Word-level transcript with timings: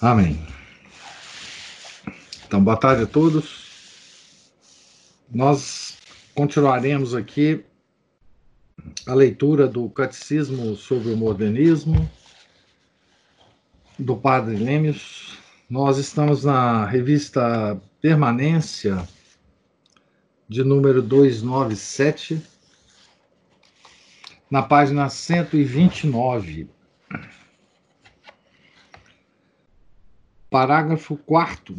Amém. 0.00 0.38
Então, 2.46 2.62
boa 2.62 2.76
tarde 2.76 3.02
a 3.02 3.06
todos. 3.06 3.66
Nós 5.28 5.98
continuaremos 6.36 7.16
aqui 7.16 7.64
a 9.08 9.12
leitura 9.12 9.66
do 9.66 9.90
Catecismo 9.90 10.76
sobre 10.76 11.12
o 11.12 11.16
Modernismo, 11.16 12.08
do 13.98 14.16
Padre 14.16 14.54
Lêmios. 14.54 15.36
Nós 15.68 15.98
estamos 15.98 16.44
na 16.44 16.86
revista 16.86 17.80
Permanência, 18.00 19.04
de 20.48 20.62
número 20.62 21.02
297, 21.02 22.40
na 24.48 24.62
página 24.62 25.10
129. 25.10 26.70
Parágrafo 30.50 31.16
4 31.16 31.76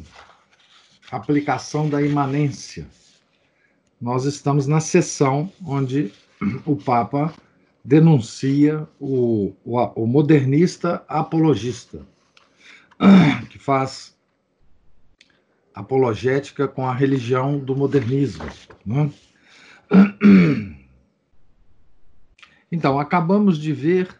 aplicação 1.11 1.89
da 1.89 2.01
imanência. 2.01 2.87
Nós 3.99 4.25
estamos 4.25 4.67
na 4.67 4.79
sessão 4.79 5.51
onde 5.65 6.13
o 6.65 6.75
Papa 6.75 7.33
denuncia 7.83 8.87
o, 8.99 9.53
o, 9.65 9.77
o 10.03 10.05
modernista 10.05 11.03
apologista, 11.07 12.05
que 13.49 13.57
faz 13.57 14.15
apologética 15.73 16.67
com 16.67 16.85
a 16.85 16.93
religião 16.93 17.57
do 17.57 17.75
modernismo. 17.75 18.45
Né? 18.85 19.11
Então, 22.71 22.99
acabamos 22.99 23.57
de 23.57 23.73
ver 23.73 24.15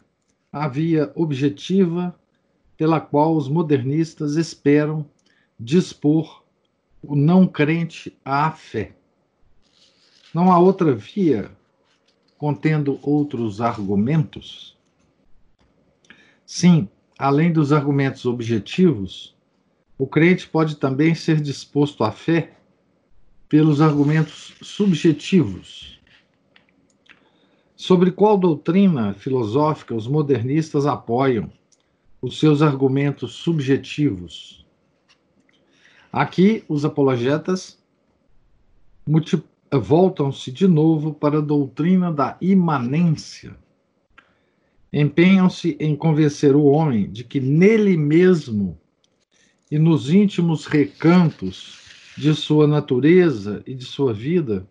a 0.51 0.67
via 0.67 1.11
objetiva 1.13 2.18
pela 2.79 3.01
qual 3.01 3.35
os 3.35 3.49
modernistas 3.49 4.37
esperam 4.37 5.05
dispor 5.59 6.45
o 7.03 7.13
não 7.13 7.45
crente 7.45 8.17
à 8.23 8.51
fé. 8.51 8.93
Não 10.33 10.49
há 10.49 10.57
outra 10.57 10.95
via 10.95 11.51
contendo 12.37 12.97
outros 13.03 13.59
argumentos? 13.59 14.77
Sim, 16.45 16.87
além 17.17 17.51
dos 17.51 17.73
argumentos 17.73 18.25
objetivos, 18.25 19.35
o 19.97 20.07
crente 20.07 20.47
pode 20.47 20.77
também 20.77 21.13
ser 21.13 21.41
disposto 21.41 22.01
à 22.01 22.13
fé 22.13 22.53
pelos 23.49 23.81
argumentos 23.81 24.53
subjetivos. 24.61 25.99
Sobre 27.75 28.09
qual 28.09 28.37
doutrina 28.37 29.13
filosófica 29.13 29.93
os 29.93 30.07
modernistas 30.07 30.85
apoiam 30.85 31.51
os 32.21 32.39
seus 32.39 32.61
argumentos 32.61 33.33
subjetivos. 33.33 34.65
Aqui, 36.11 36.63
os 36.67 36.83
apologetas 36.83 37.77
voltam-se 39.71 40.51
de 40.51 40.67
novo 40.67 41.13
para 41.13 41.37
a 41.37 41.41
doutrina 41.41 42.11
da 42.11 42.37
imanência. 42.41 43.55
Empenham-se 44.91 45.77
em 45.79 45.95
convencer 45.95 46.55
o 46.55 46.65
homem 46.65 47.09
de 47.11 47.23
que 47.23 47.39
nele 47.39 47.95
mesmo 47.95 48.79
e 49.69 49.77
nos 49.77 50.09
íntimos 50.09 50.65
recantos 50.65 51.77
de 52.17 52.33
sua 52.33 52.67
natureza 52.67 53.63
e 53.67 53.75
de 53.75 53.85
sua 53.85 54.13
vida 54.13 54.67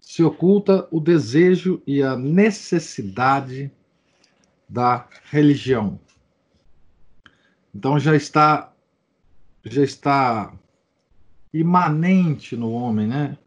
se 0.00 0.22
oculta 0.22 0.86
o 0.90 1.00
desejo 1.00 1.80
e 1.86 2.02
a 2.02 2.16
necessidade 2.16 3.70
da 4.68 5.08
religião. 5.30 5.98
Então 7.74 7.98
já 7.98 8.14
está 8.14 8.72
já 9.64 9.82
está 9.82 10.52
imanente 11.52 12.56
no 12.56 12.72
homem, 12.72 13.06
né? 13.06 13.38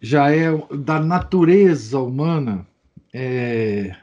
Já 0.00 0.30
é 0.30 0.46
da 0.76 1.00
natureza 1.00 1.98
humana 1.98 2.66
é, 3.12 3.96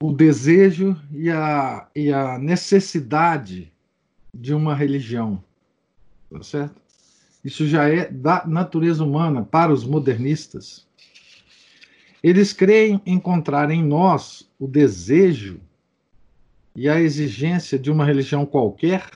o 0.00 0.12
desejo 0.12 0.96
e 1.12 1.30
a, 1.30 1.86
e 1.94 2.12
a 2.12 2.38
necessidade 2.38 3.72
de 4.32 4.52
uma 4.52 4.74
religião, 4.74 5.42
tá 6.30 6.42
certo? 6.42 6.82
Isso 7.44 7.66
já 7.66 7.88
é 7.88 8.10
da 8.10 8.44
natureza 8.46 9.04
humana 9.04 9.44
para 9.44 9.72
os 9.72 9.84
modernistas. 9.84 10.86
Eles 12.22 12.52
creem 12.52 13.00
encontrar 13.04 13.70
em 13.70 13.84
nós 13.84 14.50
o 14.58 14.66
desejo 14.66 15.60
e 16.74 16.88
a 16.88 17.00
exigência 17.00 17.78
de 17.78 17.90
uma 17.90 18.04
religião 18.04 18.44
qualquer, 18.44 19.10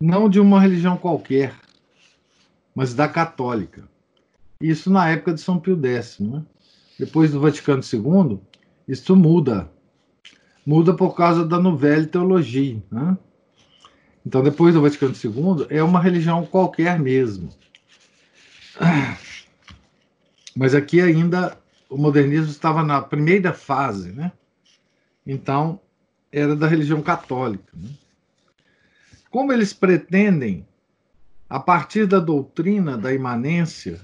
não 0.00 0.28
de 0.28 0.38
uma 0.38 0.60
religião 0.60 0.96
qualquer, 0.96 1.54
mas 2.74 2.94
da 2.94 3.08
católica. 3.08 3.88
Isso 4.60 4.90
na 4.90 5.08
época 5.08 5.34
de 5.34 5.40
São 5.40 5.58
Pio 5.58 5.78
X. 5.82 6.18
Né? 6.18 6.42
Depois 6.98 7.32
do 7.32 7.40
Vaticano 7.40 7.82
II, 7.82 8.38
isso 8.86 9.16
muda. 9.16 9.70
Muda 10.66 10.92
por 10.94 11.14
causa 11.14 11.44
da 11.46 11.58
Nouvelle 11.58 12.06
Teologia. 12.06 12.82
Né? 12.90 13.16
Então, 14.24 14.42
depois 14.42 14.74
do 14.74 14.82
Vaticano 14.82 15.14
II, 15.14 15.66
é 15.70 15.82
uma 15.82 16.00
religião 16.00 16.44
qualquer 16.44 16.98
mesmo. 16.98 17.48
Mas 20.54 20.74
aqui 20.74 21.00
ainda 21.00 21.56
o 21.88 21.96
modernismo 21.96 22.50
estava 22.50 22.82
na 22.82 23.00
primeira 23.00 23.52
fase, 23.52 24.12
né? 24.12 24.32
Então, 25.26 25.80
era 26.32 26.54
da 26.54 26.66
religião 26.66 27.02
católica. 27.02 27.72
Né? 27.74 27.90
Como 29.30 29.52
eles 29.52 29.72
pretendem, 29.72 30.66
a 31.48 31.58
partir 31.58 32.06
da 32.06 32.18
doutrina 32.18 32.96
da 32.96 33.12
imanência, 33.12 34.00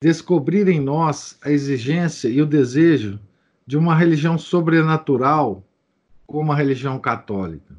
descobrir 0.00 0.68
em 0.68 0.80
nós 0.80 1.38
a 1.42 1.50
exigência 1.50 2.28
e 2.28 2.40
o 2.40 2.46
desejo 2.46 3.18
de 3.66 3.76
uma 3.76 3.96
religião 3.96 4.38
sobrenatural 4.38 5.64
como 6.26 6.52
a 6.52 6.56
religião 6.56 6.98
católica? 6.98 7.76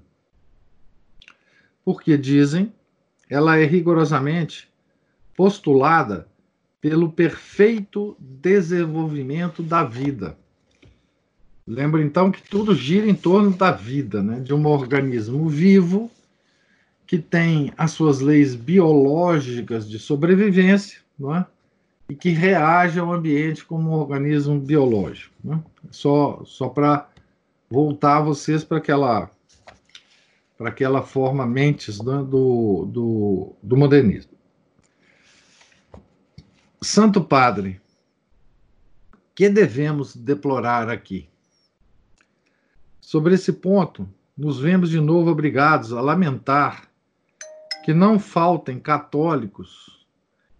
Porque 1.84 2.18
dizem, 2.18 2.74
ela 3.30 3.58
é 3.58 3.66
rigorosamente 3.66 4.70
postulada 5.36 6.28
pelo 6.82 7.12
perfeito 7.12 8.16
desenvolvimento 8.20 9.62
da 9.64 9.84
vida 9.84 10.38
Lembra 11.68 12.02
então 12.02 12.32
que 12.32 12.42
tudo 12.42 12.74
gira 12.74 13.10
em 13.10 13.14
torno 13.14 13.52
da 13.52 13.72
vida, 13.72 14.24
né? 14.24 14.40
de 14.40 14.54
um 14.54 14.66
organismo 14.66 15.50
vivo 15.50 16.10
que 17.06 17.18
tem 17.18 17.74
as 17.78 17.92
suas 17.92 18.22
leis 18.22 18.56
biológicas 18.56 19.90
de 19.90 20.00
sobrevivência, 20.00 21.02
não 21.20 21.36
é? 21.36 21.46
e 22.10 22.16
que 22.16 22.30
reage 22.30 23.00
ao 23.00 23.12
ambiente 23.12 23.66
como 23.66 23.90
um 23.90 23.94
organismo 23.94 24.58
biológico. 24.58 25.34
Né? 25.44 25.62
Só, 25.92 26.42
só 26.46 26.70
para 26.70 27.10
voltar 27.70 28.22
vocês 28.22 28.64
para 28.64 28.78
aquela 28.78 29.30
para 30.58 30.70
aquela 30.70 31.04
forma 31.04 31.46
mentes 31.46 32.02
né, 32.02 32.26
do, 32.28 32.86
do, 32.92 33.56
do 33.62 33.78
modernismo. 33.78 34.32
Santo 36.82 37.22
Padre, 37.24 37.80
que 39.36 39.50
devemos 39.50 40.16
deplorar 40.16 40.90
aqui? 40.90 41.30
Sobre 43.08 43.36
esse 43.36 43.54
ponto, 43.54 44.06
nos 44.38 44.60
vemos 44.60 44.90
de 44.90 45.00
novo 45.00 45.32
obrigados 45.32 45.94
a 45.94 46.02
lamentar 46.02 46.90
que 47.86 47.94
não 47.94 48.20
faltem 48.20 48.78
católicos 48.80 50.06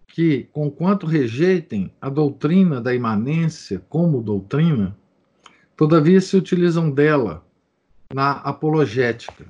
que, 0.06 0.48
conquanto 0.50 1.04
rejeitem 1.04 1.92
a 2.00 2.08
doutrina 2.08 2.80
da 2.80 2.94
imanência 2.94 3.84
como 3.90 4.22
doutrina, 4.22 4.96
todavia 5.76 6.22
se 6.22 6.38
utilizam 6.38 6.90
dela 6.90 7.44
na 8.14 8.30
apologética. 8.30 9.44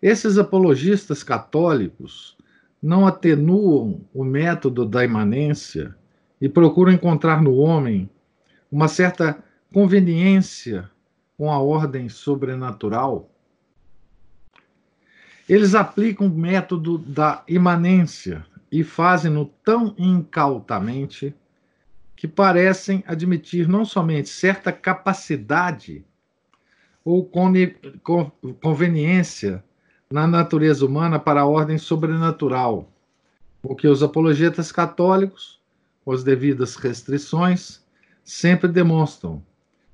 Esses 0.00 0.38
apologistas 0.38 1.22
católicos 1.22 2.34
não 2.82 3.06
atenuam 3.06 4.00
o 4.14 4.24
método 4.24 4.86
da 4.86 5.04
imanência 5.04 5.94
e 6.40 6.48
procuram 6.48 6.92
encontrar 6.92 7.42
no 7.42 7.56
homem 7.56 8.08
uma 8.72 8.88
certa 8.88 9.44
conveniência 9.70 10.90
com 11.38 11.52
a 11.52 11.60
ordem 11.60 12.08
sobrenatural, 12.08 13.30
eles 15.48 15.76
aplicam 15.76 16.26
o 16.26 16.30
método 16.30 16.98
da 16.98 17.44
imanência 17.46 18.44
e 18.70 18.82
fazem-no 18.82 19.46
tão 19.64 19.94
incautamente 19.96 21.32
que 22.16 22.26
parecem 22.26 23.04
admitir 23.06 23.68
não 23.68 23.84
somente 23.84 24.28
certa 24.28 24.72
capacidade 24.72 26.04
ou 27.04 27.24
conveniência 28.60 29.64
na 30.10 30.26
natureza 30.26 30.84
humana 30.84 31.18
para 31.20 31.42
a 31.42 31.46
ordem 31.46 31.78
sobrenatural, 31.78 32.92
o 33.62 33.76
que 33.76 33.86
os 33.86 34.02
apologetas 34.02 34.72
católicos, 34.72 35.60
com 36.04 36.10
as 36.10 36.24
devidas 36.24 36.74
restrições, 36.74 37.82
sempre 38.24 38.68
demonstram, 38.68 39.42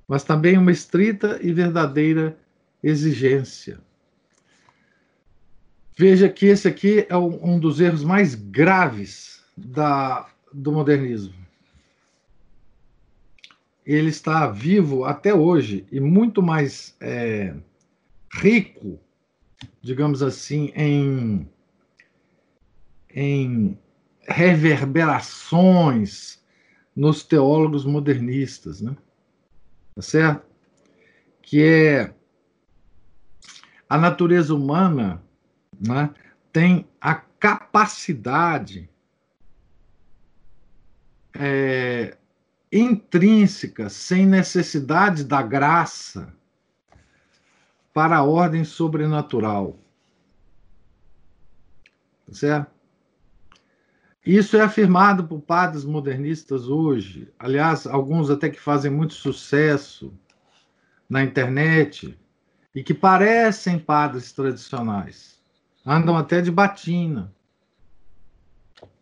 mas 0.07 0.25
também 0.25 0.59
uma 0.59 0.73
estrita 0.73 1.39
e 1.43 1.53
verdadeira 1.53 2.37
exigência. 2.83 3.81
Veja 5.97 6.29
que 6.29 6.47
esse 6.47 6.67
aqui 6.67 7.07
é 7.09 7.17
um 7.17 7.57
dos 7.59 7.81
erros 7.81 8.03
mais 8.03 8.35
graves 8.35 9.45
da, 9.57 10.29
do 10.53 10.73
modernismo. 10.73 11.33
Ele 13.87 14.09
está 14.09 14.49
vivo 14.49 15.05
até 15.05 15.33
hoje 15.33 15.87
e 15.93 16.01
muito 16.01 16.43
mais 16.43 16.97
é, 17.01 17.55
rico, 18.33 18.99
digamos 19.81 20.21
assim, 20.23 20.73
em, 20.75 21.49
em 23.11 23.79
reverberações 24.27 26.43
nos 26.97 27.23
teólogos 27.23 27.85
modernistas, 27.85 28.81
né? 28.81 28.97
Tá 29.95 30.03
certo? 30.03 30.47
Que 31.43 31.63
é 31.63 32.15
a 33.89 33.97
natureza 33.97 34.55
humana 34.55 35.23
né, 35.79 36.13
tem 36.53 36.89
a 37.01 37.15
capacidade 37.15 38.89
é, 41.37 42.17
intrínseca, 42.73 43.89
sem 43.89 44.27
necessidade 44.27 45.25
da 45.25 45.43
graça, 45.43 46.35
para 47.93 48.17
a 48.17 48.25
ordem 48.25 48.65
sobrenatural. 48.65 49.79
Tá 52.27 52.35
certo? 52.35 52.74
Isso 54.25 54.57
é 54.57 54.61
afirmado 54.61 55.25
por 55.25 55.41
padres 55.41 55.85
modernistas 55.85 56.67
hoje. 56.67 57.33
Aliás, 57.39 57.87
alguns 57.87 58.31
até 58.31 58.49
que 58.49 58.59
fazem 58.59 58.91
muito 58.91 59.15
sucesso 59.15 60.13
na 61.09 61.23
internet 61.23 62.19
e 62.75 62.83
que 62.83 62.95
parecem 62.95 63.79
padres 63.79 64.33
tradicionais 64.33 65.35
andam 65.85 66.17
até 66.17 66.41
de 66.41 66.51
batina. 66.51 67.33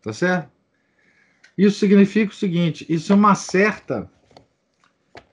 Tá 0.03 0.13
certo? 0.13 0.51
Isso 1.57 1.79
significa 1.79 2.33
o 2.33 2.37
seguinte: 2.37 2.85
isso 2.89 3.13
é 3.13 3.17
uma 3.17 3.35
certa, 3.35 4.11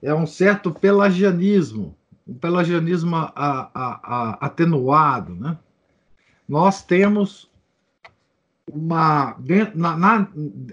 é 0.02 0.14
um 0.14 0.28
certo 0.28 0.72
pelagianismo, 0.72 1.98
um 2.28 2.36
pelagianismo 2.36 3.16
a, 3.16 3.32
a, 3.36 3.70
a, 3.74 4.46
atenuado, 4.46 5.34
né? 5.34 5.58
Nós 6.48 6.84
temos 6.84 7.50
uma 8.74 9.34
dentro, 9.40 9.78
na, 9.78 9.98
na, 9.98 10.28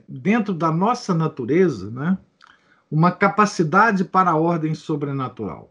dentro 0.09 0.55
da 0.55 0.71
nossa 0.71 1.15
natureza, 1.15 1.91
né? 1.91 2.19
Uma 2.91 3.11
capacidade 3.11 4.05
para 4.05 4.31
a 4.31 4.37
ordem 4.37 4.75
sobrenatural. 4.75 5.71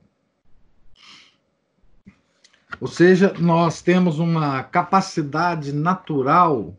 Ou 2.79 2.87
seja, 2.87 3.33
nós 3.39 3.81
temos 3.81 4.19
uma 4.19 4.63
capacidade 4.63 5.71
natural 5.71 6.77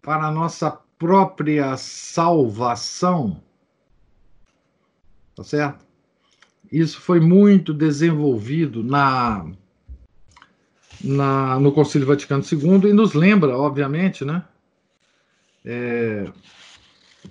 para 0.00 0.26
a 0.26 0.30
nossa 0.30 0.70
própria 0.98 1.76
salvação. 1.76 3.42
Tá 5.34 5.42
certo? 5.42 5.84
Isso 6.70 7.00
foi 7.00 7.18
muito 7.18 7.74
desenvolvido 7.74 8.84
na, 8.84 9.44
na 11.02 11.58
no 11.58 11.72
Concílio 11.72 12.06
Vaticano 12.06 12.42
II 12.44 12.90
e 12.90 12.92
nos 12.92 13.14
lembra, 13.14 13.56
obviamente, 13.56 14.24
né? 14.24 14.44
É, 15.64 16.30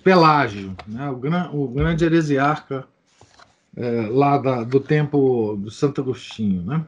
Pelágio, 0.04 0.76
né? 0.86 1.10
o, 1.10 1.16
gran, 1.16 1.50
o 1.52 1.68
grande 1.68 2.04
heresiarca 2.04 2.86
é, 3.76 4.06
lá 4.08 4.38
da, 4.38 4.62
do 4.62 4.80
tempo 4.80 5.56
do 5.56 5.70
Santo 5.70 6.00
Agostinho, 6.00 6.62
né? 6.62 6.86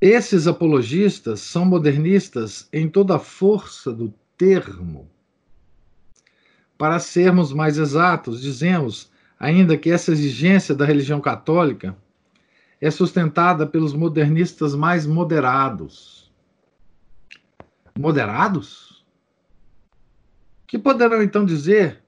Esses 0.00 0.46
apologistas 0.46 1.40
são 1.40 1.64
modernistas 1.64 2.68
em 2.70 2.88
toda 2.88 3.16
a 3.16 3.18
força 3.18 3.90
do 3.90 4.12
termo. 4.36 5.08
Para 6.76 6.98
sermos 6.98 7.54
mais 7.54 7.78
exatos, 7.78 8.42
dizemos 8.42 9.10
ainda 9.40 9.78
que 9.78 9.90
essa 9.90 10.12
exigência 10.12 10.74
da 10.74 10.84
religião 10.84 11.20
católica 11.20 11.96
é 12.84 12.90
sustentada 12.90 13.66
pelos 13.66 13.94
modernistas 13.94 14.74
mais 14.74 15.06
moderados. 15.06 16.30
Moderados? 17.98 19.02
Que 20.66 20.78
poderão 20.78 21.22
então 21.22 21.46
dizer 21.46 22.02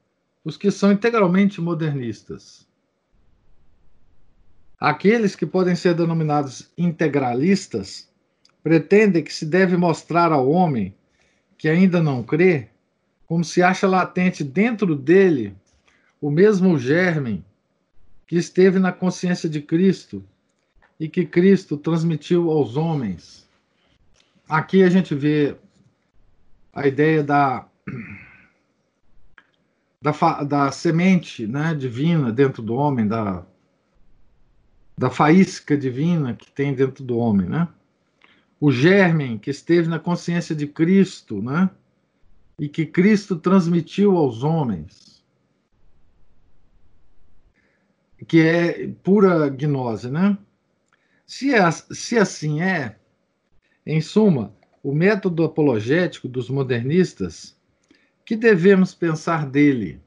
os 0.44 0.58
que 0.58 0.70
são 0.70 0.92
integralmente 0.92 1.62
modernistas? 1.62 2.68
Aqueles 4.78 5.34
que 5.34 5.46
podem 5.46 5.74
ser 5.74 5.94
denominados 5.94 6.70
integralistas 6.76 8.12
pretendem 8.62 9.24
que 9.24 9.32
se 9.32 9.46
deve 9.46 9.78
mostrar 9.78 10.30
ao 10.30 10.46
homem 10.46 10.94
que 11.56 11.70
ainda 11.70 12.02
não 12.02 12.22
crê, 12.22 12.68
como 13.24 13.42
se 13.42 13.62
acha 13.62 13.88
latente 13.88 14.44
dentro 14.44 14.94
dele 14.94 15.56
o 16.20 16.30
mesmo 16.30 16.78
germe 16.78 17.42
que 18.26 18.36
esteve 18.36 18.78
na 18.78 18.92
consciência 18.92 19.48
de 19.48 19.62
Cristo 19.62 20.22
e 20.98 21.08
que 21.08 21.26
Cristo 21.26 21.76
transmitiu 21.76 22.50
aos 22.50 22.76
homens. 22.76 23.48
Aqui 24.48 24.82
a 24.82 24.88
gente 24.88 25.14
vê 25.14 25.56
a 26.72 26.86
ideia 26.86 27.22
da, 27.22 27.66
da, 30.00 30.42
da 30.44 30.72
semente 30.72 31.46
né, 31.46 31.74
divina 31.74 32.32
dentro 32.32 32.62
do 32.62 32.74
homem, 32.74 33.06
da 33.06 33.44
da 34.98 35.10
faísca 35.10 35.76
divina 35.76 36.34
que 36.34 36.50
tem 36.50 36.74
dentro 36.74 37.04
do 37.04 37.18
homem, 37.18 37.46
né? 37.46 37.68
O 38.58 38.72
germe 38.72 39.38
que 39.38 39.50
esteve 39.50 39.88
na 39.88 39.98
consciência 39.98 40.54
de 40.54 40.66
Cristo, 40.66 41.42
né? 41.42 41.68
E 42.58 42.68
que 42.68 42.86
Cristo 42.86 43.36
transmitiu 43.36 44.16
aos 44.16 44.42
homens. 44.42 45.22
Que 48.26 48.40
é 48.40 48.88
pura 49.04 49.50
gnose, 49.50 50.10
né? 50.10 50.38
Se, 51.26 51.52
é, 51.52 51.70
se 51.70 52.16
assim 52.16 52.62
é, 52.62 52.96
em 53.84 54.00
suma, 54.00 54.54
o 54.82 54.94
método 54.94 55.44
apologético 55.44 56.28
dos 56.28 56.48
modernistas, 56.48 57.56
que 58.24 58.36
devemos 58.36 58.94
pensar 58.94 59.44
dele? 59.44 60.00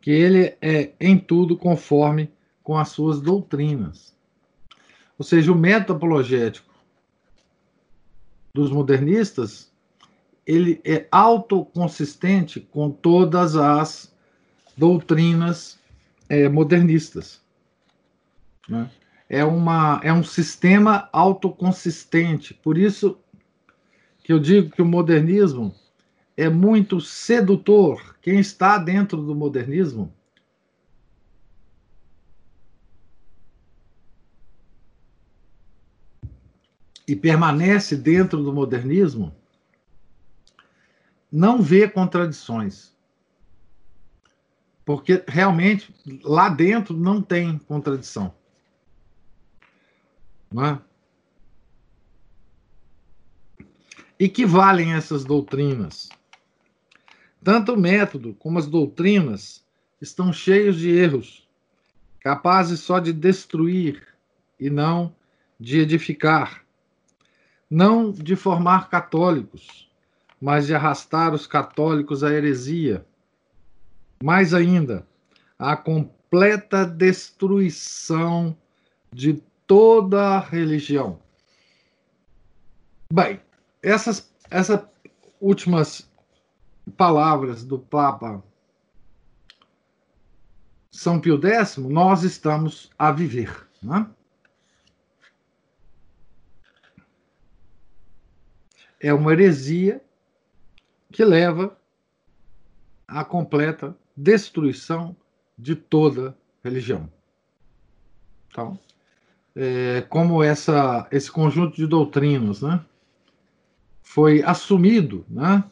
Que 0.00 0.10
ele 0.10 0.56
é 0.60 0.92
em 1.00 1.18
tudo 1.18 1.56
conforme 1.56 2.30
com 2.62 2.76
as 2.76 2.90
suas 2.90 3.20
doutrinas. 3.20 4.14
Ou 5.18 5.24
seja, 5.24 5.50
o 5.50 5.56
método 5.56 5.94
apologético 5.94 6.74
dos 8.52 8.70
modernistas 8.70 9.72
ele 10.46 10.80
é 10.84 11.08
autoconsistente 11.10 12.60
com 12.60 12.90
todas 12.90 13.56
as 13.56 14.14
doutrinas 14.76 15.78
é, 16.28 16.48
modernistas. 16.48 17.40
Né? 18.68 18.90
É, 19.34 19.44
uma, 19.44 20.00
é 20.04 20.12
um 20.12 20.22
sistema 20.22 21.08
autoconsistente. 21.12 22.54
Por 22.54 22.78
isso 22.78 23.18
que 24.22 24.32
eu 24.32 24.38
digo 24.38 24.70
que 24.70 24.80
o 24.80 24.86
modernismo 24.86 25.74
é 26.36 26.48
muito 26.48 27.00
sedutor. 27.00 28.16
Quem 28.22 28.38
está 28.38 28.78
dentro 28.78 29.20
do 29.20 29.34
modernismo 29.34 30.14
e 37.04 37.16
permanece 37.16 37.96
dentro 37.96 38.40
do 38.40 38.52
modernismo, 38.52 39.34
não 41.30 41.60
vê 41.60 41.88
contradições. 41.88 42.96
Porque 44.84 45.24
realmente 45.26 45.92
lá 46.22 46.48
dentro 46.48 46.96
não 46.96 47.20
tem 47.20 47.58
contradição. 47.58 48.32
Não 50.54 50.64
é? 50.64 50.80
E 54.16 54.28
que 54.28 54.46
valem 54.46 54.94
essas 54.94 55.24
doutrinas? 55.24 56.08
Tanto 57.42 57.72
o 57.72 57.76
método 57.76 58.34
como 58.34 58.60
as 58.60 58.68
doutrinas 58.68 59.66
estão 60.00 60.32
cheios 60.32 60.76
de 60.78 60.90
erros, 60.90 61.48
capazes 62.20 62.78
só 62.78 63.00
de 63.00 63.12
destruir 63.12 64.06
e 64.60 64.70
não 64.70 65.12
de 65.58 65.80
edificar, 65.80 66.64
não 67.68 68.12
de 68.12 68.36
formar 68.36 68.88
católicos, 68.88 69.90
mas 70.40 70.68
de 70.68 70.74
arrastar 70.74 71.34
os 71.34 71.48
católicos 71.48 72.22
à 72.22 72.32
heresia. 72.32 73.04
Mais 74.22 74.54
ainda, 74.54 75.04
à 75.58 75.76
completa 75.76 76.86
destruição 76.86 78.56
de 79.12 79.42
toda 79.66 80.38
religião. 80.38 81.20
Bem, 83.12 83.40
essas, 83.82 84.34
essas 84.50 84.84
últimas 85.40 86.10
palavras 86.96 87.64
do 87.64 87.78
Papa 87.78 88.42
São 90.90 91.20
Pio 91.20 91.40
X, 91.44 91.76
nós 91.76 92.22
estamos 92.22 92.90
a 92.98 93.10
viver. 93.10 93.68
Né? 93.82 94.08
É 99.00 99.12
uma 99.12 99.32
heresia 99.32 100.02
que 101.12 101.24
leva 101.24 101.78
à 103.06 103.24
completa 103.24 103.96
destruição 104.16 105.16
de 105.58 105.76
toda 105.76 106.36
religião. 106.62 107.12
Então, 108.48 108.78
é, 109.56 110.02
como 110.08 110.42
essa, 110.42 111.06
esse 111.12 111.30
conjunto 111.30 111.76
de 111.76 111.86
doutrinas 111.86 112.62
né, 112.62 112.80
foi 114.02 114.42
assumido 114.42 115.24
né, 115.28 115.64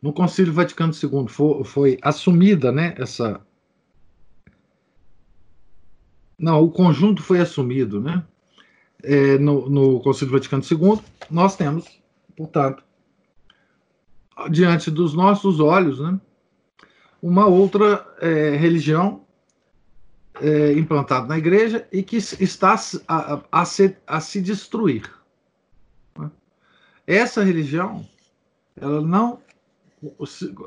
no 0.00 0.12
Concílio 0.12 0.52
Vaticano 0.52 0.92
II, 0.92 1.28
foi, 1.28 1.64
foi 1.64 1.98
assumida 2.02 2.72
né, 2.72 2.94
essa. 2.98 3.40
Não, 6.38 6.60
o 6.62 6.70
conjunto 6.70 7.22
foi 7.22 7.38
assumido 7.38 8.00
né, 8.00 8.24
é, 9.02 9.38
no, 9.38 9.70
no 9.70 10.00
Concílio 10.00 10.32
Vaticano 10.32 10.62
II. 10.68 11.00
Nós 11.30 11.56
temos, 11.56 11.86
portanto, 12.36 12.82
diante 14.50 14.90
dos 14.90 15.14
nossos 15.14 15.60
olhos, 15.60 16.00
né, 16.00 16.20
uma 17.22 17.46
outra 17.46 18.04
é, 18.20 18.56
religião 18.56 19.21
é, 20.40 20.72
implantado 20.72 21.26
na 21.26 21.36
igreja 21.36 21.86
e 21.92 22.02
que 22.02 22.16
está 22.16 22.74
a, 23.06 23.34
a, 23.34 23.42
a, 23.52 23.64
se, 23.64 23.96
a 24.06 24.20
se 24.20 24.40
destruir. 24.40 25.10
Essa 27.06 27.42
religião, 27.42 28.06
ela 28.80 29.00
não 29.00 29.40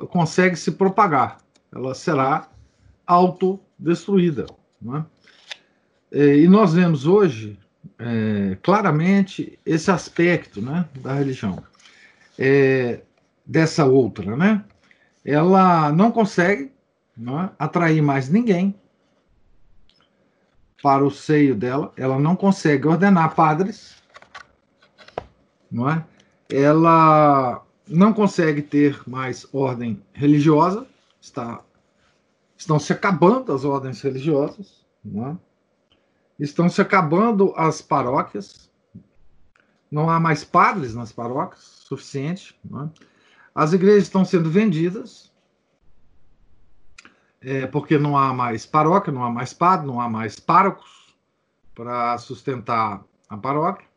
consegue 0.10 0.56
se 0.56 0.72
propagar, 0.72 1.38
ela 1.74 1.96
será 1.96 2.50
autodestruída. 3.08 4.46
É? 6.12 6.38
E 6.38 6.48
nós 6.48 6.74
vemos 6.74 7.08
hoje 7.08 7.58
é, 7.98 8.58
claramente 8.62 9.58
esse 9.66 9.90
aspecto 9.92 10.62
né, 10.62 10.88
da 11.00 11.14
religião, 11.14 11.64
é, 12.38 13.02
dessa 13.46 13.86
outra. 13.86 14.36
Né? 14.36 14.64
Ela 15.24 15.92
não 15.92 16.12
consegue 16.12 16.72
não 17.16 17.42
é, 17.42 17.52
atrair 17.58 18.02
mais 18.02 18.30
ninguém 18.30 18.76
para 20.82 21.04
o 21.04 21.12
seio 21.12 21.56
dela, 21.56 21.92
ela 21.98 22.20
não 22.20 22.36
consegue 22.36 22.88
ordenar 22.88 23.36
padres, 23.36 23.96
não 25.72 25.90
é? 25.90 26.06
Ela 26.50 27.66
não 27.88 28.14
consegue 28.14 28.62
ter 28.62 29.02
mais 29.08 29.48
ordem 29.54 30.02
religiosa, 30.14 30.86
está, 31.20 31.62
estão 32.58 32.80
se 32.80 32.94
acabando 32.94 33.52
as 33.52 33.66
ordens 33.66 34.02
religiosas, 34.02 34.86
não 35.04 35.30
é? 35.30 35.38
estão 36.40 36.70
se 36.70 36.82
acabando 36.82 37.54
as 37.56 37.82
paróquias, 37.82 38.70
não 39.90 40.10
há 40.10 40.20
mais 40.20 40.44
padres 40.44 40.94
nas 40.94 41.12
paróquias, 41.12 41.64
suficiente. 41.64 42.60
É? 42.66 42.90
As 43.54 43.74
igrejas 43.74 44.04
estão 44.04 44.26
sendo 44.26 44.50
vendidas, 44.50 45.32
é, 47.46 47.68
porque 47.68 48.00
não 48.00 48.18
há 48.18 48.34
mais 48.34 48.66
paróquia, 48.66 49.14
não 49.14 49.24
há 49.24 49.30
mais 49.30 49.54
padre, 49.54 49.86
não 49.86 50.02
há 50.02 50.10
mais 50.10 50.40
párocos 50.40 51.16
para 51.76 52.18
sustentar 52.18 53.06
a 53.30 53.38
paróquia. 53.38 53.88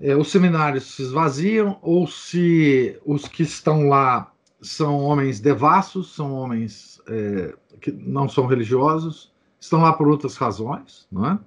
É, 0.00 0.16
os 0.16 0.30
seminários 0.30 0.94
se 0.94 1.02
esvaziam, 1.02 1.78
ou 1.82 2.06
se 2.06 2.98
os 3.04 3.28
que 3.28 3.42
estão 3.42 3.88
lá 3.88 4.32
são 4.62 4.98
homens 4.98 5.38
devassos, 5.38 6.14
são 6.14 6.32
homens 6.32 6.98
é, 7.06 7.54
que 7.78 7.92
não 7.92 8.26
são 8.26 8.46
religiosos, 8.46 9.30
estão 9.60 9.82
lá 9.82 9.92
por 9.92 10.08
outras 10.08 10.36
razões, 10.36 11.06
não 11.12 11.26
é? 11.26 11.38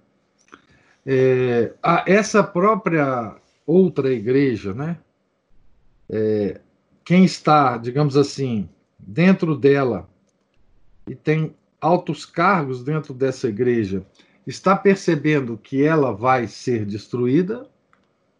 é 1.07 1.73
essa 2.05 2.43
própria 2.43 3.35
outra 3.65 4.13
igreja, 4.13 4.73
né? 4.73 4.99
É, 6.07 6.61
quem 7.03 7.25
está, 7.25 7.77
digamos 7.77 8.15
assim, 8.15 8.69
dentro 9.07 9.55
dela 9.55 10.09
e 11.07 11.15
tem 11.15 11.55
altos 11.79 12.25
cargos 12.25 12.83
dentro 12.83 13.13
dessa 13.13 13.47
igreja, 13.47 14.05
está 14.45 14.75
percebendo 14.75 15.57
que 15.57 15.81
ela 15.81 16.11
vai 16.11 16.47
ser 16.47 16.85
destruída 16.85 17.69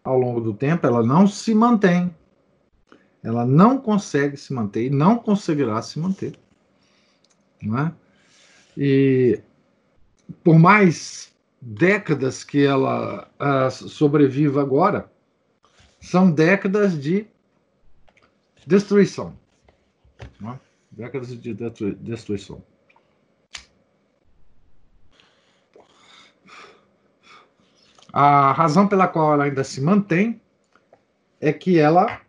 ao 0.04 0.20
longo 0.20 0.42
do 0.42 0.54
tempo, 0.54 0.86
ela 0.86 1.02
não 1.02 1.26
se 1.26 1.54
mantém. 1.56 2.14
Ela 3.24 3.46
não 3.46 3.78
consegue 3.78 4.38
se 4.38 4.54
manter 4.54 4.86
e 4.86 4.90
não 4.90 5.18
conseguirá 5.18 5.82
se 5.82 6.00
manter. 6.00 6.38
Não 7.62 7.78
é? 7.80 7.94
E 8.78 9.42
por 10.44 10.60
mais 10.60 11.34
décadas 11.62 12.44
que 12.44 12.66
ela 12.66 13.30
uh, 13.40 13.72
sobreviva 13.72 14.62
agora, 14.62 15.12
são 16.00 16.30
décadas 16.30 17.00
de 17.00 17.26
destruição. 18.66 19.36
Né? 20.40 20.60
Décadas 20.92 21.30
de 21.30 21.54
destruição. 21.54 22.64
A 28.12 28.52
razão 28.52 28.88
pela 28.88 29.08
qual 29.08 29.34
ela 29.34 29.44
ainda 29.44 29.64
se 29.64 29.82
mantém 29.82 30.42
é 31.40 31.54
que 31.54 31.78
ela, 31.78 32.22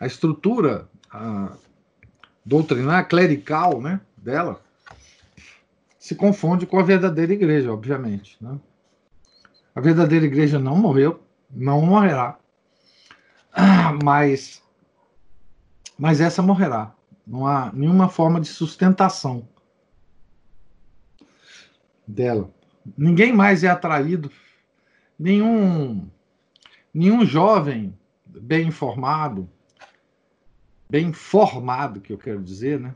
a 0.00 0.06
estrutura 0.06 0.88
a 1.10 1.56
doutrinar 2.44 3.06
clerical 3.06 3.80
né, 3.80 4.00
dela, 4.16 4.60
se 5.98 6.16
confunde 6.16 6.66
com 6.66 6.80
a 6.80 6.82
verdadeira 6.82 7.32
igreja, 7.32 7.72
obviamente. 7.72 8.36
Né? 8.40 8.58
A 9.74 9.80
verdadeira 9.80 10.26
igreja 10.26 10.58
não 10.58 10.76
morreu, 10.76 11.22
não 11.48 11.80
morrerá, 11.82 12.38
mas 14.02 14.62
mas 15.98 16.20
essa 16.20 16.42
morrerá. 16.42 16.94
Não 17.26 17.46
há 17.46 17.70
nenhuma 17.72 18.08
forma 18.08 18.40
de 18.40 18.48
sustentação 18.48 19.48
dela. 22.06 22.50
Ninguém 22.96 23.32
mais 23.32 23.62
é 23.62 23.68
atraído, 23.68 24.30
nenhum, 25.18 26.10
nenhum 26.92 27.24
jovem 27.24 27.96
bem 28.26 28.66
informado, 28.68 29.48
bem 30.90 31.12
formado, 31.12 32.00
que 32.00 32.12
eu 32.12 32.18
quero 32.18 32.42
dizer, 32.42 32.80
né? 32.80 32.94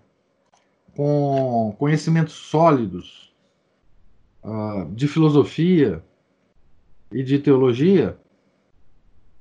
com 0.97 1.77
conhecimentos 1.79 2.35
sólidos 2.35 3.33
uh, 4.43 4.91
de 4.93 5.07
filosofia 5.07 6.03
e 7.13 7.23
de 7.23 7.39
teologia, 7.39 8.19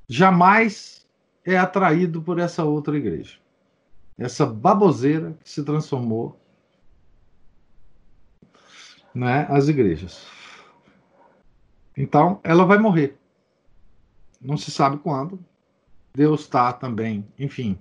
jamais 0.07 1.07
é 1.43 1.57
atraído 1.57 2.21
por 2.21 2.37
essa 2.37 2.63
outra 2.63 2.97
igreja 2.97 3.44
essa 4.17 4.45
baboseira 4.45 5.37
que 5.43 5.49
se 5.49 5.63
transformou 5.63 6.39
né, 9.13 9.47
as 9.49 9.67
igrejas. 9.67 10.25
Então, 11.95 12.39
ela 12.43 12.65
vai 12.65 12.77
morrer. 12.77 13.17
Não 14.41 14.57
se 14.57 14.69
sabe 14.71 14.97
quando. 14.97 15.39
Deus 16.13 16.41
está 16.41 16.71
também, 16.71 17.25
enfim, 17.37 17.77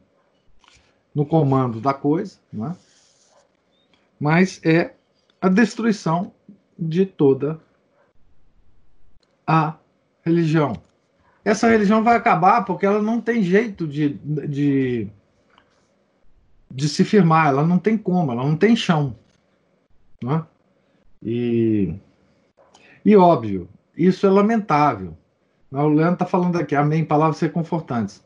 no 1.15 1.25
comando 1.25 1.81
da 1.81 1.95
coisa, 1.95 2.39
né? 2.53 2.77
mas 4.19 4.61
é 4.65 4.95
a 5.41 5.49
destruição 5.49 6.33
de 6.79 7.07
toda 7.07 7.61
a 9.47 9.77
religião. 10.23 10.83
Essa 11.45 11.69
religião 11.69 12.03
vai 12.03 12.17
acabar 12.17 12.65
porque 12.65 12.87
ela 12.87 13.03
não 13.03 13.21
tem 13.21 13.43
jeito 13.43 13.87
de, 13.87 14.15
de 14.49 15.09
de 16.75 16.89
se 16.89 17.05
firmar, 17.05 17.49
ela 17.49 17.65
não 17.65 17.79
tem 17.79 17.97
como, 17.97 18.33
ela 18.33 18.43
não 18.43 18.57
tem 18.57 18.75
chão. 18.75 19.15
Né? 20.23 20.45
E, 21.23 21.95
e 23.05 23.17
óbvio, 23.17 23.69
isso 23.97 24.27
é 24.27 24.31
lamentável. 24.31 25.17
O 25.71 25.87
Leandro 25.89 26.15
está 26.15 26.27
falando 26.27 26.57
aqui, 26.57 26.75
amém, 26.75 27.05
palavras 27.05 27.37
ser 27.37 27.53
confortantes. 27.53 28.23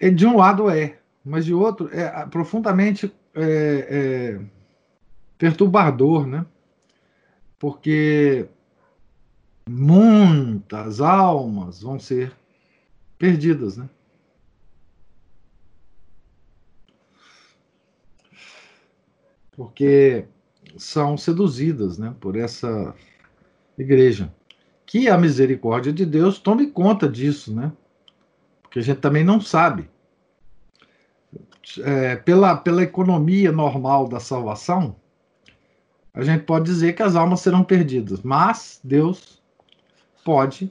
E 0.00 0.10
de 0.10 0.26
um 0.26 0.36
lado 0.36 0.70
é, 0.70 0.98
mas 1.24 1.44
de 1.44 1.52
outro 1.52 1.88
é 1.92 2.24
profundamente 2.26 3.12
é, 3.34 3.40
é, 4.36 4.40
perturbador, 5.36 6.26
né? 6.26 6.46
Porque 7.58 8.46
muitas 9.68 11.00
almas 11.00 11.82
vão 11.82 11.98
ser 11.98 12.32
perdidas, 13.18 13.76
né? 13.76 13.88
Porque 19.56 20.26
são 20.76 21.16
seduzidas, 21.16 21.98
né, 21.98 22.14
por 22.20 22.36
essa 22.36 22.94
igreja. 23.78 24.32
Que 24.86 25.08
a 25.08 25.16
misericórdia 25.16 25.92
de 25.92 26.04
Deus 26.04 26.38
tome 26.38 26.68
conta 26.68 27.08
disso, 27.08 27.54
né? 27.54 27.72
Porque 28.62 28.78
a 28.78 28.82
gente 28.82 29.00
também 29.00 29.24
não 29.24 29.40
sabe. 29.40 29.88
É, 31.82 32.16
pela, 32.16 32.56
pela 32.56 32.82
economia 32.82 33.50
normal 33.50 34.06
da 34.06 34.20
salvação, 34.20 34.96
a 36.12 36.22
gente 36.22 36.44
pode 36.44 36.66
dizer 36.66 36.92
que 36.92 37.02
as 37.02 37.16
almas 37.16 37.40
serão 37.40 37.64
perdidas, 37.64 38.20
mas 38.22 38.78
Deus 38.84 39.42
pode 40.24 40.70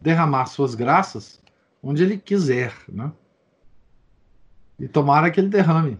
derramar 0.00 0.46
suas 0.46 0.74
graças 0.74 1.40
onde 1.82 2.02
Ele 2.02 2.18
quiser, 2.18 2.74
né? 2.88 3.12
E 4.78 4.88
tomara 4.88 5.30
que 5.30 5.40
Ele 5.40 5.48
derrame 5.48 5.98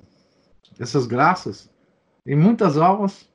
essas 0.79 1.07
graças 1.07 1.72
em 2.27 2.37
muitas 2.37 2.79
almas 2.79 3.29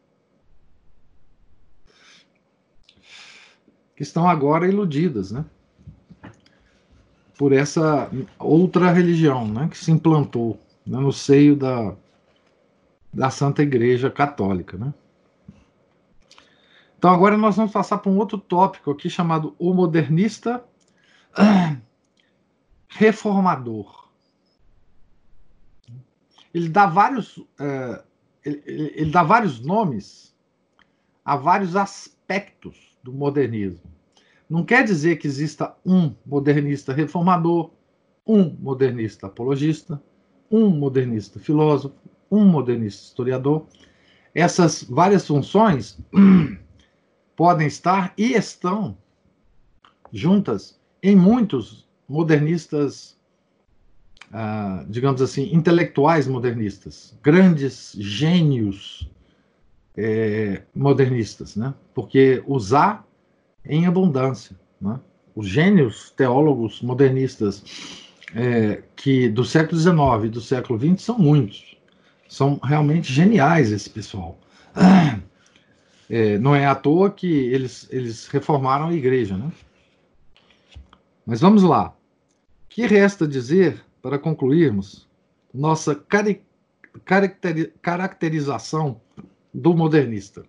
que 3.96 4.04
estão 4.04 4.30
agora 4.30 4.68
iludidas, 4.68 5.32
né? 5.32 5.46
Por 7.38 7.52
essa 7.52 8.10
outra 8.40 8.92
religião, 8.92 9.48
né? 9.48 9.68
Que 9.70 9.78
se 9.78 9.92
implantou 9.92 10.60
né? 10.86 11.00
no 11.00 11.12
seio 11.12 11.56
da, 11.56 11.96
da 13.14 13.30
Santa 13.30 13.62
Igreja 13.62 14.10
Católica, 14.10 14.78
né? 14.78 14.94
Então 16.98 17.12
agora 17.12 17.38
nós 17.38 17.56
vamos 17.56 17.72
passar 17.72 18.00
para 18.00 18.12
um 18.12 18.18
outro 18.18 18.38
tópico 18.38 18.90
aqui 18.90 19.10
chamado 19.10 19.56
o 19.60 19.74
modernista 19.74 20.64
reformador. 22.88 24.10
Ele 26.54 26.70
dá 26.70 26.88
vários, 26.88 27.38
uh, 27.38 28.04
ele, 28.46 28.62
ele 28.66 29.12
dá 29.12 29.24
vários 29.24 29.60
nomes 29.60 30.36
a 31.24 31.36
vários 31.36 31.76
aspectos 31.76 32.98
do 33.04 33.12
modernismo. 33.12 33.92
Não 34.50 34.64
quer 34.64 34.84
dizer 34.84 35.18
que 35.18 35.28
exista 35.28 35.76
um 35.86 36.16
modernista 36.26 36.94
reformador, 36.94 37.72
um 38.26 38.50
modernista 38.60 39.28
apologista, 39.28 40.02
um 40.50 40.70
modernista 40.70 41.40
filósofo, 41.40 41.96
um 42.32 42.46
modernista 42.46 43.04
historiador. 43.04 43.66
Essas 44.34 44.84
várias 44.84 45.28
funções 45.28 46.00
podem 47.36 47.68
estar 47.68 48.14
e 48.18 48.34
estão 48.34 48.98
juntas 50.12 50.80
em 51.04 51.16
muitos 51.16 51.88
modernistas, 52.08 53.17
ah, 54.32 54.84
digamos 54.90 55.22
assim, 55.22 55.54
intelectuais 55.54 56.28
modernistas, 56.28 57.18
grandes 57.24 57.96
gênios 57.98 59.10
é, 59.96 60.62
modernistas, 60.76 61.56
né? 61.56 61.74
Porque 61.94 62.44
usar 62.46 63.06
em 63.66 63.86
abundância, 63.86 64.56
né? 64.80 65.00
Os 65.36 65.48
gênios 65.48 66.12
teólogos 66.12 66.82
modernistas 66.82 67.64
é, 68.36 68.84
que 68.96 69.30
do 69.30 69.46
século 69.46 69.80
XIX 69.80 70.26
e 70.26 70.30
do 70.30 70.42
século 70.42 70.80
XX 70.80 71.02
são 71.02 71.18
muitos, 71.18 71.78
são 72.28 72.60
realmente 72.64 73.12
geniais 73.12 73.72
esse 73.72 73.90
pessoal. 73.90 74.38
É, 76.10 76.38
não 76.40 76.56
é 76.56 76.66
à 76.66 76.76
toa 76.76 77.10
que 77.10 77.28
eles, 77.28 77.88
eles 77.90 78.28
reformaram 78.28 78.88
a 78.88 78.94
igreja, 78.94 79.38
né? 79.38 79.52
Mas 81.26 81.42
vamos 81.42 81.64
lá. 81.64 81.90
O 81.90 81.94
que 82.70 82.86
resta 82.86 83.28
dizer, 83.28 83.84
para 84.08 84.18
concluirmos, 84.18 85.06
nossa 85.54 85.94
cari 85.94 86.42
caracterização 87.82 89.02
do 89.54 89.76
modernista? 89.76 90.46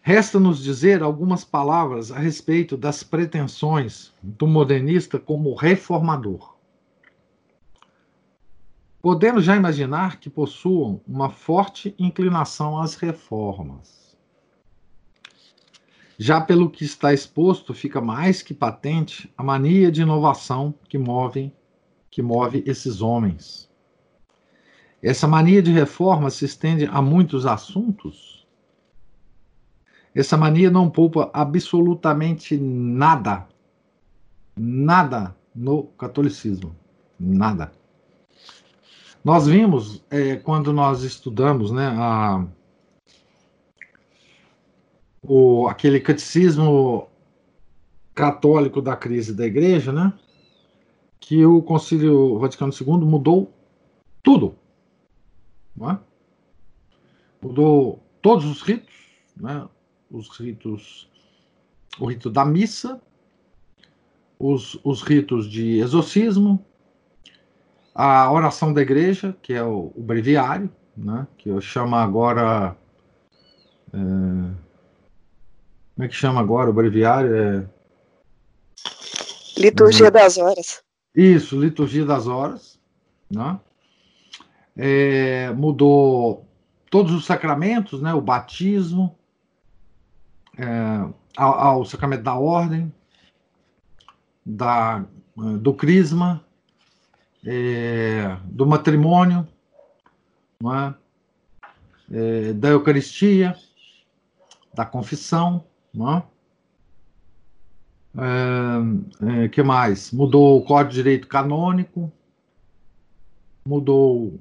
Resta-nos 0.00 0.62
dizer 0.62 1.02
algumas 1.02 1.44
palavras 1.44 2.12
a 2.12 2.20
respeito 2.20 2.76
das 2.76 3.02
pretensões 3.02 4.14
do 4.22 4.46
modernista 4.46 5.18
como 5.18 5.52
reformador. 5.56 6.54
Podemos 9.02 9.42
já 9.44 9.56
imaginar 9.56 10.20
que 10.20 10.30
possuam 10.30 11.00
uma 11.04 11.30
forte 11.30 11.96
inclinação 11.98 12.80
às 12.80 12.94
reformas. 12.94 13.99
Já 16.22 16.38
pelo 16.38 16.68
que 16.68 16.84
está 16.84 17.14
exposto, 17.14 17.72
fica 17.72 17.98
mais 17.98 18.42
que 18.42 18.52
patente 18.52 19.32
a 19.38 19.42
mania 19.42 19.90
de 19.90 20.02
inovação 20.02 20.74
que 20.86 20.98
move, 20.98 21.50
que 22.10 22.20
move 22.20 22.62
esses 22.66 23.00
homens. 23.00 23.70
Essa 25.02 25.26
mania 25.26 25.62
de 25.62 25.72
reforma 25.72 26.28
se 26.28 26.44
estende 26.44 26.84
a 26.84 27.00
muitos 27.00 27.46
assuntos. 27.46 28.46
Essa 30.14 30.36
mania 30.36 30.70
não 30.70 30.90
poupa 30.90 31.30
absolutamente 31.32 32.54
nada, 32.54 33.48
nada 34.54 35.34
no 35.54 35.84
catolicismo. 35.84 36.76
Nada. 37.18 37.72
Nós 39.24 39.46
vimos, 39.46 40.04
é, 40.10 40.36
quando 40.36 40.70
nós 40.70 41.02
estudamos 41.02 41.72
né, 41.72 41.86
a, 41.96 42.46
o, 45.22 45.68
aquele 45.68 46.00
catecismo 46.00 47.08
católico 48.14 48.80
da 48.82 48.96
crise 48.96 49.34
da 49.34 49.46
igreja, 49.46 49.92
né, 49.92 50.12
que 51.18 51.44
o 51.44 51.62
Concílio 51.62 52.38
Vaticano 52.38 52.72
II 52.72 53.06
mudou 53.06 53.52
tudo. 54.22 54.54
É? 55.82 55.96
Mudou 57.40 58.02
todos 58.20 58.44
os 58.44 58.60
ritos, 58.60 58.94
né, 59.36 59.66
os 60.10 60.28
ritos, 60.38 61.08
o 61.98 62.06
rito 62.06 62.28
da 62.28 62.44
missa, 62.44 63.00
os, 64.38 64.78
os 64.84 65.02
ritos 65.02 65.48
de 65.48 65.78
exorcismo, 65.78 66.64
a 67.94 68.30
oração 68.30 68.72
da 68.72 68.82
igreja, 68.82 69.36
que 69.42 69.52
é 69.52 69.62
o, 69.62 69.92
o 69.94 70.02
breviário, 70.02 70.70
né, 70.96 71.26
que 71.38 71.48
eu 71.48 71.60
chamo 71.60 71.96
agora. 71.96 72.76
É, 73.92 74.69
como 76.00 76.06
é 76.06 76.08
que 76.08 76.16
chama 76.16 76.40
agora 76.40 76.70
o 76.70 76.72
breviário? 76.72 77.36
É, 77.36 77.68
liturgia 79.58 80.06
é, 80.06 80.10
das 80.10 80.38
horas. 80.38 80.82
Isso, 81.14 81.60
liturgia 81.60 82.06
das 82.06 82.26
horas. 82.26 82.80
Né? 83.30 83.60
É, 84.74 85.50
mudou 85.50 86.48
todos 86.88 87.12
os 87.12 87.26
sacramentos, 87.26 88.00
né, 88.00 88.14
o 88.14 88.20
batismo, 88.22 89.14
é, 90.56 90.66
ao, 91.36 91.60
ao, 91.60 91.84
sacramento 91.84 92.22
da 92.22 92.34
ordem, 92.34 92.90
da, 94.44 95.04
do 95.36 95.74
crisma, 95.74 96.42
é, 97.44 98.38
do 98.44 98.66
matrimônio, 98.66 99.46
é? 100.64 100.94
É, 102.12 102.52
da 102.54 102.70
Eucaristia, 102.70 103.54
da 104.74 104.86
confissão, 104.86 105.64
não 105.92 106.16
é? 106.16 106.24
é, 109.44 109.48
que 109.48 109.62
mais? 109.62 110.12
Mudou 110.12 110.58
o 110.58 110.64
Código 110.64 110.90
de 110.90 110.96
Direito 110.96 111.28
Canônico, 111.28 112.12
mudou. 113.66 114.40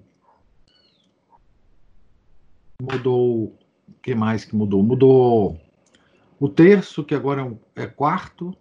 Mudou. 2.81 3.57
O 3.88 4.01
que 4.01 4.15
mais 4.15 4.45
que 4.45 4.55
mudou? 4.55 4.81
Mudou 4.81 5.59
o 6.39 6.47
terço, 6.47 7.03
que 7.03 7.13
agora 7.13 7.41
é, 7.41 7.43
um, 7.43 7.57
é 7.75 7.85
quarto, 7.85 8.55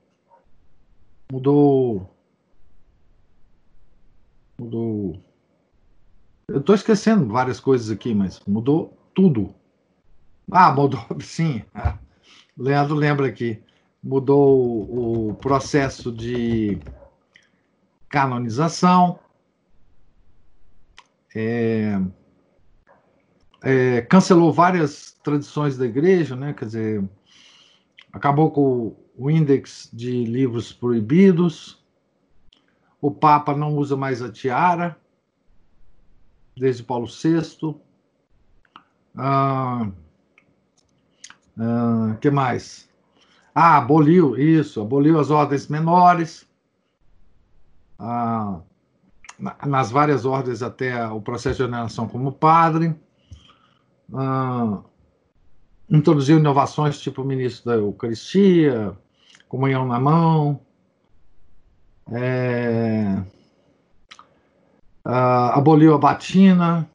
mudou 1.30 2.10
Mudou. 4.58 5.22
Eu 6.48 6.58
estou 6.58 6.74
esquecendo 6.74 7.28
várias 7.28 7.60
coisas 7.60 7.90
aqui, 7.90 8.12
mas 8.12 8.40
mudou 8.44 8.98
tudo. 9.14 9.54
Ah, 10.50 10.72
mudou, 10.72 11.00
sim. 11.20 11.62
Leandro 12.58 12.96
lembra 12.96 13.26
aqui. 13.28 13.62
Mudou 14.02 15.28
o 15.30 15.34
processo 15.34 16.10
de 16.10 16.78
canonização. 18.08 19.20
É, 21.34 22.00
é, 23.62 24.02
cancelou 24.02 24.52
várias 24.52 25.12
tradições 25.22 25.76
da 25.76 25.86
igreja, 25.86 26.34
né? 26.34 26.52
Quer 26.52 26.64
dizer, 26.64 27.08
acabou 28.12 28.50
com 28.50 28.96
o 29.16 29.30
índice 29.30 29.94
de 29.94 30.24
livros 30.24 30.72
proibidos, 30.72 31.84
O 33.00 33.12
Papa 33.12 33.54
não 33.56 33.76
usa 33.76 33.96
mais 33.96 34.20
a 34.22 34.30
tiara, 34.30 34.96
desde 36.56 36.82
Paulo 36.82 37.06
VI. 37.06 37.76
Ah, 39.16 39.90
ah, 41.58 42.16
que 42.20 42.30
mais? 42.30 42.88
Ah, 43.54 43.78
aboliu, 43.78 44.36
isso, 44.36 44.80
aboliu 44.80 45.18
as 45.18 45.30
ordens 45.30 45.68
menores. 45.68 46.46
Ah, 47.98 48.60
nas 49.66 49.90
várias 49.90 50.24
ordens 50.24 50.62
até 50.62 51.06
o 51.08 51.20
processo 51.20 51.56
de 51.56 51.62
ordenação 51.64 52.08
como 52.08 52.32
padre. 52.32 52.94
Ah, 54.14 54.80
introduziu 55.90 56.38
inovações 56.38 57.00
tipo 57.00 57.22
o 57.22 57.24
ministro 57.24 57.70
da 57.70 57.76
Eucaristia, 57.76 58.96
comunhão 59.48 59.86
na 59.86 59.98
mão. 59.98 60.60
É, 62.12 63.22
aboliu 65.04 65.94
a 65.94 65.98
batina. 65.98 66.88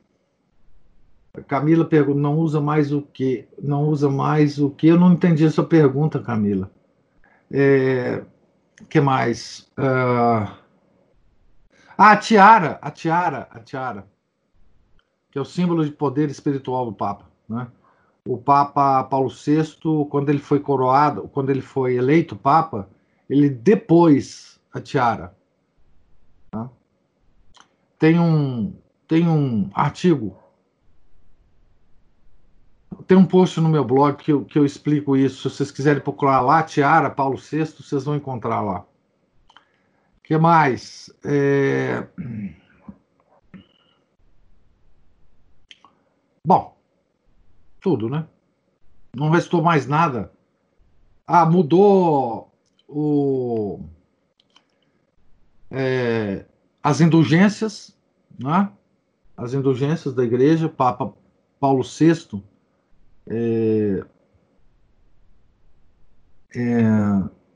Camila 1.41 1.83
pergunta, 1.83 2.19
não 2.19 2.37
usa 2.37 2.61
mais 2.61 2.93
o 2.93 3.01
que? 3.01 3.47
Não 3.59 3.89
usa 3.89 4.07
mais 4.07 4.59
o 4.59 4.69
que? 4.69 4.87
Eu 4.87 4.99
não 4.99 5.13
entendi 5.13 5.43
essa 5.43 5.63
pergunta, 5.63 6.21
Camila. 6.21 6.69
É, 7.51 8.23
que 8.87 9.01
mais? 9.01 9.71
Uh, 9.77 10.47
ah, 11.97 12.11
a 12.11 12.17
tiara, 12.17 12.77
a 12.81 12.91
tiara, 12.91 13.47
a 13.49 13.59
tiara, 13.59 14.07
que 15.31 15.39
é 15.39 15.41
o 15.41 15.45
símbolo 15.45 15.83
de 15.83 15.91
poder 15.91 16.29
espiritual 16.29 16.85
do 16.85 16.93
Papa, 16.93 17.25
né? 17.49 17.67
O 18.27 18.37
Papa 18.37 19.03
Paulo 19.03 19.29
VI, 19.29 19.63
quando 20.09 20.29
ele 20.29 20.39
foi 20.39 20.59
coroado, 20.59 21.27
quando 21.29 21.49
ele 21.49 21.61
foi 21.61 21.95
eleito 21.95 22.35
Papa, 22.35 22.87
ele 23.27 23.49
depôs 23.49 24.61
a 24.71 24.79
tiara. 24.79 25.35
Tá? 26.51 26.69
Tem 27.97 28.19
um 28.19 28.73
tem 29.07 29.27
um 29.27 29.69
artigo, 29.73 30.37
tem 33.07 33.17
um 33.17 33.25
post 33.25 33.59
no 33.59 33.69
meu 33.69 33.83
blog 33.83 34.17
que 34.17 34.31
eu, 34.31 34.45
que 34.45 34.57
eu 34.57 34.65
explico 34.65 35.15
isso. 35.15 35.49
Se 35.49 35.57
vocês 35.57 35.71
quiserem 35.71 36.01
procurar 36.01 36.41
lá, 36.41 36.63
tiara 36.63 37.09
Paulo 37.09 37.37
VI, 37.37 37.65
vocês 37.65 38.03
vão 38.03 38.15
encontrar 38.15 38.61
lá 38.61 38.85
que 40.23 40.37
mais? 40.37 41.13
É... 41.23 42.07
Bom, 46.45 46.75
tudo, 47.81 48.09
né? 48.09 48.27
Não 49.15 49.29
restou 49.29 49.61
mais 49.61 49.85
nada. 49.85 50.31
Ah, 51.27 51.45
mudou 51.45 52.51
o, 52.87 53.79
é, 55.69 56.45
as 56.81 56.99
indulgências, 56.99 57.95
né? 58.37 58.71
As 59.37 59.53
indulgências 59.53 60.13
da 60.13 60.23
igreja, 60.23 60.67
Papa 60.67 61.13
Paulo 61.59 61.83
VI 61.83 62.43
é, 63.27 64.03
é, 66.55 66.83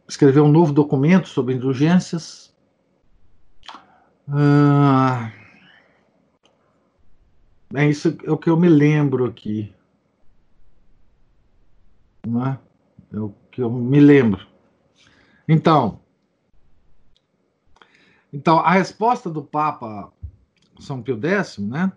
escreveu 0.07 0.45
um 0.45 0.51
novo 0.51 0.73
documento 0.73 1.27
sobre 1.27 1.53
indulgências, 1.53 2.47
ah, 4.29 5.31
é 7.73 7.89
isso 7.89 8.17
é 8.23 8.31
o 8.31 8.37
que 8.37 8.49
eu 8.49 8.57
me 8.57 8.67
lembro 8.67 9.25
aqui. 9.25 9.73
Não 12.25 12.45
é? 12.45 12.59
é 13.13 13.19
o 13.19 13.33
que 13.51 13.61
eu 13.61 13.69
me 13.69 13.99
lembro. 13.99 14.45
Então, 15.47 16.01
então 18.33 18.59
a 18.59 18.71
resposta 18.71 19.29
do 19.29 19.41
Papa 19.41 20.11
São 20.79 21.01
Pio 21.01 21.19
X, 21.25 21.57
né? 21.57 21.91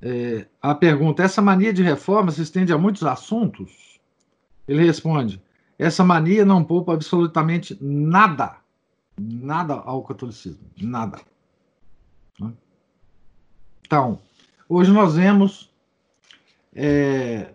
É, 0.00 0.46
a 0.60 0.74
pergunta: 0.74 1.22
essa 1.22 1.42
mania 1.42 1.72
de 1.72 1.82
reforma 1.82 2.30
se 2.30 2.42
estende 2.42 2.72
a 2.72 2.78
muitos 2.78 3.02
assuntos? 3.04 4.00
Ele 4.66 4.84
responde: 4.84 5.42
essa 5.78 6.04
mania 6.04 6.44
não 6.44 6.62
poupa 6.64 6.94
absolutamente 6.94 7.76
nada 7.80 8.58
nada 9.18 9.74
ao 9.74 10.02
catolicismo, 10.02 10.64
nada. 10.80 11.20
Né? 12.38 12.52
Então, 13.86 14.20
hoje 14.68 14.92
nós 14.92 15.16
vemos, 15.16 15.70
é, 16.74 17.52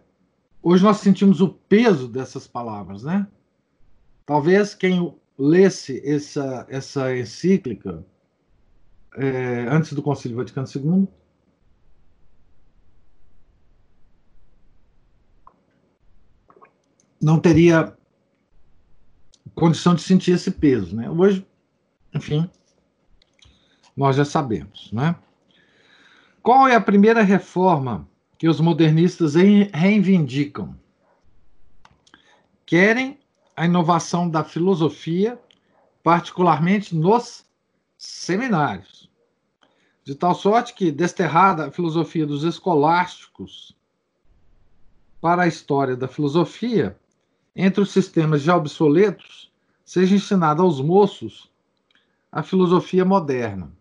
hoje 0.62 0.84
nós 0.84 0.98
sentimos 0.98 1.42
o 1.42 1.50
peso 1.50 2.08
dessas 2.08 2.48
palavras, 2.48 3.04
né? 3.04 3.28
Talvez 4.26 4.74
quem 4.74 5.14
lesse 5.38 6.02
essa, 6.06 6.66
essa 6.70 7.16
encíclica 7.16 8.06
é, 9.16 9.66
antes 9.70 9.94
do 9.94 10.02
Concílio 10.02 10.38
Vaticano 10.38 10.68
II 10.68 11.08
não 17.24 17.40
teria 17.40 17.96
condição 19.56 19.96
de 19.96 20.02
sentir 20.02 20.32
esse 20.32 20.52
peso, 20.52 20.96
né? 20.96 21.10
Hoje 21.10 21.46
enfim, 22.14 22.50
nós 23.96 24.16
já 24.16 24.26
sabemos, 24.26 24.92
né? 24.92 25.16
Qual 26.42 26.68
é 26.68 26.76
a 26.76 26.82
primeira 26.82 27.24
reforma 27.24 28.08
que 28.38 28.48
os 28.48 28.60
modernistas 28.60 29.34
reivindicam? 29.36 30.78
Querem 32.66 33.18
a 33.56 33.66
inovação 33.66 34.30
da 34.30 34.44
filosofia, 34.44 35.40
particularmente 36.04 36.96
nos 36.96 37.46
seminários, 37.98 39.10
de 40.04 40.16
tal 40.16 40.36
sorte 40.36 40.74
que, 40.74 40.92
desterrada 40.92 41.68
a 41.68 41.72
filosofia 41.72 42.26
dos 42.26 42.44
escolásticos 42.44 43.76
para 45.22 45.44
a 45.44 45.48
história 45.48 45.96
da 45.96 46.08
filosofia, 46.08 46.98
entre 47.56 47.82
os 47.82 47.92
sistemas 47.92 48.42
já 48.42 48.56
obsoletos, 48.56 49.52
seja 49.86 50.16
ensinada 50.16 50.62
aos 50.62 50.82
moços 50.82 51.52
a 52.32 52.42
filosofia 52.42 53.06
moderna. 53.06 53.72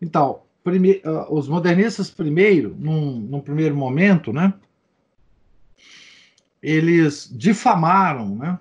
Então, 0.00 0.42
prime, 0.62 1.00
uh, 1.04 1.32
os 1.34 1.48
modernistas, 1.48 2.10
primeiro, 2.10 2.74
num, 2.78 3.20
num, 3.20 3.40
primeiro 3.40 3.74
momento, 3.74 4.32
né, 4.32 4.52
eles 6.62 7.30
difamaram 7.32 8.36
né, 8.36 8.58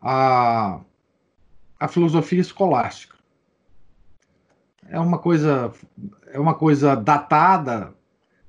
a, 0.00 0.80
a 1.78 1.88
filosofia 1.88 2.40
escolástica. 2.40 3.16
É 4.88 4.98
uma 5.00 5.18
coisa, 5.18 5.72
é 6.26 6.38
uma 6.38 6.54
coisa 6.54 6.94
datada, 6.94 7.94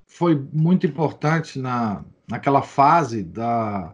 foi 0.06 0.36
muito 0.52 0.86
importante 0.86 1.58
na, 1.58 2.04
naquela 2.28 2.62
fase 2.62 3.24
da, 3.24 3.94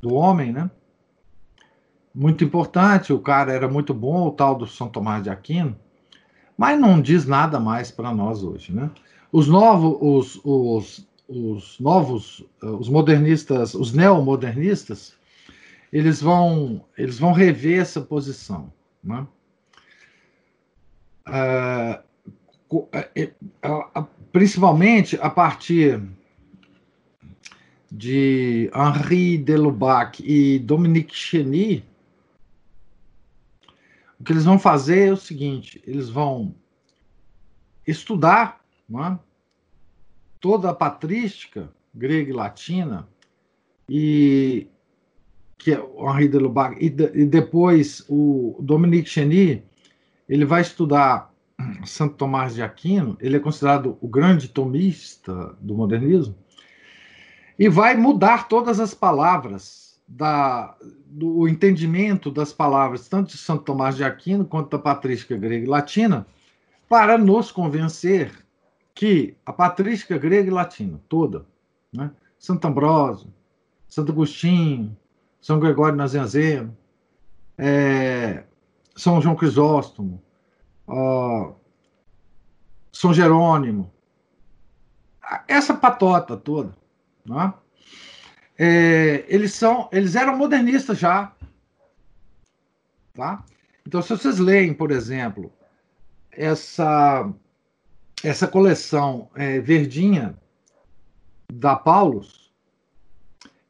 do 0.00 0.14
homem, 0.14 0.52
né? 0.52 0.70
muito 2.18 2.42
importante, 2.42 3.12
o 3.12 3.20
cara 3.20 3.52
era 3.52 3.68
muito 3.68 3.94
bom, 3.94 4.26
o 4.26 4.32
tal 4.32 4.56
do 4.56 4.66
São 4.66 4.88
Tomás 4.88 5.22
de 5.22 5.30
Aquino, 5.30 5.78
mas 6.56 6.78
não 6.78 7.00
diz 7.00 7.24
nada 7.24 7.60
mais 7.60 7.92
para 7.92 8.12
nós 8.12 8.42
hoje, 8.42 8.72
né? 8.72 8.90
Os 9.30 9.46
novos, 9.46 9.96
os, 10.00 10.40
os, 10.44 11.08
os 11.28 11.78
novos, 11.78 12.44
eh, 12.60 12.66
os 12.66 12.88
modernistas, 12.88 13.72
os 13.72 13.92
neomodernistas, 13.92 15.14
eles 15.92 16.20
vão, 16.20 16.84
eles 16.96 17.20
vão 17.20 17.32
rever 17.32 17.80
essa 17.80 18.00
posição, 18.00 18.72
né? 19.02 19.24
Uh, 21.28 22.02
principalmente 24.32 25.16
a 25.20 25.30
partir 25.30 26.02
de 27.90 28.70
Henri 28.74 29.38
Delubac 29.38 30.22
e 30.22 30.58
Dominique 30.58 31.14
Cheny, 31.14 31.84
o 34.20 34.24
que 34.24 34.32
eles 34.32 34.44
vão 34.44 34.58
fazer 34.58 35.08
é 35.08 35.12
o 35.12 35.16
seguinte: 35.16 35.82
eles 35.86 36.08
vão 36.08 36.54
estudar 37.86 38.60
é? 38.90 39.18
toda 40.40 40.70
a 40.70 40.74
patrística 40.74 41.70
grega 41.94 42.30
e 42.30 42.34
latina 42.34 43.08
e 43.88 44.66
que 45.56 45.72
é 45.72 45.80
o 45.80 46.08
Henri 46.10 46.28
de 46.28 46.38
Lubac 46.38 46.76
e, 46.78 46.90
de, 46.90 47.10
e 47.14 47.24
depois 47.24 48.04
o 48.08 48.56
Dominique 48.60 49.08
Cheny 49.08 49.62
ele 50.28 50.44
vai 50.44 50.60
estudar 50.60 51.32
Santo 51.84 52.14
Tomás 52.14 52.54
de 52.54 52.62
Aquino, 52.62 53.16
ele 53.20 53.36
é 53.36 53.40
considerado 53.40 53.98
o 54.00 54.06
grande 54.06 54.48
tomista 54.48 55.56
do 55.60 55.74
modernismo, 55.74 56.36
e 57.58 57.68
vai 57.68 57.96
mudar 57.96 58.48
todas 58.48 58.78
as 58.78 58.94
palavras 58.94 60.00
da, 60.06 60.76
do 61.06 61.48
entendimento 61.48 62.30
das 62.30 62.52
palavras, 62.52 63.08
tanto 63.08 63.32
de 63.32 63.38
Santo 63.38 63.64
Tomás 63.64 63.96
de 63.96 64.04
Aquino 64.04 64.44
quanto 64.44 64.70
da 64.70 64.78
patrística 64.78 65.36
grega 65.36 65.64
e 65.64 65.68
latina, 65.68 66.26
para 66.88 67.18
nos 67.18 67.50
convencer 67.50 68.32
que 68.94 69.36
a 69.44 69.52
patrística 69.52 70.16
grega 70.16 70.48
e 70.48 70.52
latina, 70.52 71.00
toda, 71.08 71.44
né? 71.92 72.10
Santo 72.38 72.66
Ambrósio, 72.66 73.32
Santo 73.88 74.12
Agostinho, 74.12 74.96
São 75.40 75.58
Gregório 75.58 75.96
Nazianzeno, 75.96 76.76
é, 77.56 78.44
São 78.94 79.20
João 79.20 79.34
Crisóstomo, 79.34 80.22
uh, 80.86 81.52
São 82.92 83.12
Jerônimo, 83.12 83.92
essa 85.46 85.74
patota 85.74 86.36
toda, 86.36 86.77
né? 87.28 87.52
é, 88.58 89.24
eles 89.28 89.54
são, 89.54 89.88
eles 89.92 90.16
eram 90.16 90.36
modernistas 90.36 90.98
já, 90.98 91.32
tá? 93.14 93.44
Então, 93.86 94.02
se 94.02 94.08
vocês 94.10 94.38
leem, 94.38 94.74
por 94.74 94.90
exemplo, 94.90 95.52
essa 96.30 97.32
essa 98.24 98.48
coleção 98.48 99.30
é, 99.34 99.60
verdinha 99.60 100.36
da 101.52 101.76
Paulus, 101.76 102.52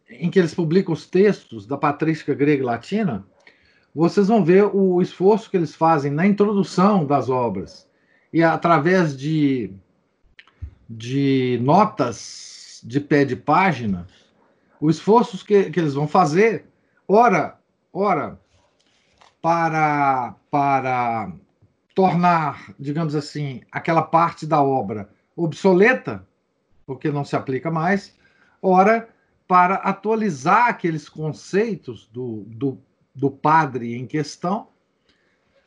em 0.08 0.30
que 0.30 0.38
eles 0.38 0.54
publicam 0.54 0.94
os 0.94 1.06
textos 1.06 1.66
da 1.66 1.76
patrística 1.76 2.34
grega 2.34 2.62
e 2.62 2.66
latina, 2.66 3.26
vocês 3.94 4.28
vão 4.28 4.42
ver 4.42 4.64
o 4.74 5.02
esforço 5.02 5.50
que 5.50 5.56
eles 5.56 5.74
fazem 5.74 6.10
na 6.10 6.26
introdução 6.26 7.04
das 7.04 7.28
obras 7.28 7.86
e 8.32 8.42
através 8.42 9.16
de, 9.16 9.70
de 10.88 11.58
notas 11.62 12.57
de 12.84 13.00
pé 13.00 13.24
de 13.24 13.36
página, 13.36 14.06
o 14.80 14.90
esforço 14.90 15.44
que, 15.44 15.70
que 15.70 15.80
eles 15.80 15.94
vão 15.94 16.06
fazer, 16.06 16.66
ora, 17.06 17.58
ora, 17.92 18.38
para, 19.40 20.34
para 20.50 21.32
tornar, 21.94 22.72
digamos 22.78 23.14
assim, 23.14 23.60
aquela 23.72 24.02
parte 24.02 24.46
da 24.46 24.62
obra 24.62 25.08
obsoleta, 25.34 26.26
porque 26.86 27.10
não 27.10 27.24
se 27.24 27.36
aplica 27.36 27.70
mais, 27.70 28.16
ora, 28.62 29.08
para 29.46 29.76
atualizar 29.76 30.68
aqueles 30.68 31.08
conceitos 31.08 32.08
do, 32.12 32.44
do, 32.46 32.78
do 33.14 33.30
padre 33.30 33.96
em 33.96 34.06
questão, 34.06 34.68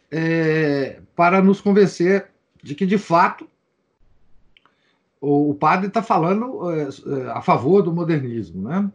é, 0.10 1.02
para 1.16 1.42
nos 1.42 1.62
convencer 1.62 2.30
de 2.62 2.76
que, 2.76 2.86
de 2.86 2.98
fato, 2.98 3.50
o, 5.22 5.54
padre 5.54 5.88
está 5.88 6.02
falando 6.02 6.72
é, 6.72 6.88
a 7.32 7.42
favor 7.42 7.84
do 7.84 7.94
modernismo, 7.94 8.68
né? 8.68 8.92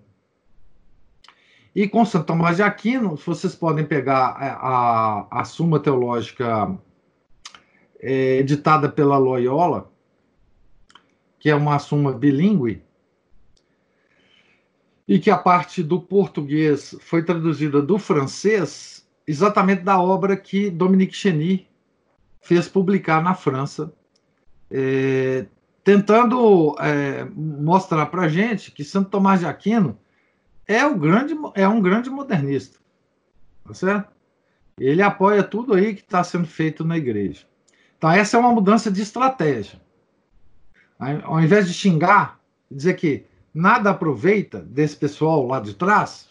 E 1.72 1.86
com 1.86 2.04
Santo 2.04 2.26
Tomás 2.26 2.56
de 2.56 2.62
Aquino, 2.62 3.16
vocês 3.16 3.54
podem 3.54 3.84
pegar 3.84 4.30
a, 4.30 5.28
a, 5.30 5.40
a 5.42 5.44
Suma 5.44 5.78
Teológica 5.78 6.76
é, 8.00 8.38
editada 8.38 8.88
pela 8.88 9.18
Loyola, 9.18 9.92
que 11.38 11.48
é 11.48 11.54
uma 11.54 11.78
suma 11.78 12.12
bilíngue, 12.12 12.82
e 15.06 15.20
que 15.20 15.30
a 15.30 15.38
parte 15.38 15.82
do 15.82 16.00
português 16.00 16.96
foi 17.00 17.22
traduzida 17.22 17.80
do 17.80 17.98
francês, 17.98 19.06
exatamente 19.26 19.82
da 19.82 20.00
obra 20.00 20.36
que 20.36 20.70
Dominique 20.70 21.14
Cheny 21.14 21.68
fez 22.40 22.66
publicar 22.66 23.22
na 23.22 23.34
França, 23.34 23.92
é, 24.70 25.46
tentando 25.86 26.74
é, 26.80 27.24
mostrar 27.32 28.06
para 28.06 28.22
a 28.22 28.28
gente 28.28 28.72
que 28.72 28.82
Santo 28.82 29.08
Tomás 29.08 29.38
de 29.38 29.46
Aquino 29.46 29.96
é, 30.66 30.84
o 30.84 30.98
grande, 30.98 31.36
é 31.54 31.68
um 31.68 31.80
grande 31.80 32.10
modernista, 32.10 32.80
tá 33.64 33.72
certo? 33.72 34.12
Ele 34.80 35.00
apoia 35.00 35.44
tudo 35.44 35.74
aí 35.74 35.94
que 35.94 36.00
está 36.00 36.24
sendo 36.24 36.48
feito 36.48 36.84
na 36.84 36.96
igreja. 36.96 37.46
Então, 37.96 38.10
essa 38.10 38.36
é 38.36 38.40
uma 38.40 38.50
mudança 38.50 38.90
de 38.90 39.00
estratégia. 39.00 39.80
Ao 41.22 41.40
invés 41.40 41.68
de 41.68 41.72
xingar, 41.72 42.40
dizer 42.68 42.94
que 42.94 43.24
nada 43.54 43.90
aproveita 43.90 44.58
desse 44.58 44.96
pessoal 44.96 45.46
lá 45.46 45.60
de 45.60 45.72
trás, 45.72 46.28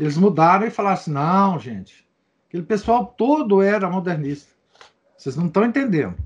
eles 0.00 0.16
mudaram 0.16 0.66
e 0.66 0.70
falaram 0.70 0.96
assim: 0.96 1.12
não, 1.12 1.60
gente, 1.60 2.04
aquele 2.48 2.64
pessoal 2.64 3.06
todo 3.06 3.62
era 3.62 3.88
modernista. 3.88 4.52
Vocês 5.16 5.36
não 5.36 5.46
estão 5.46 5.64
entendendo. 5.64 6.16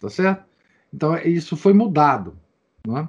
Tá 0.00 0.08
certo? 0.08 0.47
Então, 0.92 1.16
isso 1.18 1.56
foi 1.56 1.72
mudado. 1.72 2.36
É? 2.88 3.06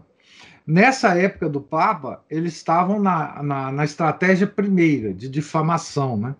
Nessa 0.66 1.18
época 1.18 1.50
do 1.50 1.62
Papa, 1.62 2.24
eles 2.30 2.56
estavam 2.56 3.00
na, 3.00 3.42
na, 3.42 3.72
na, 3.72 3.86
estratégia 3.86 4.46
primeira, 4.46 5.14
de 5.14 5.28
difamação. 5.28 6.18
Né? 6.18 6.36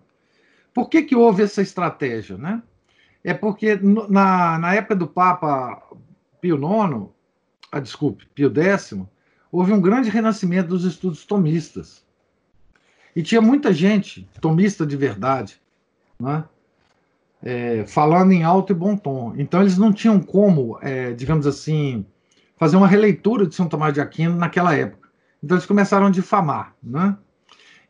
Por 0.72 0.88
que, 0.88 1.02
que 1.02 1.16
houve 1.16 1.42
essa 1.42 1.62
estratégia? 1.62 2.36
Né? 2.36 2.62
É 3.24 3.34
porque 3.34 3.76
na, 3.76 4.58
na 4.58 4.74
época 4.74 4.94
do 4.94 5.06
Papa 5.06 5.82
Pio 6.40 6.56
IX, 6.56 7.08
ah, 7.72 7.80
desculpe, 7.80 8.26
Pio 8.34 8.52
X, 8.54 8.94
houve 9.50 9.72
um 9.72 9.80
grande 9.80 10.10
renascimento 10.10 10.68
dos 10.68 10.84
estudos 10.84 11.24
tomistas. 11.24 12.04
E 13.14 13.22
tinha 13.22 13.40
muita 13.40 13.72
gente 13.72 14.28
tomista 14.40 14.86
de 14.86 14.96
verdade, 14.96 15.60
né? 16.18 16.44
É, 17.42 17.86
falando 17.86 18.32
em 18.32 18.42
alto 18.42 18.72
e 18.72 18.74
bom 18.74 18.96
tom. 18.96 19.34
Então 19.36 19.60
eles 19.60 19.78
não 19.78 19.92
tinham 19.92 20.20
como, 20.20 20.78
é, 20.82 21.12
digamos 21.12 21.46
assim, 21.46 22.04
fazer 22.56 22.76
uma 22.76 22.86
releitura 22.86 23.46
de 23.46 23.54
São 23.54 23.66
Tomás 23.66 23.94
de 23.94 24.00
Aquino 24.00 24.36
naquela 24.36 24.74
época. 24.74 25.08
Então 25.42 25.56
eles 25.56 25.66
começaram 25.66 26.06
a 26.06 26.10
difamar. 26.10 26.74
Né? 26.82 27.16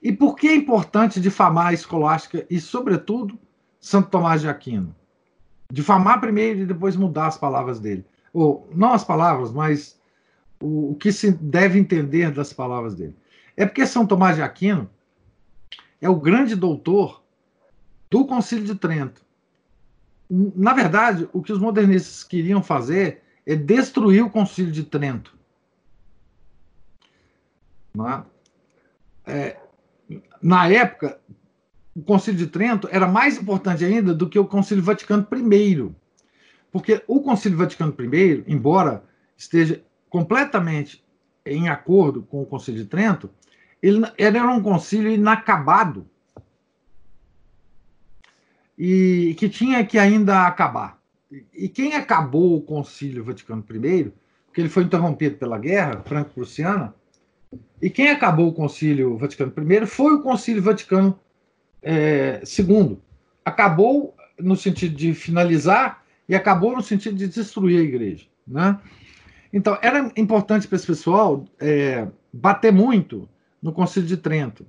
E 0.02 0.12
por 0.12 0.36
que 0.36 0.48
é 0.48 0.54
importante 0.54 1.20
difamar 1.20 1.68
a 1.68 1.72
escolástica 1.72 2.46
e, 2.48 2.60
sobretudo, 2.60 3.38
Santo 3.80 4.08
Tomás 4.08 4.40
de 4.40 4.48
Aquino? 4.48 4.94
Difamar 5.70 6.20
primeiro 6.20 6.60
e 6.60 6.66
depois 6.66 6.96
mudar 6.96 7.26
as 7.26 7.36
palavras 7.36 7.80
dele. 7.80 8.04
Ou, 8.32 8.68
não 8.74 8.92
as 8.92 9.04
palavras, 9.04 9.52
mas 9.52 10.00
o, 10.60 10.92
o 10.92 10.94
que 10.94 11.12
se 11.12 11.32
deve 11.32 11.78
entender 11.78 12.30
das 12.30 12.52
palavras 12.52 12.94
dele. 12.94 13.16
É 13.56 13.66
porque 13.66 13.86
São 13.86 14.06
Tomás 14.06 14.36
de 14.36 14.42
Aquino 14.42 14.88
é 16.00 16.08
o 16.08 16.16
grande 16.16 16.56
doutor 16.56 17.22
do 18.08 18.24
Concílio 18.24 18.64
de 18.64 18.74
Trento. 18.74 19.22
Na 20.30 20.72
verdade, 20.72 21.28
o 21.32 21.42
que 21.42 21.52
os 21.52 21.58
modernistas 21.58 22.22
queriam 22.22 22.62
fazer 22.62 23.22
é 23.44 23.56
destruir 23.56 24.22
o 24.22 24.30
Concílio 24.30 24.70
de 24.70 24.84
Trento. 24.84 25.36
É? 27.98 28.22
É, 29.26 29.56
na 30.40 30.68
época, 30.68 31.18
o 31.94 32.02
Concílio 32.02 32.38
de 32.38 32.46
Trento 32.46 32.88
era 32.92 33.08
mais 33.08 33.36
importante 33.36 33.84
ainda 33.84 34.14
do 34.14 34.28
que 34.28 34.38
o 34.38 34.46
Concílio 34.46 34.84
Vaticano 34.84 35.26
I. 35.52 35.90
Porque 36.70 37.02
o 37.08 37.20
Concílio 37.20 37.58
Vaticano 37.58 37.94
I, 37.98 38.44
embora 38.46 39.02
esteja 39.36 39.82
completamente 40.08 41.04
em 41.44 41.68
acordo 41.68 42.22
com 42.22 42.42
o 42.42 42.46
Concílio 42.46 42.84
de 42.84 42.88
Trento, 42.88 43.28
ele, 43.82 44.06
ele 44.16 44.38
era 44.38 44.48
um 44.48 44.62
concílio 44.62 45.10
inacabado 45.10 46.06
e 48.82 49.34
que 49.34 49.46
tinha 49.46 49.84
que 49.84 49.98
ainda 49.98 50.46
acabar. 50.46 50.98
E 51.52 51.68
quem 51.68 51.92
acabou 51.94 52.56
o 52.56 52.62
Concílio 52.62 53.22
Vaticano 53.22 53.62
I, 53.62 54.10
porque 54.46 54.58
ele 54.62 54.70
foi 54.70 54.84
interrompido 54.84 55.36
pela 55.36 55.58
guerra 55.58 56.02
franco-prussiana, 56.02 56.94
e 57.82 57.90
quem 57.90 58.08
acabou 58.08 58.48
o 58.48 58.54
Concílio 58.54 59.18
Vaticano 59.18 59.52
I 59.70 59.86
foi 59.86 60.14
o 60.14 60.22
Concílio 60.22 60.62
Vaticano 60.62 61.20
é, 61.82 62.40
II. 62.58 62.98
Acabou 63.44 64.14
no 64.38 64.56
sentido 64.56 64.96
de 64.96 65.12
finalizar 65.12 66.02
e 66.26 66.34
acabou 66.34 66.74
no 66.74 66.82
sentido 66.82 67.16
de 67.16 67.28
destruir 67.28 67.80
a 67.80 67.82
igreja. 67.82 68.24
Né? 68.46 68.80
Então, 69.52 69.76
era 69.82 70.10
importante 70.16 70.66
para 70.66 70.76
esse 70.76 70.86
pessoal 70.86 71.44
é, 71.60 72.08
bater 72.32 72.72
muito 72.72 73.28
no 73.60 73.74
Concílio 73.74 74.08
de 74.08 74.16
Trento. 74.16 74.66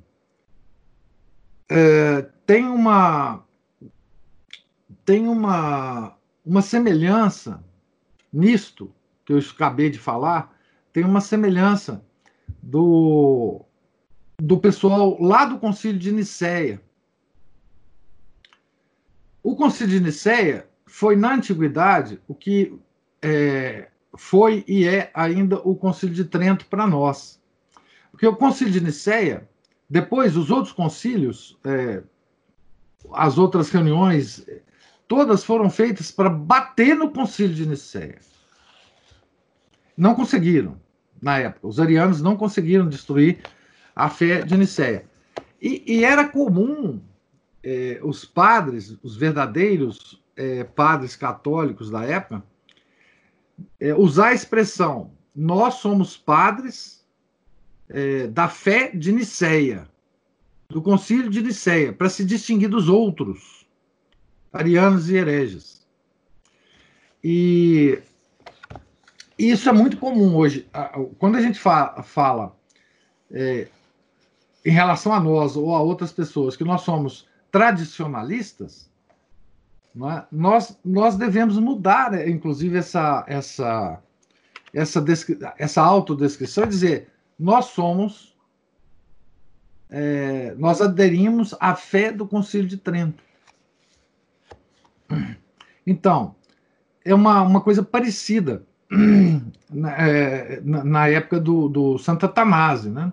É, 1.70 2.26
tem 2.46 2.66
uma 2.66 3.46
tem 5.06 5.28
uma 5.28 6.16
uma 6.46 6.62
semelhança 6.62 7.64
nisto 8.32 8.94
que 9.26 9.34
eu 9.34 9.40
acabei 9.40 9.90
de 9.90 10.00
falar, 10.00 10.58
tem 10.92 11.04
uma 11.04 11.22
semelhança 11.22 12.04
do, 12.62 13.64
do 14.38 14.60
pessoal 14.60 15.22
lá 15.22 15.46
do 15.46 15.60
Concílio 15.60 16.00
de 16.00 16.12
Nicéia. 16.12 16.82
O 19.44 19.56
Concílio 19.56 20.00
de 20.00 20.04
Nicéia 20.04 20.68
foi, 20.86 21.16
na 21.16 21.34
antiguidade, 21.34 22.22
o 22.28 22.36
que 22.36 22.78
é, 23.22 23.90
foi 24.16 24.64
e 24.68 24.88
é 24.88 25.12
ainda 25.14 25.60
o 25.60 25.76
Concílio 25.76 26.16
de 26.16 26.26
Trento 26.26 26.66
para 26.66 26.88
nós. 26.88 27.40
Porque 28.12 28.28
o 28.28 28.36
Concílio 28.36 28.74
de 28.74 28.82
Nicéia, 28.82 29.48
depois 29.90 30.36
os 30.36 30.52
outros 30.52 30.74
concílios, 30.74 31.58
é, 31.64 32.04
as 33.14 33.38
outras 33.38 33.70
reuniões 33.70 34.46
todas 35.12 35.44
foram 35.44 35.70
feitas 35.70 36.10
para 36.10 36.30
bater 36.30 36.96
no 36.96 37.12
concílio 37.12 37.54
de 37.54 37.66
Nicéia. 37.66 38.20
Não 39.98 40.16
conseguiram, 40.16 40.80
na 41.22 41.38
época. 41.38 41.68
Os 41.68 41.82
arianos 41.82 42.22
não 42.22 42.38
conseguiram 42.38 42.88
destruir 42.88 43.40
a 43.94 44.10
fé 44.10 44.42
de 44.42 44.56
Nicéia. 44.56 45.04
E, 45.62 45.84
e 45.86 46.06
era 46.06 46.30
comum 46.30 47.02
é, 47.62 48.00
os 48.02 48.24
padres, 48.24 48.98
os 49.04 49.18
verdadeiros 49.18 50.24
é, 50.38 50.64
padres 50.64 51.14
católicos 51.18 51.92
da 51.92 52.06
época, 52.06 52.42
é, 53.82 53.94
usar 53.94 54.28
a 54.28 54.34
expressão 54.34 55.12
nós 55.36 55.74
somos 55.76 56.16
padres 56.16 57.02
da 58.32 58.48
fé 58.48 58.90
de 58.96 59.12
Nicéia, 59.12 59.86
do 60.70 60.82
concílio 60.82 61.30
de 61.30 61.42
Nicéia, 61.42 61.92
para 61.92 62.08
se 62.08 62.24
distinguir 62.24 62.70
dos 62.70 62.88
outros 62.88 63.61
arianos 64.52 65.10
e 65.10 65.16
hereges. 65.16 65.86
E 67.24 68.00
isso 69.38 69.70
é 69.70 69.72
muito 69.72 69.98
comum 69.98 70.36
hoje. 70.36 70.68
Quando 71.18 71.38
a 71.38 71.42
gente 71.42 71.60
fala 71.60 72.56
é, 73.32 73.68
em 74.66 74.72
relação 74.72 75.14
a 75.14 75.20
nós 75.20 75.56
ou 75.56 75.76
a 75.76 75.82
outras 75.82 76.12
pessoas 76.12 76.56
que 76.56 76.64
nós 76.64 76.82
somos 76.82 77.28
tradicionalistas, 77.52 78.90
é? 79.96 80.24
nós, 80.32 80.78
nós 80.86 81.16
devemos 81.16 81.58
mudar, 81.58 82.28
inclusive, 82.28 82.78
essa, 82.78 83.26
essa, 83.28 84.02
essa, 84.74 85.04
essa 85.58 85.82
autodescrição 85.82 86.64
e 86.64 86.68
dizer: 86.68 87.10
nós 87.38 87.66
somos, 87.66 88.36
é, 89.90 90.56
nós 90.58 90.82
aderimos 90.82 91.54
à 91.60 91.76
fé 91.76 92.12
do 92.12 92.26
Concílio 92.26 92.68
de 92.68 92.78
Trento. 92.78 93.24
Então, 95.86 96.36
é 97.04 97.14
uma, 97.14 97.42
uma 97.42 97.62
coisa 97.62 97.84
parecida 97.84 98.64
na, 99.70 99.92
é, 99.98 100.62
na, 100.62 100.84
na 100.84 101.08
época 101.08 101.40
do, 101.40 101.68
do 101.68 101.98
Santo 101.98 102.26
Atamase, 102.26 102.90
né? 102.90 103.12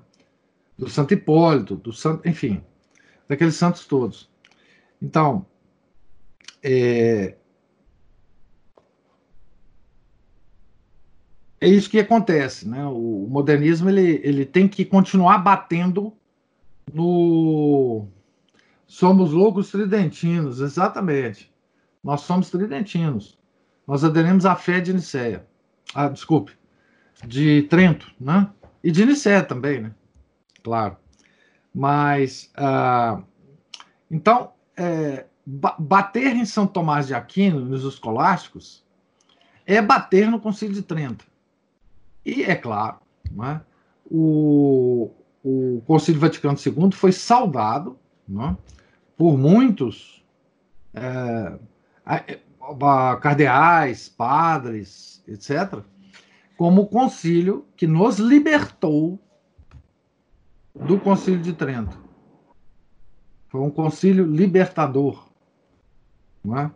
do 0.79 0.89
Santo 0.89 1.13
Hipólito, 1.13 1.75
do 1.75 1.93
Santo, 1.93 2.27
enfim, 2.29 2.63
daqueles 3.29 3.57
santos 3.57 3.85
todos. 3.85 4.31
Então, 5.03 5.45
é, 6.63 7.37
é 11.61 11.69
isso 11.69 11.91
que 11.91 11.99
acontece, 11.99 12.69
né? 12.69 12.87
O 12.87 13.27
modernismo 13.29 13.91
ele, 13.91 14.21
ele 14.23 14.45
tem 14.45 14.69
que 14.69 14.85
continuar 14.85 15.39
batendo 15.39 16.13
no 16.93 18.07
somos 18.87 19.33
loucos 19.33 19.71
tridentinos, 19.71 20.61
exatamente. 20.61 21.53
Nós 22.03 22.23
somos 22.23 22.51
tridentinos. 22.51 23.39
Nós 23.87 24.05
aderimos 24.05 24.47
à 24.47 24.55
fé 24.55 24.81
de 24.81 24.93
Nicéia. 24.93 25.47
Ah, 25.95 26.09
desculpe, 26.09 26.53
de 27.27 27.63
Trento, 27.63 28.13
né? 28.21 28.51
E 28.83 28.91
de 28.91 29.05
Nicéia 29.05 29.43
também, 29.43 29.81
né? 29.81 29.95
Claro. 30.63 30.97
Mas 31.75 32.51
ah, 32.57 33.23
então 34.11 34.53
é, 34.77 35.27
bater 35.47 36.37
em 36.37 36.45
São 36.45 36.67
Tomás 36.67 37.07
de 37.07 37.15
Aquino, 37.15 37.61
nos 37.61 37.85
escolásticos, 37.85 38.85
é 39.67 39.81
bater 39.81 40.31
no 40.31 40.41
Concílio 40.41 40.75
de 40.75 40.83
Trento. 40.83 41.27
E 42.25 42.43
é 42.43 42.55
claro, 42.55 42.99
né, 43.31 43.61
o, 44.05 45.11
o 45.43 45.83
Concílio 45.87 46.21
Vaticano 46.21 46.59
II 46.59 46.93
foi 46.93 47.13
saudado 47.13 47.99
né, 48.29 48.57
por 49.17 49.39
muitos 49.39 50.23
é, 50.93 51.59
cardeais, 53.21 54.09
padres, 54.09 55.23
etc., 55.27 55.83
como 56.57 56.83
o 56.83 56.87
concílio 56.87 57.67
que 57.77 57.87
nos 57.87 58.19
libertou 58.19 59.21
do 60.75 60.99
Concílio 60.99 61.41
de 61.41 61.53
Trento. 61.53 61.99
Foi 63.49 63.61
um 63.61 63.71
concílio 63.71 64.27
libertador, 64.27 65.29
não 66.45 66.59
é? 66.59 66.71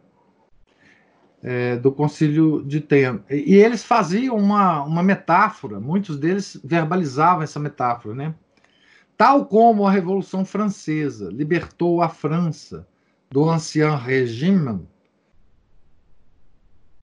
É, 1.43 1.77
do 1.77 1.91
Concílio 1.91 2.65
de 2.65 2.81
Trento. 2.81 3.25
E 3.29 3.55
eles 3.55 3.83
faziam 3.83 4.37
uma, 4.37 4.83
uma 4.83 5.03
metáfora, 5.03 5.81
muitos 5.81 6.17
deles 6.17 6.61
verbalizavam 6.65 7.43
essa 7.43 7.59
metáfora, 7.59 8.15
né? 8.15 8.35
Tal 9.17 9.47
como 9.47 9.87
a 9.87 9.91
Revolução 9.91 10.45
Francesa 10.45 11.29
libertou 11.31 12.01
a 12.01 12.09
França 12.09 12.87
do 13.31 13.49
ancien 13.49 13.97
regime, 13.97 14.87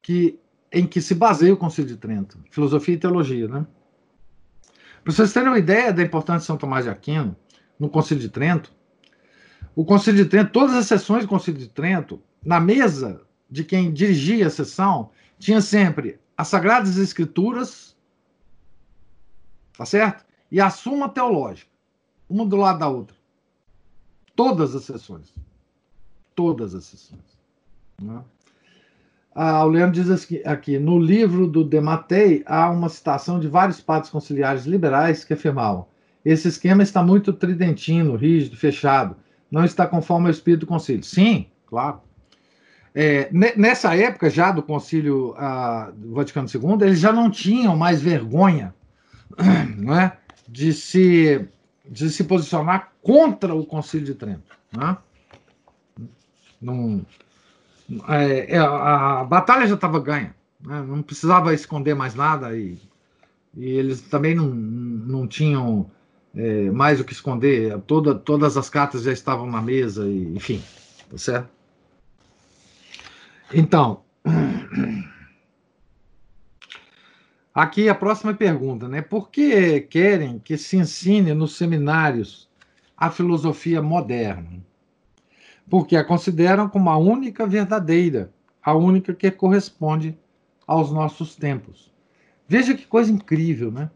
que, 0.01 0.39
em 0.71 0.87
que 0.87 1.01
se 1.01 1.15
baseia 1.15 1.53
o 1.53 1.57
Concílio 1.57 1.91
de 1.91 1.97
Trento, 1.97 2.39
filosofia 2.51 2.95
e 2.95 2.99
teologia, 2.99 3.49
né? 3.49 3.67
Para 5.03 5.13
vocês 5.13 5.33
terem 5.33 5.49
uma 5.49 5.59
ideia 5.59 5.93
da 5.93 6.01
importância 6.01 6.41
de 6.41 6.47
São 6.47 6.57
Tomás 6.57 6.85
de 6.85 6.91
Aquino 6.91 7.35
no 7.79 7.89
Concílio 7.89 8.23
de 8.23 8.29
Trento, 8.29 8.73
o 9.75 9.85
Concílio 9.85 10.23
de 10.23 10.31
Trento, 10.31 10.53
todas 10.53 10.77
as 10.77 10.87
sessões 10.87 11.25
do 11.25 11.29
Concílio 11.29 11.59
de 11.59 11.69
Trento, 11.69 12.23
na 12.45 12.61
mesa 12.61 13.21
de 13.53 13.63
quem 13.65 13.93
dirigia 13.93 14.47
a 14.47 14.51
sessão 14.51 15.11
tinha 15.39 15.61
sempre 15.61 16.19
as 16.37 16.49
Sagradas 16.49 16.97
Escrituras, 16.97 17.95
tá 19.77 19.85
certo? 19.85 20.25
E 20.51 20.61
a 20.61 20.71
Suma 20.71 21.09
Teológica, 21.09 21.71
uma 22.29 22.45
do 22.45 22.57
lado 22.57 22.81
da 22.81 22.89
outra. 22.89 23.17
Todas 24.35 24.75
as 24.75 24.85
sessões. 24.85 25.33
Todas 26.35 26.75
as 26.75 26.85
sessões. 26.85 27.39
Né? 28.01 28.23
Ah, 29.35 29.65
o 29.65 29.69
Leandro 29.69 30.03
diz 30.03 30.11
aqui, 30.45 30.79
no 30.79 30.99
livro 30.99 31.47
do 31.47 31.63
Dematei 31.63 32.43
há 32.47 32.71
uma 32.71 32.89
citação 32.89 33.39
de 33.39 33.49
vários 33.49 33.81
padres 33.81 34.11
conciliares 34.11 34.65
liberais 34.65 35.25
que 35.25 35.35
afirmavam 35.35 35.87
esse 36.25 36.49
esquema 36.49 36.83
está 36.83 37.03
muito 37.03 37.33
tridentino, 37.33 38.15
rígido, 38.15 38.57
fechado, 38.57 39.17
não 39.51 39.65
está 39.65 39.87
conforme 39.87 40.27
ao 40.27 40.31
espírito 40.31 40.61
do 40.61 40.67
concílio. 40.67 41.03
Sim, 41.03 41.47
claro. 41.67 42.01
É, 42.95 43.31
nessa 43.57 43.97
época, 43.97 44.29
já 44.29 44.53
do 44.53 44.63
Concílio 44.63 45.31
uh, 45.31 45.93
do 45.93 46.15
Vaticano 46.15 46.47
II, 46.47 46.87
eles 46.87 47.01
já 47.01 47.11
não 47.11 47.31
tinham 47.31 47.75
mais 47.75 48.03
vergonha 48.03 48.75
não 49.79 49.99
é, 49.99 50.17
de, 50.49 50.73
se, 50.73 51.49
de 51.89 52.11
se 52.11 52.25
posicionar 52.25 52.93
contra 53.03 53.55
o 53.55 53.65
Concílio 53.65 54.07
de 54.07 54.15
Trento. 54.15 54.57
Né? 54.77 54.97
Não, 56.61 57.05
é, 58.09 58.55
é 58.55 58.59
a, 58.59 59.21
a, 59.21 59.25
batalha 59.25 59.67
já 59.67 59.75
estava 59.75 59.99
ganha, 59.99 60.35
né? 60.61 60.85
não 60.87 61.03
precisava 61.03 61.55
esconder 61.55 61.95
mais 61.95 62.15
nada 62.15 62.57
e, 62.57 62.79
e 63.55 63.65
eles 63.65 64.03
também 64.03 64.35
não, 64.35 64.49
não 64.49 65.27
tinham 65.27 65.91
é, 66.35 66.71
mais 66.71 67.01
o 67.01 67.05
que 67.05 67.13
esconder, 67.13 67.79
Toda, 67.81 68.15
todas 68.15 68.57
as 68.57 68.71
cartas 68.71 69.03
já 69.03 69.13
estavam 69.13 69.47
na 69.47 69.61
mesa, 69.61 70.07
e, 70.07 70.35
enfim, 70.35 70.63
tá 71.11 71.19
certo? 71.19 71.62
Então, 73.55 74.05
aqui 77.55 77.89
a 77.89 77.95
próxima 77.95 78.33
pergunta, 78.33 78.89
né? 78.89 79.03
Por 79.03 79.31
que 79.31 79.81
querem 79.83 80.39
que 80.39 80.57
se 80.57 80.79
ensine 80.79 81.35
nos 81.35 81.57
seminários 81.57 82.49
a 82.97 83.11
filosofia 83.11 83.83
moderna? 83.83 84.65
Porque 85.69 85.97
a 85.97 86.05
consideram 86.05 86.69
como 86.69 86.89
a 86.89 86.97
única 86.97 87.47
verdadeira, 87.47 88.33
a 88.63 88.75
única 88.75 89.15
que 89.15 89.31
corresponde 89.31 90.19
aos 90.67 90.91
nossos 90.91 91.37
tempos. 91.37 91.93
Veja 92.49 92.75
que 92.75 92.87
coisa 92.87 93.13
incrível, 93.13 93.71
né? 93.71 93.91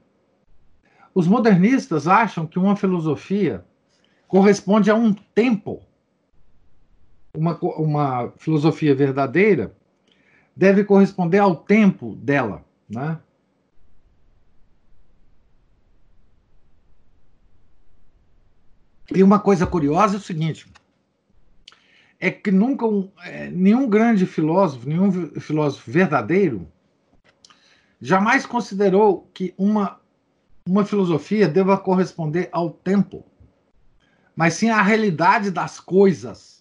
Os 1.15 1.27
modernistas 1.27 2.07
acham 2.07 2.47
que 2.47 2.59
uma 2.59 2.77
filosofia 2.77 3.65
corresponde 4.29 4.91
a 4.91 4.95
um 4.95 5.15
tempo 5.15 5.83
uma, 7.37 7.59
uma 7.61 8.33
filosofia 8.37 8.95
verdadeira 8.95 9.75
deve 10.55 10.85
corresponder 10.85 11.39
ao 11.39 11.55
tempo 11.55 12.15
dela, 12.17 12.65
né? 12.89 13.19
E 19.15 19.23
uma 19.23 19.39
coisa 19.39 19.67
curiosa 19.67 20.17
é 20.17 20.19
o 20.19 20.23
seguinte: 20.23 20.67
é 22.19 22.31
que 22.31 22.51
nunca 22.51 22.87
um, 22.87 23.11
é, 23.23 23.49
nenhum 23.51 23.89
grande 23.89 24.27
filósofo, 24.27 24.89
nenhum 24.89 25.31
filósofo 25.41 25.91
verdadeiro, 25.91 26.67
jamais 28.01 28.45
considerou 28.47 29.31
que 29.33 29.55
uma, 29.57 30.01
uma 30.67 30.85
filosofia 30.85 31.49
deva 31.49 31.79
corresponder 31.79 32.49
ao 32.51 32.71
tempo, 32.71 33.25
mas 34.35 34.55
sim 34.55 34.71
à 34.71 34.83
realidade 34.83 35.51
das 35.51 35.79
coisas. 35.79 36.56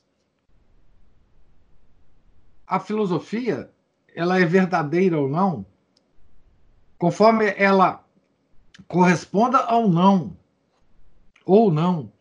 A 2.68 2.80
filosofia 2.80 3.70
ela 4.16 4.40
é 4.40 4.46
verdadeira 4.46 5.20
ou 5.20 5.30
não, 5.30 5.66
conforme 6.98 7.54
ela 7.58 8.04
corresponda 8.88 9.74
ou 9.74 9.90
não, 9.90 10.36
ou 11.46 11.72
não, 11.72 12.12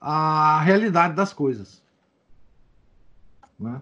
à 0.00 0.60
realidade 0.62 1.14
das 1.14 1.32
coisas. 1.32 1.82
Né? 3.58 3.80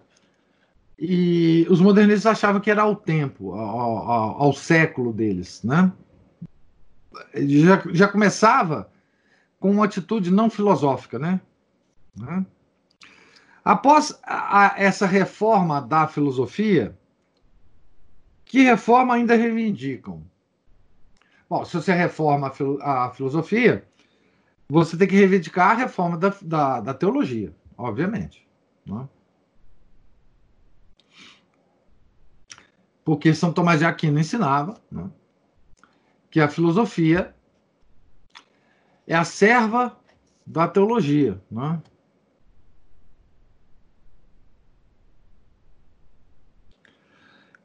E 0.97 1.67
os 1.69 1.81
modernistas 1.81 2.33
achavam 2.33 2.61
que 2.61 2.71
era 2.71 2.81
ao 2.81 2.95
tempo, 2.95 3.53
ao, 3.53 3.97
ao, 4.09 4.41
ao 4.43 4.53
século 4.53 5.11
deles. 5.11 5.61
Né? 5.63 5.91
Já, 7.33 7.83
já 7.91 8.07
começava 8.07 8.89
com 9.59 9.71
uma 9.71 9.85
atitude 9.85 10.31
não 10.31 10.49
filosófica. 10.49 11.19
Né? 11.19 11.41
né? 12.17 12.45
Após 13.65 14.15
a, 14.21 14.75
a, 14.75 14.79
essa 14.79 15.07
reforma 15.07 15.81
da 15.81 16.07
filosofia, 16.07 16.95
que 18.45 18.61
reforma 18.61 19.15
ainda 19.15 19.35
reivindicam? 19.35 20.23
Bom, 21.49 21.65
se 21.65 21.73
você 21.73 21.91
reforma 21.91 22.53
a, 22.81 23.09
filosofia, 23.09 23.83
você 24.69 24.95
tem 24.95 25.07
que 25.07 25.15
reivindicar 25.15 25.71
a 25.71 25.73
reforma 25.73 26.15
da, 26.15 26.35
da, 26.43 26.79
da 26.79 26.93
teologia, 26.93 27.55
obviamente. 27.75 28.47
Né? 28.85 29.09
Porque 33.03 33.33
São 33.33 33.51
Tomás 33.51 33.79
de 33.79 33.85
Aquino 33.85 34.19
ensinava 34.19 34.79
né, 34.91 35.09
que 36.29 36.39
a 36.39 36.47
filosofia 36.47 37.35
é 39.07 39.15
a 39.15 39.23
serva 39.23 39.97
da 40.45 40.67
teologia. 40.67 41.41
Né? 41.49 41.81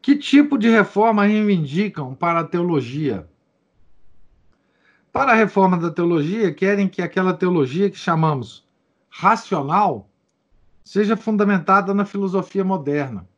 Que 0.03 0.17
tipo 0.17 0.57
de 0.57 0.69
reforma 0.69 1.27
reivindicam 1.27 2.15
para 2.15 2.41
a 2.41 2.45
teologia? 2.45 3.29
Para 5.13 5.33
a 5.33 5.35
reforma 5.35 5.77
da 5.77 5.91
teologia, 5.91 6.55
querem 6.55 6.89
que 6.89 7.03
aquela 7.03 7.35
teologia 7.35 7.91
que 7.91 7.99
chamamos 7.99 8.67
racional 9.09 10.09
seja 10.85 11.17
fundamentada 11.17 11.93
na 11.93 12.05
filosofia 12.05 12.65
moderna. 12.65 13.29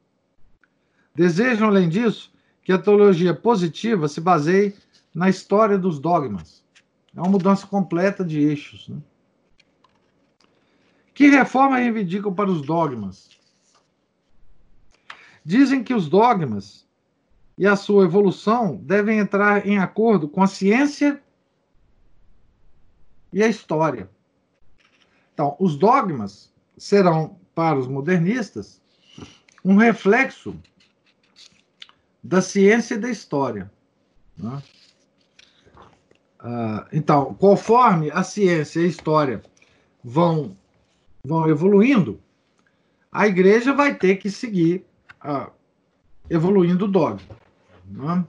Desejam, 1.15 1.69
além 1.69 1.89
disso, 1.89 2.33
que 2.63 2.73
a 2.73 2.79
teologia 2.79 3.35
positiva 3.35 4.07
se 4.07 4.21
baseie 4.21 4.75
na 5.15 5.29
história 5.29 5.77
dos 5.77 5.99
dogmas. 5.99 6.65
É 7.15 7.21
uma 7.21 7.31
mudança 7.31 7.67
completa 7.67 8.25
de 8.25 8.41
eixos. 8.41 8.89
Né? 8.89 8.99
Que 11.13 11.29
reforma 11.29 11.77
reivindicam 11.77 12.33
para 12.33 12.51
os 12.51 12.63
dogmas? 12.63 13.29
Dizem 15.45 15.83
que 15.83 15.95
os 15.95 16.09
dogmas 16.09 16.87
e 17.59 17.67
a 17.67 17.77
sua 17.77 18.05
evolução 18.05 18.77
devem 18.77 19.19
entrar 19.19 19.67
em 19.67 19.79
acordo 19.79 20.29
com 20.29 20.43
a 20.43 20.47
ciência 20.47 21.23
e 23.33 23.43
a 23.43 23.49
história. 23.49 24.11
Então, 25.35 25.57
os 25.59 25.77
dogmas 25.77 26.53
serão, 26.77 27.39
para 27.55 27.79
os 27.79 27.87
modernistas, 27.87 28.81
um 29.65 29.77
reflexo 29.77 30.57
da 32.23 32.41
ciência 32.41 32.95
e 32.95 32.99
da 32.99 33.11
história. 33.11 33.71
Né? 34.37 34.63
Ah, 36.39 36.87
então, 36.93 37.35
conforme 37.35 38.11
a 38.11 38.23
ciência 38.23 38.81
e 38.81 38.85
a 38.85 38.89
história 38.89 39.43
vão, 40.03 40.57
vão 41.25 41.49
evoluindo, 41.49 42.21
a 43.11 43.27
igreja 43.27 43.73
vai 43.73 43.95
ter 43.95 44.17
que 44.17 44.31
seguir 44.31 44.85
ah, 45.23 45.51
evoluindo 46.29 46.87
o 46.87 46.89
dogma. 46.89 47.21
Né? 47.87 48.25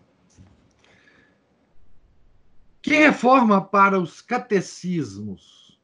Que 2.82 2.96
reforma 2.96 3.62
para 3.62 4.00
os 4.00 4.22
catecismos? 4.22 5.80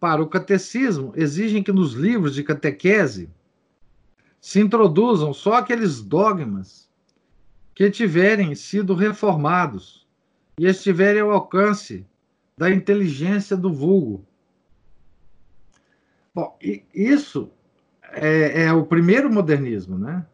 Para 0.00 0.22
o 0.22 0.28
catecismo, 0.28 1.12
exigem 1.16 1.62
que 1.62 1.72
nos 1.72 1.92
livros 1.92 2.34
de 2.34 2.42
catequese 2.42 3.30
se 4.40 4.60
introduzam 4.60 5.34
só 5.34 5.54
aqueles 5.54 6.00
dogmas 6.00 6.88
que 7.74 7.90
tiverem 7.90 8.54
sido 8.54 8.94
reformados 8.94 10.06
e 10.58 10.66
estiverem 10.66 11.20
ao 11.20 11.30
alcance 11.30 12.06
da 12.56 12.70
inteligência 12.70 13.56
do 13.56 13.72
vulgo. 13.72 14.26
Bom, 16.34 16.56
isso 16.94 17.50
é, 18.12 18.64
é 18.64 18.72
o 18.72 18.84
primeiro 18.84 19.32
modernismo, 19.32 19.98
né? 19.98 20.24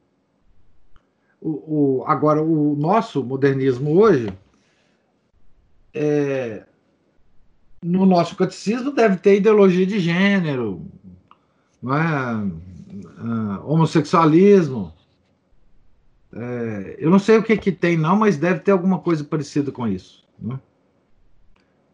O, 1.40 2.00
o, 2.00 2.04
agora, 2.06 2.42
o 2.42 2.74
nosso 2.76 3.22
modernismo 3.22 3.98
hoje, 3.98 4.32
é, 5.92 6.64
no 7.82 8.06
nosso 8.06 8.34
catecismo, 8.36 8.90
deve 8.92 9.16
ter 9.18 9.36
ideologia 9.36 9.86
de 9.86 9.98
gênero, 9.98 10.86
não 11.82 11.96
é? 11.96 12.64
uh, 12.94 13.70
homossexualismo. 13.70 14.92
É, 16.32 16.96
eu 16.98 17.10
não 17.10 17.18
sei 17.18 17.38
o 17.38 17.42
que, 17.42 17.56
que 17.56 17.70
tem, 17.70 17.96
não, 17.96 18.16
mas 18.16 18.36
deve 18.36 18.60
ter 18.60 18.72
alguma 18.72 18.98
coisa 18.98 19.22
parecida 19.22 19.70
com 19.70 19.86
isso. 19.86 20.24
Né? 20.38 20.58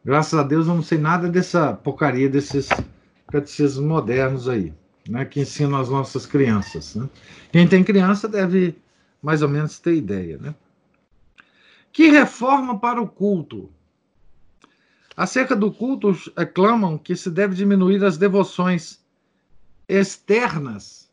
Graças 0.04 0.38
a 0.38 0.42
Deus 0.42 0.66
eu 0.66 0.74
não 0.74 0.82
sei 0.82 0.98
nada 0.98 1.28
dessa 1.28 1.74
porcaria 1.74 2.28
desses 2.28 2.68
catecismos 3.30 3.86
modernos 3.86 4.48
aí, 4.48 4.72
né, 5.08 5.24
que 5.24 5.40
ensinam 5.40 5.78
as 5.78 5.88
nossas 5.88 6.26
crianças. 6.26 6.94
Né? 6.94 7.08
Quem 7.52 7.66
tem 7.66 7.84
criança 7.84 8.28
deve 8.28 8.76
mais 9.22 9.42
ou 9.42 9.48
menos 9.48 9.78
ter 9.78 9.94
ideia. 9.94 10.38
Né? 10.38 10.54
Que 11.92 12.08
reforma 12.08 12.78
para 12.78 13.00
o 13.00 13.08
culto? 13.08 13.70
Acerca 15.16 15.54
do 15.54 15.70
culto, 15.70 16.14
clamam 16.54 16.96
que 16.96 17.14
se 17.14 17.30
deve 17.30 17.54
diminuir 17.54 18.02
as 18.04 18.16
devoções 18.16 19.00
externas 19.88 21.10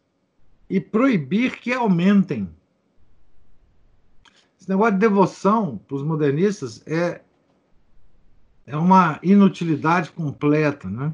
e 0.69 0.79
proibir 0.79 1.59
que 1.59 1.73
aumentem. 1.73 2.49
Esse 4.59 4.69
negócio 4.69 4.93
de 4.93 4.99
devoção 4.99 5.77
para 5.77 5.97
os 5.97 6.03
modernistas 6.03 6.81
é, 6.85 7.21
é 8.65 8.77
uma 8.77 9.19
inutilidade 9.23 10.11
completa. 10.11 10.89
Né? 10.89 11.13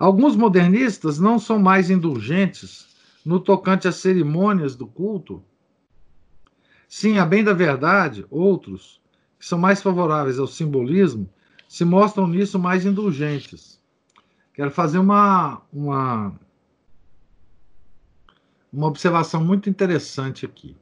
Alguns 0.00 0.34
modernistas 0.34 1.18
não 1.18 1.38
são 1.38 1.58
mais 1.58 1.90
indulgentes 1.90 2.88
no 3.22 3.38
tocante 3.38 3.86
às 3.86 3.96
cerimônias 3.96 4.74
do 4.74 4.86
culto. 4.86 5.44
Sim, 6.88 7.18
a 7.18 7.26
bem 7.26 7.44
da 7.44 7.52
verdade, 7.52 8.24
outros, 8.30 8.98
que 9.38 9.44
são 9.44 9.58
mais 9.58 9.82
favoráveis 9.82 10.38
ao 10.38 10.46
simbolismo, 10.46 11.28
se 11.68 11.84
mostram 11.84 12.26
nisso 12.26 12.58
mais 12.58 12.86
indulgentes. 12.86 13.78
Quero 14.54 14.70
fazer 14.70 14.96
uma, 14.96 15.60
uma, 15.70 16.34
uma 18.72 18.86
observação 18.86 19.44
muito 19.44 19.68
interessante 19.68 20.46
aqui. 20.46 20.74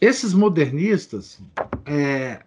Esses 0.00 0.34
modernistas 0.34 1.40
é, 1.86 2.44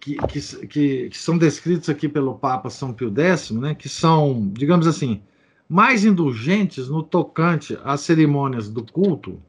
que, 0.00 0.16
que, 0.16 0.40
que, 0.66 1.08
que, 1.10 1.18
são 1.18 1.36
descritos 1.38 1.88
aqui 1.88 2.08
pelo 2.08 2.38
Papa 2.38 2.70
São 2.70 2.92
Pio 2.92 3.12
X, 3.16 3.50
né, 3.50 3.74
que 3.74 3.88
são, 3.88 4.48
digamos 4.52 4.86
assim, 4.86 5.22
mais 5.68 6.04
indulgentes 6.04 6.88
no 6.88 7.02
tocante 7.02 7.78
às 7.84 8.00
cerimônias 8.00 8.68
do 8.68 8.84
culto, 8.84 9.40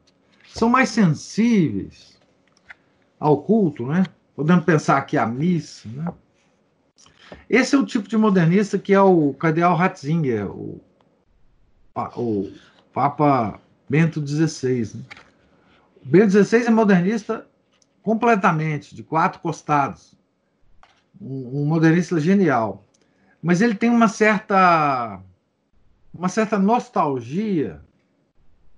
são 0.48 0.68
mais 0.68 0.88
sensíveis 0.90 2.18
ao 3.18 3.42
culto, 3.42 3.86
né? 3.86 4.04
Podemos 4.34 4.64
pensar 4.64 4.96
aqui 4.96 5.16
a 5.16 5.26
missa, 5.26 5.88
né? 5.88 6.12
Esse 7.48 7.74
é 7.74 7.78
o 7.78 7.86
tipo 7.86 8.08
de 8.08 8.16
modernista 8.16 8.78
que 8.78 8.92
é 8.92 9.00
o 9.00 9.32
cardeal 9.34 9.76
Ratzinger, 9.76 10.50
o, 10.50 10.80
o 12.16 12.52
Papa 12.92 13.60
Bento 13.88 14.24
XVI. 14.26 14.96
Né? 14.96 15.04
Bento 16.02 16.32
XVI 16.32 16.66
é 16.66 16.70
modernista 16.70 17.46
completamente, 18.02 18.94
de 18.94 19.02
quatro 19.02 19.40
costados. 19.40 20.14
Um, 21.20 21.64
modernista 21.66 22.18
genial. 22.18 22.84
Mas 23.42 23.60
ele 23.60 23.74
tem 23.74 23.90
uma 23.90 24.08
certa 24.08 25.20
uma 26.12 26.28
certa 26.28 26.58
nostalgia 26.58 27.80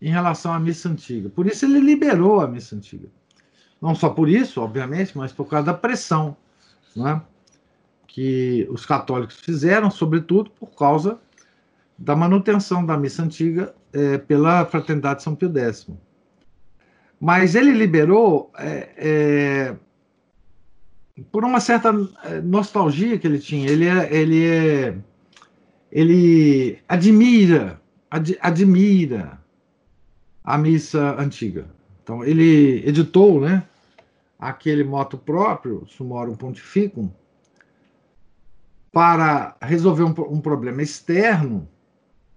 em 0.00 0.10
relação 0.10 0.52
à 0.52 0.58
missa 0.58 0.88
antiga. 0.88 1.28
Por 1.28 1.46
isso 1.46 1.64
ele 1.64 1.80
liberou 1.80 2.40
a 2.40 2.46
missa 2.46 2.76
antiga. 2.76 3.08
Não 3.80 3.94
só 3.94 4.10
por 4.10 4.28
isso, 4.28 4.60
obviamente, 4.60 5.16
mas 5.16 5.32
por 5.32 5.46
causa 5.46 5.66
da 5.66 5.74
pressão. 5.74 6.36
Não 6.94 7.08
é? 7.08 7.22
que 8.12 8.68
os 8.70 8.84
católicos 8.84 9.40
fizeram, 9.40 9.90
sobretudo 9.90 10.50
por 10.50 10.66
causa 10.66 11.18
da 11.96 12.14
manutenção 12.14 12.84
da 12.84 12.94
missa 12.94 13.22
antiga 13.22 13.74
é, 13.90 14.18
pela 14.18 14.66
Fraternidade 14.66 15.22
São 15.22 15.34
Pio 15.34 15.50
X. 15.56 15.88
Mas 17.18 17.54
ele 17.54 17.72
liberou 17.72 18.52
é, 18.58 18.90
é, 18.98 19.76
por 21.30 21.44
uma 21.44 21.60
certa 21.60 21.90
é, 22.24 22.40
nostalgia 22.40 23.18
que 23.18 23.26
ele 23.26 23.38
tinha. 23.38 23.70
Ele, 23.70 23.86
é, 23.86 24.14
ele, 24.14 24.46
é, 24.46 24.98
ele 25.90 26.78
admira 26.88 27.80
ad, 28.10 28.36
admira 28.40 29.40
a 30.42 30.58
missa 30.58 31.16
antiga. 31.20 31.66
Então, 32.02 32.24
ele 32.24 32.86
editou 32.86 33.40
né, 33.40 33.62
aquele 34.38 34.82
moto 34.82 35.16
próprio, 35.16 35.86
Sumorum 35.86 36.34
Pontificum, 36.34 37.10
para 38.92 39.56
resolver 39.62 40.02
um, 40.02 40.14
um 40.28 40.40
problema 40.40 40.82
externo 40.82 41.68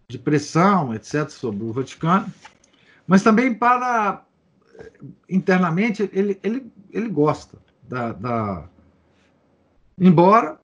de 0.08 0.20
pressão, 0.20 0.94
etc., 0.94 1.30
sobre 1.30 1.64
o 1.64 1.74
Vaticano, 1.74 2.32
mas 3.08 3.24
também 3.24 3.54
para 3.54 4.24
internamente 5.30 6.10
ele, 6.14 6.40
ele, 6.44 6.72
ele 6.92 7.10
gosta 7.10 7.58
da, 7.84 8.12
da 8.14 8.70
embora 10.00 10.60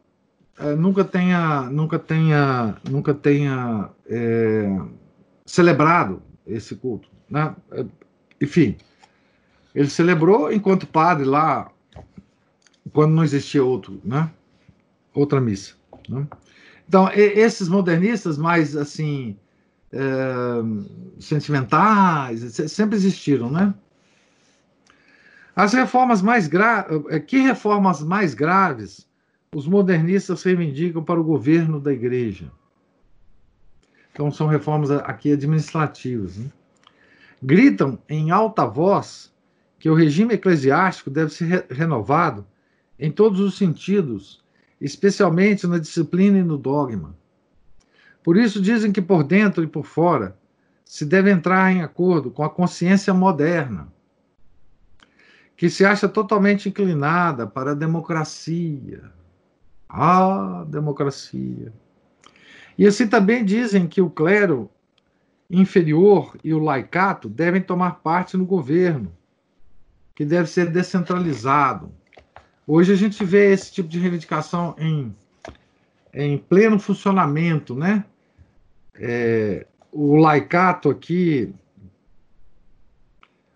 é, 0.60 0.76
nunca 0.76 1.04
tenha 1.04 1.64
nunca 1.70 1.98
tenha 1.98 2.76
nunca 2.90 3.14
tenha 3.14 3.90
é, 4.08 4.78
celebrado 5.46 6.22
esse 6.46 6.76
culto, 6.76 7.10
né? 7.30 7.56
Enfim, 8.40 8.78
ele 9.74 9.90
celebrou 9.90 10.52
enquanto 10.52 10.86
padre 10.86 11.26
lá 11.26 11.72
quando 12.94 13.14
não 13.14 13.24
existia 13.24 13.64
outro, 13.64 14.02
né? 14.04 14.30
Outra 15.14 15.40
missa. 15.40 15.76
Né? 16.10 16.28
Então 16.88 17.10
esses 17.14 17.70
modernistas 17.70 18.38
mais 18.38 18.76
assim 18.76 19.38
é, 19.92 20.00
sentimentais 21.20 22.42
sempre 22.70 22.96
existiram, 22.96 23.50
né? 23.50 23.74
As 25.56 25.74
reformas 25.74 26.22
mais 26.22 26.48
graves, 26.48 27.02
eh, 27.10 27.20
que 27.20 27.40
reformas 27.40 28.02
mais 28.02 28.34
graves 28.34 29.08
os 29.54 29.68
modernistas 29.68 30.44
reivindicam 30.44 31.04
para 31.04 31.20
o 31.20 31.24
governo 31.24 31.80
da 31.80 31.92
igreja? 31.92 32.50
Então 34.12 34.32
são 34.32 34.48
reformas 34.48 34.90
aqui 34.92 35.34
administrativas. 35.34 36.38
Né? 36.38 36.50
Gritam 37.44 38.00
em 38.08 38.32
alta 38.32 38.66
voz 38.66 39.34
que 39.78 39.90
o 39.90 39.96
regime 39.96 40.36
eclesiástico 40.36 41.10
deve 41.10 41.34
ser 41.34 41.46
re 41.46 41.64
renovado 41.70 42.46
em 42.98 43.12
todos 43.12 43.40
os 43.40 43.58
sentidos, 43.58 44.44
especialmente 44.80 45.68
na 45.68 45.80
disciplina 45.80 46.38
e 46.38 46.44
no 46.44 46.58
dogma. 46.58 47.16
Por 48.24 48.38
isso 48.38 48.62
dizem 48.62 48.92
que 48.92 49.02
por 49.02 49.24
dentro 49.24 49.64
e 49.64 49.68
por 49.68 49.86
fora 49.86 50.38
se 50.86 51.06
deve 51.06 51.32
entrar 51.32 51.72
em 51.72 51.82
acordo 51.82 52.32
com 52.32 52.44
a 52.44 52.50
consciência 52.50 53.14
moderna 53.14 53.92
que 55.58 55.70
se 55.70 55.86
acha 55.86 56.10
totalmente 56.10 56.70
inclinada 56.70 57.46
para 57.46 57.72
a 57.72 57.76
democracia. 57.76 59.21
Ah, 59.94 60.66
democracia. 60.68 61.74
E 62.78 62.88
assim 62.88 63.08
também 63.08 63.44
dizem 63.44 63.88
que 63.88 64.02
o 64.02 64.10
clero 64.10 64.70
inferior 65.50 66.38
e 66.44 66.54
o 66.54 66.60
laicato 66.60 67.28
devem 67.28 67.62
tomar 67.62 67.96
parte 67.96 68.38
no 68.38 68.46
governo, 68.46 69.12
que 70.16 70.24
deve 70.24 70.50
ser 70.50 70.72
descentralizado. 70.72 71.92
Hoje 72.66 72.94
a 72.94 72.96
gente 72.96 73.24
vê 73.26 73.52
esse 73.52 73.72
tipo 73.74 73.90
de 73.90 74.00
reivindicação 74.00 74.74
em, 74.78 75.14
em 76.14 76.38
pleno 76.38 76.80
funcionamento, 76.80 77.76
né? 77.76 78.06
É, 78.96 79.68
o 79.92 80.16
laicato 80.16 80.90
aqui 80.90 81.54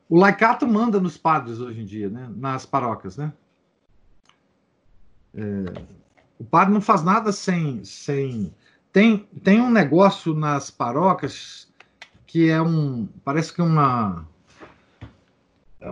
o 0.08 0.18
laicato 0.18 0.68
manda 0.68 1.00
nos 1.00 1.18
padres 1.18 1.60
hoje 1.60 1.82
em 1.82 1.86
dia, 1.86 2.10
né? 2.10 2.30
nas 2.36 2.66
paróquias. 2.66 3.18
Né? 3.18 3.34
É, 5.34 5.82
o 6.40 6.44
padre 6.44 6.74
não 6.74 6.82
faz 6.82 7.04
nada 7.04 7.32
sem. 7.32 7.84
sem 7.84 8.54
tem, 8.92 9.28
tem 9.44 9.62
um 9.62 9.70
negócio 9.70 10.34
nas 10.34 10.72
paróquias 10.72 11.72
que 12.26 12.50
é 12.50 12.62
um. 12.62 13.08
Parece 13.24 13.54
que 13.54 13.62
uma. 13.62 14.28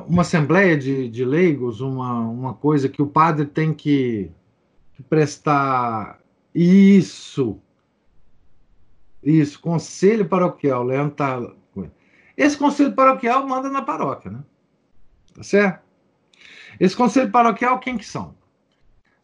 Uma 0.08 0.24
assembleia 0.24 0.76
de, 0.76 1.08
de 1.08 1.24
leigos, 1.24 1.80
uma, 1.80 2.22
uma 2.22 2.54
coisa 2.56 2.89
que 2.89 3.02
o 3.02 3.08
padre 3.08 3.46
tem 3.46 3.74
que, 3.74 4.32
que 4.94 5.04
prestar. 5.04 6.20
Isso! 6.54 7.60
Isso, 9.22 9.60
conselho 9.60 10.28
paroquial. 10.28 10.84
Leandro 10.84 11.12
está 11.12 11.39
esse 12.38 12.58
conselho 12.58 12.94
paroquial 12.94 13.48
manda 13.48 13.70
na 13.70 13.82
paróquia, 13.82 14.32
né? 14.32 14.44
Tá 15.36 15.44
certo? 15.44 15.84
Esse 16.80 16.96
conselho 16.96 17.32
paroquial, 17.32 17.80
quem 17.80 17.98
que 17.98 18.06
são? 18.06 18.36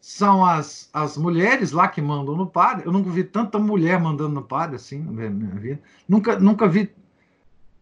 São 0.10 0.43
as, 0.43 0.89
as 0.91 1.16
mulheres 1.16 1.72
lá 1.72 1.88
que 1.88 2.01
mandam 2.01 2.36
no 2.36 2.47
padre. 2.47 2.88
Eu 2.88 2.91
nunca 2.91 3.12
vi 3.12 3.24
tanta 3.24 3.60
mulher 3.60 4.01
mandando 4.01 4.34
no 4.34 4.41
padre 4.41 4.76
assim 4.76 5.03
na 5.03 5.30
minha 5.30 5.51
vida. 5.51 5.80
Nunca, 6.07 6.39
nunca 6.39 6.68
vi. 6.68 6.91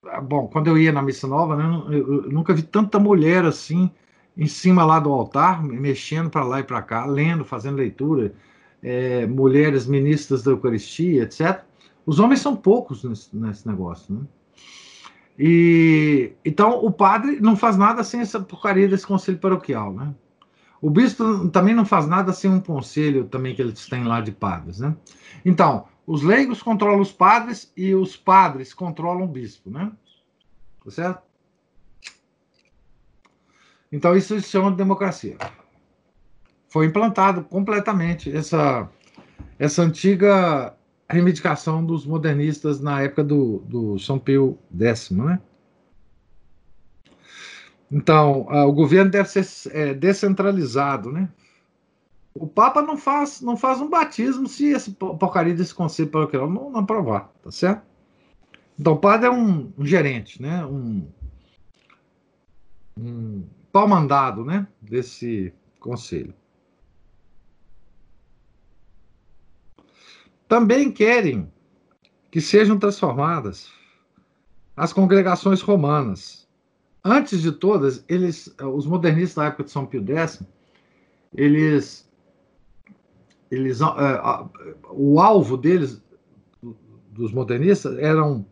Ah, 0.05 0.19
bom, 0.19 0.45
quando 0.49 0.67
eu 0.67 0.77
ia 0.77 0.91
na 0.91 1.01
missa 1.01 1.25
nova, 1.25 1.55
né, 1.55 1.63
eu, 1.87 2.25
eu 2.25 2.29
nunca 2.29 2.53
vi 2.53 2.63
tanta 2.63 2.99
mulher 2.99 3.45
assim 3.45 3.89
em 4.35 4.45
cima 4.45 4.83
lá 4.83 4.99
do 4.99 5.09
altar, 5.09 5.63
mexendo 5.63 6.29
para 6.29 6.43
lá 6.43 6.59
e 6.59 6.63
para 6.63 6.81
cá, 6.81 7.05
lendo, 7.05 7.45
fazendo 7.45 7.77
leitura. 7.77 8.33
É, 8.83 9.25
mulheres 9.25 9.87
ministras 9.87 10.43
da 10.43 10.51
Eucaristia, 10.51 11.23
etc. 11.23 11.63
Os 12.05 12.19
homens 12.19 12.41
são 12.41 12.57
poucos 12.57 13.05
nesse, 13.05 13.33
nesse 13.33 13.65
negócio, 13.65 14.13
né? 14.13 14.21
E 15.39 16.33
então 16.43 16.83
o 16.83 16.91
padre 16.91 17.39
não 17.39 17.55
faz 17.55 17.77
nada 17.77 18.03
sem 18.03 18.19
essa 18.19 18.37
porcaria 18.37 18.87
desse 18.89 19.07
conselho 19.07 19.37
paroquial, 19.37 19.93
né? 19.93 20.13
O 20.81 20.89
bispo 20.89 21.49
também 21.49 21.73
não 21.73 21.85
faz 21.85 22.07
nada 22.07 22.31
sem 22.31 22.49
um 22.51 22.59
conselho 22.59 23.25
também 23.25 23.55
que 23.55 23.61
eles 23.61 23.87
têm 23.87 24.03
lá 24.03 24.21
de 24.21 24.31
padres, 24.31 24.79
né? 24.79 24.95
Então, 25.43 25.85
os 26.05 26.21
leigos 26.23 26.61
controlam 26.61 27.01
os 27.01 27.11
padres 27.11 27.71
e 27.75 27.93
os 27.93 28.15
padres 28.15 28.73
controlam 28.73 29.23
o 29.23 29.27
bispo, 29.27 29.69
né? 29.69 29.91
Tá 30.83 30.91
certo? 30.91 31.21
Então 33.91 34.15
isso 34.15 34.39
se 34.39 34.47
chama 34.47 34.71
de 34.71 34.77
democracia. 34.77 35.37
Foi 36.69 36.85
implantado 36.85 37.43
completamente 37.43 38.35
essa 38.35 38.89
essa 39.59 39.81
antiga 39.81 40.75
reivindicação 41.09 41.83
dos 41.83 42.05
modernistas 42.05 42.79
na 42.79 43.01
época 43.01 43.23
do, 43.23 43.59
do 43.59 43.97
São 43.97 44.19
Pio 44.19 44.57
X, 44.79 45.09
né? 45.11 45.39
Então, 47.91 48.41
o 48.41 48.73
governo 48.73 49.09
deve 49.09 49.29
ser 49.29 49.71
é, 49.73 49.93
descentralizado, 49.93 51.11
né? 51.11 51.29
O 52.33 52.45
Papa 52.45 52.81
não 52.81 52.97
faz, 52.97 53.41
não 53.41 53.57
faz 53.57 53.81
um 53.81 53.89
batismo 53.89 54.47
se 54.47 54.67
esse 54.67 54.91
porcaria 54.91 55.55
desse 55.55 55.73
conselho 55.73 56.09
paroquial 56.09 56.49
não, 56.49 56.69
não 56.69 56.81
aprovar, 56.81 57.31
tá 57.41 57.49
certo? 57.49 57.81
Então, 58.79 58.93
o 58.93 58.99
padre 58.99 59.27
é 59.27 59.31
um, 59.31 59.71
um 59.75 59.85
gerente, 59.85 60.39
né? 60.41 60.63
Um, 60.65 61.07
um 62.97 63.43
pau 63.71 63.87
mandado, 63.87 64.45
né? 64.45 64.67
Desse 64.81 65.51
conselho. 65.79 66.33
Também 70.47 70.91
querem 70.91 71.51
que 72.29 72.39
sejam 72.39 72.77
transformadas 72.77 73.71
as 74.75 74.93
congregações 74.93 75.61
romanas. 75.61 76.36
Antes 77.09 77.41
de 77.41 77.53
todas, 77.53 78.03
eles, 78.09 78.53
os 78.61 78.85
modernistas 78.85 79.35
da 79.35 79.45
época 79.45 79.63
de 79.63 79.71
São 79.71 79.85
Pio 79.85 80.05
X, 80.05 80.43
eles, 81.33 82.09
eles, 83.49 83.79
uh, 83.79 83.85
uh, 83.85 84.49
o 84.91 85.21
alvo 85.21 85.55
deles, 85.55 86.03
dos 87.11 87.31
modernistas, 87.31 87.97
eram 87.97 88.45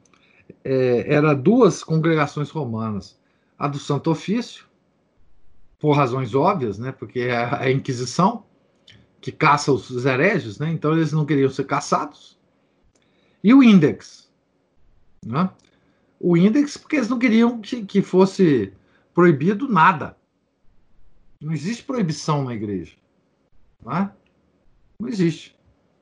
é, 0.63 1.13
era 1.13 1.33
duas 1.35 1.83
congregações 1.83 2.49
romanas, 2.49 3.19
a 3.59 3.67
do 3.67 3.77
Santo 3.77 4.09
Ofício, 4.09 4.65
por 5.77 5.91
razões 5.91 6.33
óbvias, 6.33 6.79
né, 6.79 6.93
porque 6.93 7.19
é 7.19 7.35
a 7.35 7.69
Inquisição, 7.69 8.45
que 9.19 9.33
caça 9.33 9.71
os 9.71 10.05
hereges, 10.05 10.59
né? 10.59 10.71
então 10.71 10.93
eles 10.93 11.11
não 11.11 11.25
queriam 11.25 11.49
ser 11.49 11.65
caçados. 11.65 12.39
E 13.43 13.53
o 13.53 13.61
Index. 13.61 14.31
Né? 15.25 15.49
O 16.19 16.37
Index, 16.37 16.77
porque 16.77 16.95
eles 16.97 17.09
não 17.09 17.19
queriam 17.19 17.59
que, 17.59 17.85
que 17.85 18.01
fosse 18.01 18.73
proibido 19.13 19.67
nada. 19.67 20.17
Não 21.41 21.53
existe 21.53 21.83
proibição 21.83 22.43
na 22.43 22.53
igreja. 22.53 22.95
Né? 23.85 24.11
Não 24.99 25.07
existe. 25.07 25.55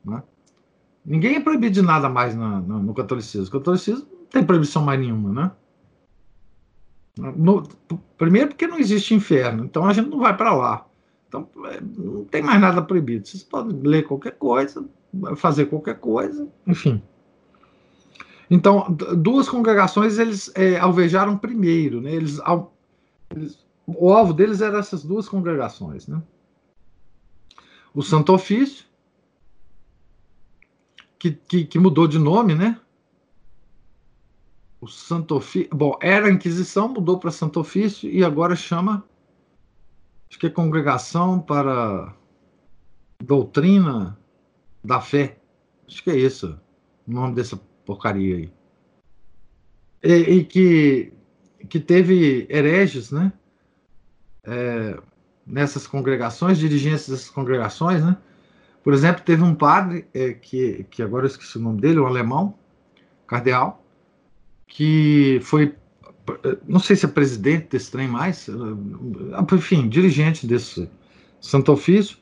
Né? 0.05 0.21
Ninguém 1.05 1.35
é 1.35 1.39
proibido 1.39 1.73
de 1.73 1.81
nada 1.81 2.07
mais 2.07 2.35
no, 2.35 2.61
no, 2.61 2.79
no 2.83 2.93
catolicismo. 2.93 3.47
O 3.47 3.59
catolicismo 3.59 4.07
não 4.11 4.25
tem 4.27 4.43
proibição 4.43 4.83
mais 4.83 4.99
nenhuma, 4.99 5.33
né? 5.33 5.51
No, 7.15 7.61
primeiro 8.17 8.49
porque 8.49 8.65
não 8.65 8.79
existe 8.79 9.13
inferno, 9.13 9.65
então 9.65 9.85
a 9.85 9.93
gente 9.93 10.09
não 10.09 10.19
vai 10.19 10.35
para 10.35 10.53
lá. 10.53 10.87
Então, 11.27 11.47
é, 11.65 11.79
não 11.81 12.25
tem 12.25 12.41
mais 12.41 12.59
nada 12.59 12.81
proibido. 12.81 13.27
Vocês 13.27 13.43
podem 13.43 13.79
ler 13.81 14.07
qualquer 14.07 14.31
coisa, 14.31 14.83
fazer 15.35 15.67
qualquer 15.67 15.99
coisa, 15.99 16.47
enfim. 16.65 17.01
Então, 18.53 18.95
duas 19.17 19.49
congregações 19.49 20.19
eles 20.19 20.51
é, 20.53 20.77
alvejaram 20.77 21.35
primeiro, 21.35 21.99
né? 21.99 22.13
Eles, 22.13 22.39
eles, 23.35 23.65
o 23.87 24.13
alvo 24.13 24.31
deles 24.31 24.61
era 24.61 24.77
essas 24.77 25.03
duas 25.03 25.27
congregações, 25.27 26.07
né? 26.07 26.21
O 27.95 28.03
Santo 28.03 28.31
Ofício, 28.31 28.85
que, 31.17 31.31
que, 31.31 31.65
que 31.65 31.79
mudou 31.79 32.07
de 32.07 32.19
nome, 32.19 32.53
né? 32.53 32.79
o 34.79 34.87
Santo 34.87 35.35
Ofício. 35.35 35.69
Bom, 35.73 35.97
era 35.99 36.27
a 36.27 36.31
Inquisição, 36.31 36.89
mudou 36.89 37.17
para 37.17 37.31
Santo 37.31 37.59
Ofício 37.59 38.07
e 38.07 38.23
agora 38.23 38.55
chama. 38.55 39.03
Acho 40.29 40.37
que 40.37 40.45
é 40.45 40.49
Congregação 40.49 41.39
para 41.39 42.13
Doutrina 43.23 44.19
da 44.83 45.01
Fé. 45.01 45.39
Acho 45.87 46.03
que 46.03 46.11
é 46.11 46.17
isso 46.17 46.59
o 47.07 47.11
nome 47.11 47.33
dessa 47.33 47.59
porcaria 47.85 48.37
aí. 48.37 48.51
E, 50.03 50.13
e 50.13 50.43
que, 50.43 51.13
que 51.69 51.79
teve 51.79 52.47
hereges, 52.49 53.11
né? 53.11 53.31
É, 54.45 54.99
nessas 55.45 55.87
congregações, 55.87 56.57
dirigentes 56.57 57.07
dessas 57.07 57.29
congregações, 57.29 58.03
né? 58.03 58.17
Por 58.83 58.93
exemplo, 58.93 59.23
teve 59.23 59.41
um 59.43 59.55
padre, 59.55 60.05
é, 60.13 60.33
que, 60.33 60.85
que 60.89 61.01
agora 61.01 61.25
eu 61.25 61.29
esqueci 61.29 61.57
o 61.57 61.61
nome 61.61 61.79
dele, 61.79 61.99
um 61.99 62.05
alemão, 62.05 62.55
cardeal, 63.25 63.85
que 64.67 65.39
foi, 65.41 65.73
não 66.67 66.79
sei 66.79 66.95
se 66.95 67.05
é 67.05 67.09
presidente 67.09 67.69
desse 67.69 67.89
trem 67.91 68.07
mais, 68.07 68.49
enfim, 69.53 69.87
dirigente 69.87 70.45
desse 70.45 70.89
Santo 71.39 71.71
Ofício, 71.71 72.17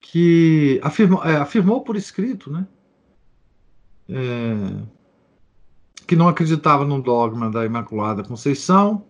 que 0.00 0.78
afirmou, 0.82 1.24
é, 1.24 1.36
afirmou 1.36 1.82
por 1.82 1.96
escrito, 1.96 2.50
né? 2.50 2.66
É, 4.08 4.82
que 6.06 6.16
não 6.16 6.28
acreditava 6.28 6.84
no 6.84 7.00
dogma 7.00 7.50
da 7.50 7.64
Imaculada 7.64 8.22
Conceição, 8.22 9.04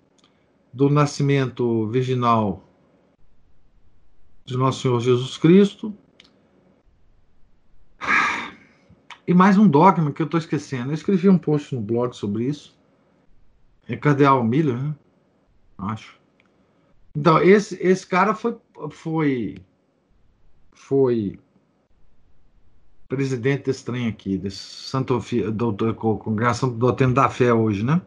do 0.72 0.88
nascimento 0.88 1.86
virginal 1.88 2.62
de 4.44 4.56
Nosso 4.56 4.82
Senhor 4.82 5.00
Jesus 5.00 5.36
Cristo. 5.36 5.94
E 9.26 9.34
mais 9.34 9.56
um 9.56 9.68
dogma 9.68 10.12
que 10.12 10.20
eu 10.20 10.26
estou 10.26 10.38
esquecendo. 10.38 10.90
Eu 10.90 10.94
escrevi 10.94 11.28
um 11.28 11.38
post 11.38 11.74
no 11.74 11.80
blog 11.80 12.14
sobre 12.14 12.44
isso. 12.44 12.76
É 13.88 13.96
Cardeal 13.96 14.42
Miller, 14.44 14.76
né? 14.76 14.94
Acho. 15.78 16.20
Então, 17.14 17.40
esse, 17.42 17.76
esse 17.80 18.06
cara 18.06 18.34
foi, 18.34 18.56
foi, 18.90 19.56
foi 20.72 21.38
presidente 23.12 23.70
trem 23.84 24.08
aqui, 24.08 24.38
desse 24.38 24.56
Santo 24.56 25.22
do, 25.52 25.70
do, 25.70 25.94
Congregação 25.94 26.70
do 26.70 26.76
Doutrina 26.76 27.12
da 27.12 27.28
Fé 27.28 27.52
hoje, 27.52 27.84
né? 27.84 28.00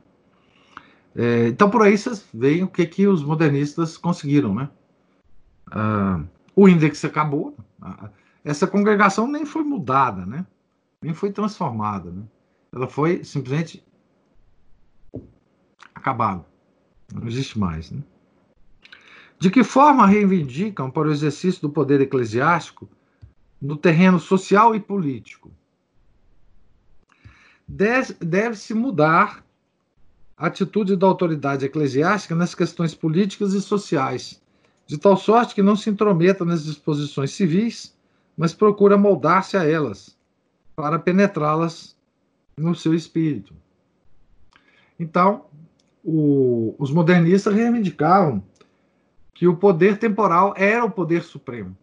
É, 1.16 1.48
então, 1.48 1.70
por 1.70 1.84
aí 1.84 1.96
vocês 1.96 2.26
veem 2.34 2.64
o 2.64 2.68
que, 2.68 2.88
que 2.88 3.08
os 3.08 3.24
modernistas 3.24 3.98
conseguiram, 3.98 4.56
né? 4.56 4.68
Ah, 5.68 6.24
o 6.56 6.68
índice 6.68 7.06
acabou. 7.06 7.56
Essa 8.44 8.66
congregação 8.66 9.28
nem 9.28 9.46
foi 9.46 9.64
mudada, 9.64 10.26
né? 10.26 10.44
Nem 11.00 11.14
foi 11.14 11.32
transformada, 11.32 12.10
né? 12.10 12.24
Ela 12.74 12.88
foi 12.88 13.24
simplesmente 13.24 13.86
acabada. 15.94 16.44
Não 17.14 17.28
existe 17.28 17.60
mais, 17.60 17.92
né? 17.92 18.02
De 19.38 19.52
que 19.52 19.64
forma 19.64 20.08
reivindicam 20.08 20.90
para 20.90 21.08
o 21.08 21.12
exercício 21.12 21.62
do 21.62 21.70
poder 21.70 22.02
eclesiástico 22.02 22.90
no 23.62 23.76
terreno 23.76 24.20
social 24.20 24.76
e 24.76 24.80
político. 24.80 25.52
Deve-se 27.68 28.74
mudar 28.74 29.44
a 30.38 30.48
atitude 30.48 30.96
da 30.96 31.08
autoridade 31.08 31.66
eclesiástica 31.66 32.36
nas 32.36 32.54
questões 32.54 32.94
políticas 32.94 33.54
e 33.54 33.62
sociais, 33.62 34.42
de 34.86 34.98
tal 34.98 35.18
sorte 35.18 35.56
que 35.56 35.64
não 35.64 35.76
se 35.76 35.90
intrometa 35.90 36.46
nas 36.46 36.64
disposições 36.64 37.32
civis, 37.32 37.96
mas 38.38 38.54
procura 38.54 38.98
moldar-se 38.98 39.58
a 39.58 39.64
elas, 39.64 40.16
para 40.76 41.00
penetrá-las 41.00 41.96
no 42.58 42.76
seu 42.76 42.94
espírito. 42.94 43.54
Então, 45.00 45.46
o, 46.04 46.76
os 46.78 46.92
modernistas 46.92 47.54
reivindicavam 47.54 48.44
que 49.34 49.48
o 49.48 49.56
poder 49.56 49.98
temporal 49.98 50.54
era 50.56 50.84
o 50.86 50.92
poder 50.92 51.24
supremo. 51.24 51.76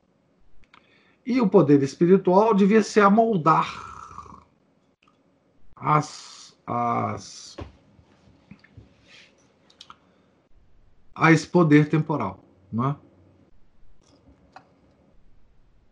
E 1.25 1.41
o 1.41 1.49
poder 1.49 1.83
espiritual 1.83 2.53
devia 2.55 2.83
se 2.83 3.01
amoldar 3.01 3.93
as, 5.77 6.57
as, 6.67 7.57
a 11.15 11.33
esse 11.33 11.47
poder 11.47 11.89
temporal. 11.89 12.45
Né? 12.73 12.97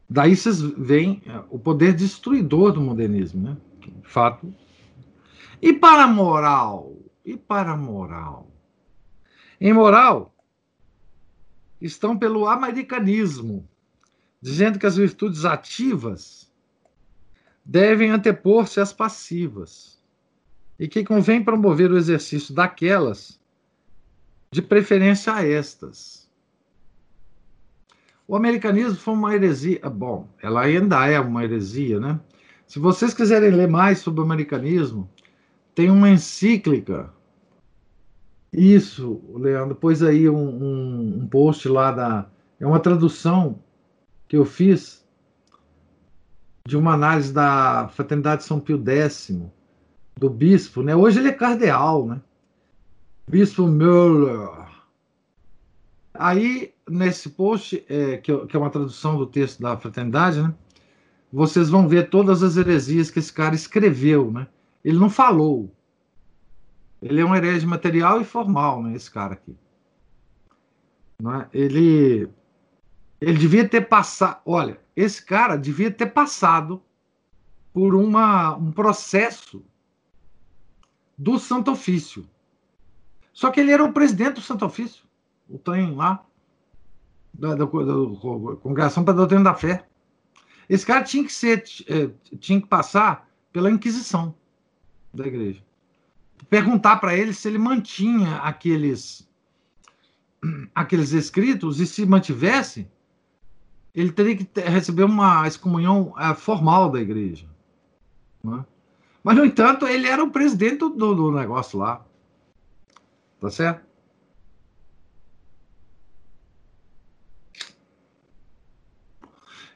Daí 0.08 0.34
vocês 0.34 0.60
veem 0.60 1.22
é, 1.24 1.44
o 1.50 1.58
poder 1.58 1.94
destruidor 1.94 2.72
do 2.72 2.80
modernismo, 2.80 3.42
né? 3.42 3.56
De 3.78 4.08
fato. 4.08 4.52
E 5.62 5.72
para 5.72 6.04
a 6.04 6.08
moral? 6.08 6.96
E 7.24 7.36
para 7.36 7.72
a 7.72 7.76
moral? 7.76 8.50
Em 9.60 9.72
moral, 9.72 10.34
estão 11.80 12.18
pelo 12.18 12.48
americanismo, 12.48 13.68
dizendo 14.40 14.78
que 14.78 14.86
as 14.86 14.96
virtudes 14.96 15.44
ativas 15.44 16.50
devem 17.64 18.10
antepor-se 18.10 18.80
às 18.80 18.92
passivas 18.92 20.00
e 20.78 20.88
que 20.88 21.04
convém 21.04 21.44
promover 21.44 21.90
o 21.90 21.98
exercício 21.98 22.54
daquelas, 22.54 23.38
de 24.50 24.62
preferência 24.62 25.34
a 25.34 25.46
estas. 25.46 26.28
O 28.26 28.34
americanismo 28.34 28.96
foi 28.96 29.14
uma 29.14 29.34
heresia. 29.34 29.80
Bom, 29.90 30.28
ela 30.42 30.62
ainda 30.62 31.06
é 31.06 31.20
uma 31.20 31.44
heresia, 31.44 32.00
né? 32.00 32.18
Se 32.66 32.78
vocês 32.78 33.12
quiserem 33.12 33.50
ler 33.50 33.68
mais 33.68 33.98
sobre 33.98 34.20
o 34.20 34.24
americanismo, 34.24 35.10
tem 35.74 35.90
uma 35.90 36.08
encíclica. 36.08 37.12
Isso, 38.52 39.20
Leandro, 39.34 39.74
pôs 39.74 40.02
aí 40.02 40.28
um, 40.28 40.36
um, 40.36 41.18
um 41.22 41.26
post 41.26 41.68
lá 41.68 41.90
da. 41.92 42.30
É 42.58 42.66
uma 42.66 42.78
tradução 42.78 43.58
que 44.30 44.36
eu 44.36 44.44
fiz 44.44 45.04
de 46.64 46.76
uma 46.76 46.94
análise 46.94 47.32
da 47.32 47.88
Fraternidade 47.88 48.44
São 48.44 48.60
Pio 48.60 48.80
X, 48.80 49.32
do 50.16 50.30
bispo, 50.30 50.84
né? 50.84 50.94
Hoje 50.94 51.18
ele 51.18 51.30
é 51.30 51.32
cardeal, 51.32 52.06
né? 52.06 52.22
Bispo 53.28 53.66
Müller. 53.66 54.68
Aí, 56.14 56.72
nesse 56.88 57.30
post, 57.30 57.84
é, 57.88 58.18
que, 58.18 58.46
que, 58.46 58.56
é 58.56 58.58
uma 58.60 58.70
tradução 58.70 59.18
do 59.18 59.26
texto 59.26 59.60
da 59.60 59.76
Fraternidade, 59.76 60.40
né? 60.40 60.54
Vocês 61.32 61.68
vão 61.68 61.88
ver 61.88 62.08
todas 62.08 62.44
as 62.44 62.56
heresias 62.56 63.10
que 63.10 63.18
esse 63.18 63.32
cara 63.32 63.56
escreveu, 63.56 64.30
né? 64.30 64.46
Ele 64.84 64.98
não 64.98 65.10
falou. 65.10 65.74
Ele 67.02 67.20
é 67.20 67.24
um 67.24 67.34
herege 67.34 67.66
material 67.66 68.20
e 68.20 68.24
formal, 68.24 68.80
né? 68.80 68.94
Esse 68.94 69.10
cara 69.10 69.32
aqui. 69.32 69.56
Não 71.20 71.34
é? 71.34 71.48
Ele 71.52 72.30
ele 73.20 73.38
devia 73.38 73.68
ter 73.68 73.82
passado. 73.82 74.40
Olha, 74.44 74.80
esse 74.96 75.24
cara 75.24 75.56
devia 75.56 75.90
ter 75.90 76.06
passado 76.06 76.82
por 77.72 77.94
uma, 77.94 78.56
um 78.56 78.72
processo 78.72 79.62
do 81.16 81.38
Santo 81.38 81.70
Ofício. 81.70 82.26
Só 83.32 83.50
que 83.50 83.60
ele 83.60 83.72
era 83.72 83.84
o 83.84 83.92
presidente 83.92 84.34
do 84.34 84.40
Santo 84.40 84.64
Ofício, 84.64 85.04
o 85.48 85.58
trem 85.58 85.94
lá, 85.94 86.24
da, 87.32 87.54
da, 87.54 87.64
da, 87.64 87.66
da 87.66 88.56
Congregação 88.56 89.04
para 89.04 89.12
a 89.14 89.16
Doutrina 89.16 89.44
da 89.44 89.54
Fé. 89.54 89.86
Esse 90.68 90.86
cara 90.86 91.02
tinha 91.02 91.24
que 91.24 91.32
ser, 91.32 91.64
é, 91.88 92.10
tinha 92.38 92.60
que 92.60 92.66
passar 92.66 93.28
pela 93.52 93.70
Inquisição 93.70 94.34
da 95.12 95.26
igreja. 95.26 95.62
Perguntar 96.48 96.96
para 96.96 97.16
ele 97.16 97.32
se 97.32 97.48
ele 97.48 97.58
mantinha 97.58 98.36
aqueles 98.38 99.28
aqueles 100.74 101.12
escritos 101.12 101.80
e 101.80 101.86
se 101.86 102.06
mantivesse, 102.06 102.88
ele 103.94 104.12
teria 104.12 104.36
que 104.36 104.44
ter, 104.44 104.68
receber 104.68 105.04
uma 105.04 105.46
excomunhão 105.46 106.14
é, 106.18 106.34
formal 106.34 106.90
da 106.90 107.00
igreja. 107.00 107.46
Né? 108.42 108.64
Mas, 109.22 109.36
no 109.36 109.44
entanto, 109.44 109.86
ele 109.86 110.06
era 110.06 110.22
o 110.22 110.30
presidente 110.30 110.78
do, 110.78 111.14
do 111.14 111.32
negócio 111.32 111.78
lá. 111.78 112.04
Tá 113.40 113.50
certo? 113.50 113.90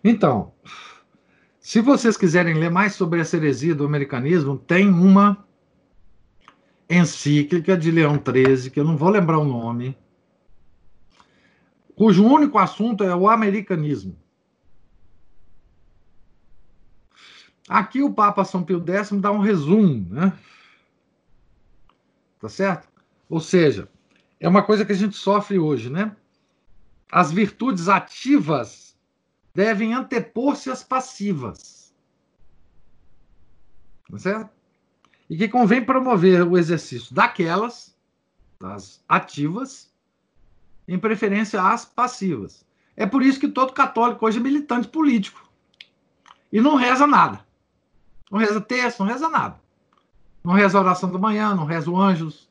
Então, 0.03 0.53
se 1.59 1.81
vocês 1.81 2.17
quiserem 2.17 2.55
ler 2.55 2.71
mais 2.71 2.95
sobre 2.95 3.21
a 3.21 3.25
heresia 3.25 3.75
do 3.75 3.87
americanismo, 3.87 4.59
tem 4.59 4.89
uma 4.89 5.45
encíclica 6.89 7.75
de 7.77 7.91
Leão 7.91 8.15
XIII, 8.23 8.71
que 8.71 8.79
eu 8.79 8.85
não 8.85 8.99
vou 8.99 9.09
lembrar 9.09 9.39
o 9.39 9.45
nome, 9.45 9.97
cujo 11.95 12.25
único 12.25 12.59
assunto 12.59 13.05
é 13.05 13.15
o 13.15 13.29
americanismo. 13.29 14.17
Aqui 17.69 18.03
o 18.03 18.13
Papa 18.13 18.45
São 18.45 18.63
Pio 18.63 18.85
X 18.87 19.11
dá 19.13 19.31
um 19.31 19.39
resumo, 19.39 20.07
né? 20.13 20.39
Tá 22.41 22.49
certo? 22.49 22.89
Ou 23.29 23.41
seja, 23.41 23.89
é 24.39 24.49
uma 24.49 24.63
coisa 24.63 24.85
que 24.85 24.93
a 24.93 24.97
gente 24.97 25.17
sofre 25.17 25.59
hoje, 25.59 25.89
né? 25.89 26.15
As 27.11 27.33
virtudes 27.33 27.89
ativas 27.89 28.99
devem 29.55 29.95
antepor-se 29.95 30.71
às 30.71 30.83
passivas. 30.83 31.95
Tá 34.11 34.19
certo? 34.19 34.55
e 35.29 35.37
que 35.37 35.49
convém 35.49 35.85
promover 35.85 36.47
o 36.47 36.59
exercício 36.59 37.15
daquelas, 37.15 37.97
das 38.61 39.03
ativas, 39.09 39.93
em 40.87 40.99
preferência 40.99 41.62
às 41.62 41.85
passivas. 41.85 42.64
É 42.97 43.07
por 43.07 43.22
isso 43.22 43.41
que 43.41 43.49
todo 43.49 43.72
católico 43.72 44.24
hoje 44.24 44.39
é 44.39 44.43
militante 44.43 44.89
político 44.89 45.43
e 46.53 46.61
não 46.61 46.76
reza 46.76 47.07
nada. 47.07 47.45
Não 48.30 48.39
reza 48.39 48.61
texto, 48.61 49.01
não 49.01 49.07
reza 49.07 49.28
nada. 49.28 49.61
Não 50.43 50.53
reza 50.53 50.78
a 50.78 50.80
oração 50.80 51.11
da 51.11 51.18
manhã, 51.18 51.55
não 51.55 51.64
reza 51.64 51.91
o 51.91 52.01
anjos, 52.01 52.49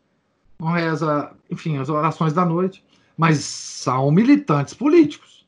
não 0.59 0.71
reza, 0.71 1.31
enfim, 1.49 1.77
as 1.77 1.89
orações 1.89 2.33
da 2.33 2.43
noite, 2.43 2.83
mas 3.17 3.39
são 3.39 4.11
militantes 4.11 4.73
políticos. 4.73 5.47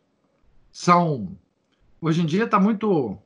São. 0.72 1.36
Hoje 2.00 2.22
em 2.22 2.26
dia 2.26 2.44
está 2.44 2.60
muito 2.60 3.18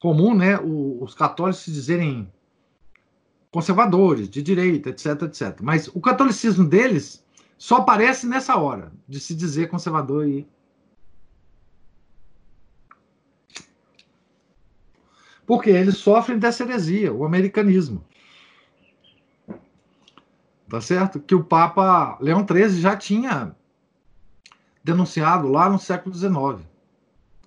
comum, 0.00 0.34
né, 0.34 0.58
os 0.58 1.14
católicos 1.14 1.62
se 1.62 1.70
dizerem 1.70 2.32
conservadores, 3.50 4.28
de 4.28 4.42
direita, 4.42 4.90
etc, 4.90 5.22
etc. 5.22 5.60
Mas 5.60 5.88
o 5.88 6.00
catolicismo 6.00 6.66
deles 6.66 7.24
só 7.58 7.76
aparece 7.76 8.26
nessa 8.26 8.56
hora 8.56 8.92
de 9.08 9.20
se 9.20 9.34
dizer 9.34 9.68
conservador 9.68 10.26
e 10.26 10.48
porque 15.46 15.68
eles 15.68 15.96
sofrem 15.96 16.38
dessa 16.38 16.62
heresia, 16.62 17.12
o 17.12 17.24
americanismo. 17.24 18.04
Tá 20.68 20.80
certo? 20.80 21.18
Que 21.18 21.34
o 21.34 21.42
Papa 21.42 22.16
Leão 22.20 22.46
XIII 22.46 22.80
já 22.80 22.96
tinha 22.96 23.56
denunciado 24.84 25.48
lá 25.48 25.68
no 25.68 25.78
século 25.78 26.14
XIX. 26.14 26.64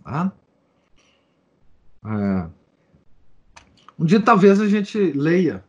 Tá? 0.04 0.34
É. 2.06 2.50
Um 3.98 4.04
dia 4.04 4.22
talvez 4.22 4.60
a 4.60 4.68
gente 4.68 4.98
leia 5.14 5.64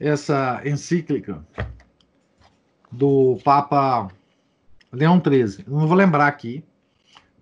essa 0.00 0.62
encíclica 0.64 1.46
do 2.90 3.38
Papa 3.44 4.08
Leão 4.90 5.22
XIII. 5.22 5.66
Não 5.68 5.86
vou 5.86 5.96
lembrar 5.96 6.26
aqui, 6.26 6.64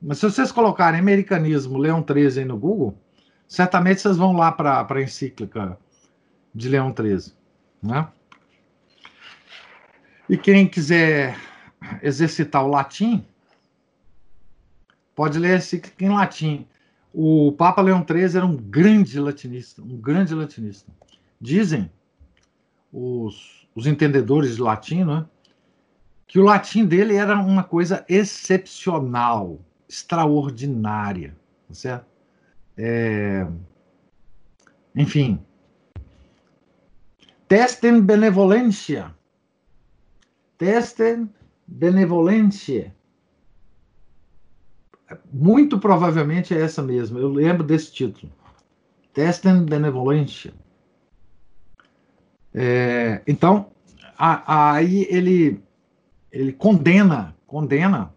mas 0.03 0.19
se 0.19 0.29
vocês 0.29 0.51
colocarem 0.51 0.99
americanismo 0.99 1.79
Leão 1.79 2.05
XIII 2.05 2.45
no 2.45 2.59
Google, 2.59 2.99
certamente 3.47 4.01
vocês 4.01 4.17
vão 4.17 4.37
lá 4.37 4.51
para 4.51 4.85
a 4.87 5.03
encíclica 5.03 5.79
de 6.53 6.69
Leão 6.69 6.93
XIII. 6.95 7.33
Né? 7.81 8.09
E 10.29 10.37
quem 10.37 10.69
quiser 10.69 11.39
exercitar 12.03 12.65
o 12.65 12.69
latim, 12.69 13.25
pode 15.15 15.39
ler 15.39 15.55
a 15.55 15.57
encíclica 15.59 16.05
em 16.05 16.11
latim. 16.11 16.67
O 17.15 17.53
Papa 17.53 17.81
Leão 17.81 18.05
XIII 18.07 18.37
era 18.37 18.47
um 18.47 18.57
grande 18.57 19.19
latinista, 19.19 19.81
um 19.81 19.97
grande 19.97 20.35
latinista. 20.35 20.93
Dizem 21.41 21.91
os, 22.93 23.68
os 23.74 23.86
entendedores 23.86 24.57
de 24.57 24.62
latim, 24.62 25.05
né, 25.05 25.26
que 26.26 26.39
o 26.39 26.45
latim 26.45 26.84
dele 26.84 27.14
era 27.14 27.39
uma 27.39 27.64
coisa 27.64 28.05
excepcional, 28.09 29.59
extraordinária, 29.89 31.34
tá 31.66 31.74
certo? 31.74 32.07
É... 32.76 33.47
Enfim. 34.95 35.41
Testem 37.49 38.01
benevolência. 38.01 39.14
Testem 40.59 41.30
benevolência. 41.66 42.95
Muito 45.32 45.78
provavelmente 45.78 46.55
é 46.55 46.61
essa 46.61 46.82
mesmo. 46.82 47.18
Eu 47.18 47.28
lembro 47.30 47.64
desse 47.64 47.91
título. 47.91 48.30
Testem 49.14 49.64
benevolência. 49.64 50.53
É, 52.61 53.23
então, 53.25 53.71
a, 54.19 54.73
aí 54.73 55.07
ele, 55.09 55.63
ele 56.33 56.53
condena, 56.53 57.37
condena 57.47 58.13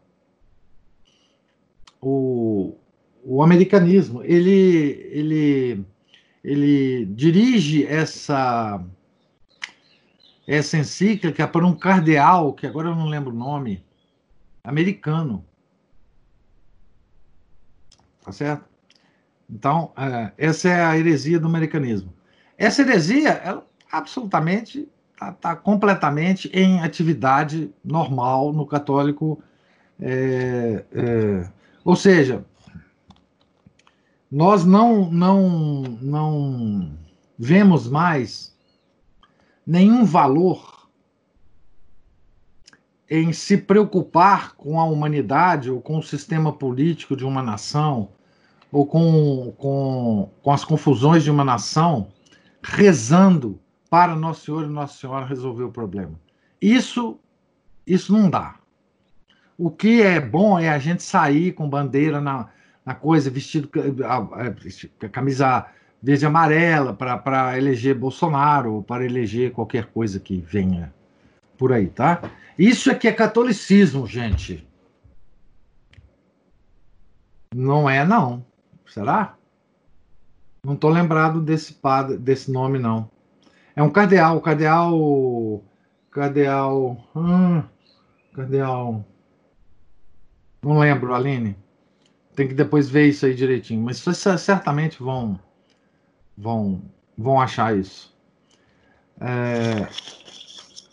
o, 2.02 2.76
o 3.24 3.44
americanismo, 3.44 4.24
ele, 4.24 5.08
ele, 5.12 5.86
ele 6.44 7.06
dirige 7.06 7.86
essa, 7.86 8.84
essa 10.48 10.76
encíclica 10.76 11.48
para 11.48 11.64
um 11.64 11.76
cardeal, 11.76 12.52
que 12.52 12.66
agora 12.66 12.89
eu 12.89 12.96
não 12.96 13.06
lembro 13.06 13.30
o 13.30 13.38
nome, 13.38 13.86
americano. 14.64 15.46
Tá 18.26 18.32
certo? 18.32 18.66
Então, 19.48 19.94
é, 19.96 20.32
essa 20.36 20.68
é 20.68 20.84
a 20.84 20.98
heresia 20.98 21.39
do 21.39 21.46
americanismo. 21.46 22.12
Essa 22.58 22.82
heresia, 22.82 23.30
ela 23.30 23.70
absolutamente 23.92 24.88
está 25.12 25.32
tá 25.32 25.56
completamente 25.56 26.50
em 26.54 26.80
atividade 26.80 27.72
normal 27.84 28.52
no 28.52 28.66
católico. 28.66 29.42
É, 30.00 30.84
é, 30.92 31.50
ou 31.86 31.96
seja, 31.96 32.44
nós 34.32 34.66
não, 34.66 35.12
não, 35.12 35.82
não 36.02 36.98
vemos 37.38 37.88
mais 37.88 38.56
nenhum 39.66 40.04
valor 40.04 40.89
em 43.10 43.34
se 43.34 43.58
preocupar 43.58 44.56
com 44.56 44.80
a 44.80 44.86
humanidade 44.86 45.70
ou 45.70 45.82
com 45.82 45.98
o 45.98 46.04
sistema 46.04 46.54
político 46.54 47.16
de 47.16 47.26
uma 47.26 47.44
nação 47.44 48.10
ou 48.72 48.86
com, 48.86 49.54
com, 49.58 50.32
com 50.42 50.52
as 50.52 50.64
confusões 50.64 51.24
de 51.24 51.30
uma 51.30 51.44
nação, 51.44 52.08
rezando 52.64 53.60
para 53.92 54.16
Nosso 54.16 54.46
Senhor 54.46 54.64
e 54.64 54.70
Nossa 54.70 54.98
Senhora 54.98 55.26
resolver 55.26 55.66
o 55.66 55.72
problema. 55.72 56.18
Isso, 56.62 57.20
isso 57.86 58.14
não 58.14 58.30
dá. 58.30 58.56
O 59.58 59.70
que 59.70 60.02
é 60.02 60.18
bom 60.18 60.58
é 60.58 60.70
a 60.70 60.80
gente 60.80 61.04
sair 61.04 61.52
com 61.52 61.70
bandeira 61.70 62.22
na, 62.22 62.48
na 62.86 62.96
coisa, 62.96 63.30
vestido 63.30 63.70
a, 64.06 65.06
a 65.06 65.10
camisa 65.10 65.68
verde 66.02 66.24
e 66.24 66.26
amarela 66.26 66.94
para 66.94 67.58
eleger 67.58 67.94
Bolsonaro 67.94 68.76
ou 68.76 68.82
para 68.82 69.04
eleger 69.04 69.52
qualquer 69.52 69.88
coisa 69.88 70.22
que 70.22 70.39
venha 70.39 70.94
por 71.58 71.74
aí, 71.74 71.88
tá? 71.88 72.22
Isso 72.58 72.89
aqui 72.89 73.10
é 73.10 73.12
catolicismo, 73.12 74.08
gente. 74.08 74.66
Não 77.54 77.89
é, 77.89 78.06
não. 78.06 78.46
Será? 78.88 79.36
Não 80.64 80.76
estou 80.76 80.89
lembrado 80.89 81.42
desse, 81.42 81.74
padre, 81.74 82.18
desse 82.18 82.50
nome, 82.50 82.80
não. 82.80 83.10
É 83.76 83.82
um 83.82 83.89
cardeal, 83.89 84.41
cardeal. 84.41 85.63
Cardeal. 86.11 87.07
Hum, 87.15 87.63
cardeal. 88.34 89.05
Não 90.61 90.80
lembro, 90.80 91.13
Aline. 91.13 91.57
Tem 92.36 92.47
que 92.47 92.53
depois 92.53 92.89
ver 92.89 93.07
isso 93.07 93.26
aí 93.26 93.34
direitinho. 93.34 93.82
Mas 93.82 93.99
vocês 93.99 94.41
certamente 94.41 95.01
vão, 95.01 95.39
vão, 96.38 96.82
vão 97.17 97.39
achar 97.39 97.78
isso. 97.78 98.15
É... 99.19 99.88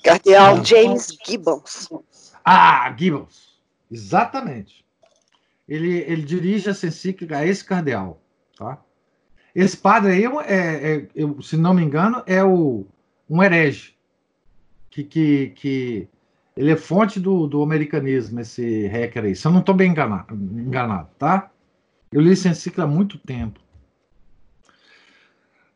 Cardeal 0.02 0.58
ah, 0.58 0.64
James 0.64 1.08
Gibbons. 1.24 1.88
Ah, 2.44 2.94
Gibbons. 2.96 3.58
Exatamente. 3.90 4.84
Ele, 5.68 5.98
ele 5.98 6.22
dirige 6.22 6.70
essa 6.70 6.86
encíclica 6.86 7.38
a 7.38 7.46
esse 7.46 7.64
cardeal. 7.64 8.22
Tá? 8.56 8.82
Esse 9.58 9.76
padre 9.76 10.12
aí, 10.12 10.24
é, 10.24 10.54
é, 10.54 10.96
é, 10.96 11.42
se 11.42 11.56
não 11.56 11.74
me 11.74 11.82
engano, 11.82 12.22
é 12.28 12.44
o, 12.44 12.86
um 13.28 13.42
herege. 13.42 13.96
Que, 14.88 15.02
que, 15.02 15.48
que 15.56 16.08
ele 16.56 16.70
é 16.70 16.76
fonte 16.76 17.18
do, 17.18 17.48
do 17.48 17.60
americanismo, 17.60 18.38
esse 18.38 18.86
hacker 18.86 19.24
aí. 19.24 19.34
Se 19.34 19.48
eu 19.48 19.50
não 19.50 19.58
estou 19.58 19.74
bem 19.74 19.90
enganado, 19.90 20.32
enganado, 20.32 21.08
tá? 21.18 21.50
Eu 22.12 22.20
li 22.20 22.30
esse 22.30 22.48
enciclo 22.48 22.84
há 22.84 22.86
muito 22.86 23.18
tempo. 23.18 23.58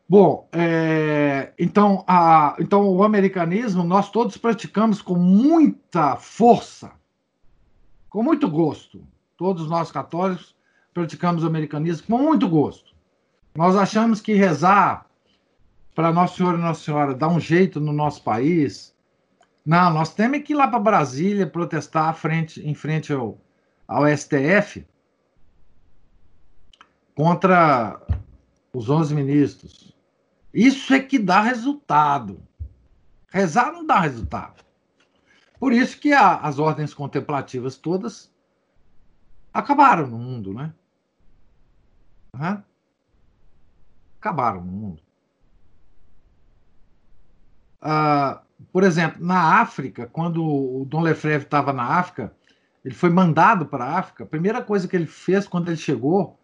Bom, 0.07 0.47
é, 0.53 1.51
então, 1.59 2.05
a, 2.07 2.55
então 2.61 2.87
o 2.87 3.03
americanismo 3.03 3.83
nós 3.83 4.09
todos 4.09 4.37
praticamos 4.37 5.01
com 5.01 5.15
muita 5.15 6.15
força, 6.15 6.93
com 8.09 8.23
muito 8.23 8.49
gosto. 8.49 9.05
Todos 9.35 9.69
nós 9.69 9.91
católicos 9.91 10.55
praticamos 10.93 11.43
o 11.43 11.47
americanismo 11.47 12.07
com 12.07 12.23
muito 12.23 12.47
gosto. 12.47 12.92
Nós 13.55 13.75
achamos 13.75 14.19
que 14.19 14.33
rezar 14.33 15.05
para 15.93 16.11
Nosso 16.11 16.37
Senhor 16.37 16.55
e 16.55 16.61
Nossa 16.61 16.83
Senhora 16.83 17.13
dar 17.13 17.27
um 17.27 17.39
jeito 17.39 17.79
no 17.79 17.93
nosso 17.93 18.23
país, 18.23 18.93
não, 19.65 19.93
nós 19.93 20.13
temos 20.13 20.41
que 20.41 20.53
ir 20.53 20.55
lá 20.55 20.67
para 20.67 20.79
Brasília 20.79 21.47
protestar 21.47 22.13
frente, 22.15 22.65
em 22.67 22.73
frente 22.73 23.13
ao, 23.13 23.39
ao 23.87 24.05
STF 24.07 24.85
contra 27.15 28.01
os 28.73 28.89
11 28.89 29.13
ministros. 29.13 29.93
Isso 30.53 30.93
é 30.93 30.99
que 30.99 31.17
dá 31.17 31.41
resultado. 31.41 32.41
Rezar 33.31 33.71
não 33.71 33.85
dá 33.85 33.99
resultado. 33.99 34.63
Por 35.59 35.71
isso 35.71 35.99
que 35.99 36.11
a, 36.11 36.37
as 36.37 36.59
ordens 36.59 36.93
contemplativas 36.93 37.77
todas 37.77 38.31
acabaram 39.53 40.07
no 40.07 40.17
mundo, 40.17 40.53
né? 40.53 40.73
Uhum. 42.35 42.61
Acabaram 44.23 44.63
no 44.63 44.71
mundo. 44.71 45.01
Ah, 47.81 48.41
por 48.71 48.83
exemplo, 48.83 49.23
na 49.23 49.59
África, 49.59 50.07
quando 50.07 50.41
o 50.41 50.85
Dom 50.85 51.01
Lefebvre 51.01 51.45
estava 51.45 51.73
na 51.73 51.83
África, 51.83 52.33
ele 52.85 52.95
foi 52.95 53.09
mandado 53.09 53.65
para 53.65 53.83
a 53.83 53.99
África. 53.99 54.23
A 54.23 54.27
primeira 54.27 54.61
coisa 54.61 54.87
que 54.87 54.95
ele 54.95 55.05
fez 55.05 55.45
quando 55.45 55.67
ele 55.67 55.77
chegou 55.77 56.39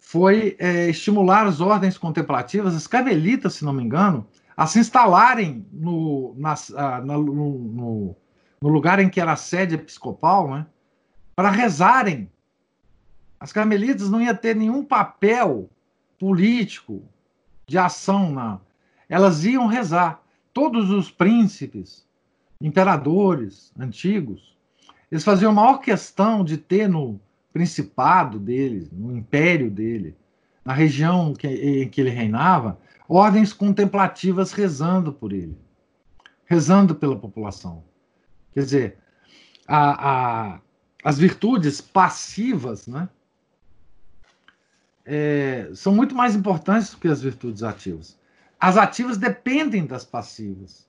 foi 0.00 0.56
é, 0.58 0.88
estimular 0.88 1.46
as 1.46 1.60
ordens 1.60 1.98
contemplativas, 1.98 2.74
as 2.74 2.86
carmelitas, 2.86 3.54
se 3.54 3.64
não 3.64 3.74
me 3.74 3.82
engano, 3.82 4.26
a 4.56 4.66
se 4.66 4.78
instalarem 4.78 5.66
no, 5.70 6.34
ah, 6.76 7.00
no, 7.02 7.22
no, 7.22 8.16
no, 8.62 8.68
lugar 8.68 8.98
em 8.98 9.10
que 9.10 9.20
era 9.20 9.32
a 9.32 9.36
sede 9.36 9.74
episcopal, 9.74 10.50
né, 10.50 10.66
para 11.36 11.50
rezarem. 11.50 12.30
As 13.38 13.52
carmelitas 13.52 14.08
não 14.08 14.20
iam 14.20 14.34
ter 14.34 14.56
nenhum 14.56 14.82
papel 14.82 15.70
político 16.18 17.02
de 17.66 17.78
ação, 17.78 18.30
não. 18.30 18.60
Elas 19.08 19.44
iam 19.44 19.66
rezar. 19.66 20.22
Todos 20.52 20.90
os 20.90 21.10
príncipes, 21.10 22.06
imperadores 22.60 23.72
antigos, 23.78 24.56
eles 25.10 25.24
faziam 25.24 25.52
a 25.52 25.54
maior 25.54 25.78
questão 25.78 26.44
de 26.44 26.58
ter 26.58 26.88
no 26.88 27.20
principado 27.52 28.38
dele, 28.38 28.88
no 28.92 29.16
império 29.16 29.70
dele, 29.70 30.16
na 30.64 30.72
região 30.72 31.32
que, 31.32 31.46
em 31.46 31.88
que 31.88 32.00
ele 32.00 32.10
reinava, 32.10 32.78
ordens 33.08 33.52
contemplativas 33.52 34.52
rezando 34.52 35.12
por 35.12 35.32
ele, 35.32 35.56
rezando 36.44 36.94
pela 36.94 37.16
população. 37.16 37.82
Quer 38.52 38.60
dizer, 38.60 38.98
a, 39.66 40.10
a, 40.10 40.60
as 41.02 41.18
virtudes 41.18 41.80
passivas 41.80 42.86
né, 42.86 43.08
é, 45.10 45.70
são 45.74 45.94
muito 45.94 46.14
mais 46.14 46.36
importantes 46.36 46.90
do 46.90 46.98
que 46.98 47.08
as 47.08 47.22
virtudes 47.22 47.62
ativas. 47.62 48.18
As 48.60 48.76
ativas 48.76 49.16
dependem 49.16 49.86
das 49.86 50.04
passivas. 50.04 50.86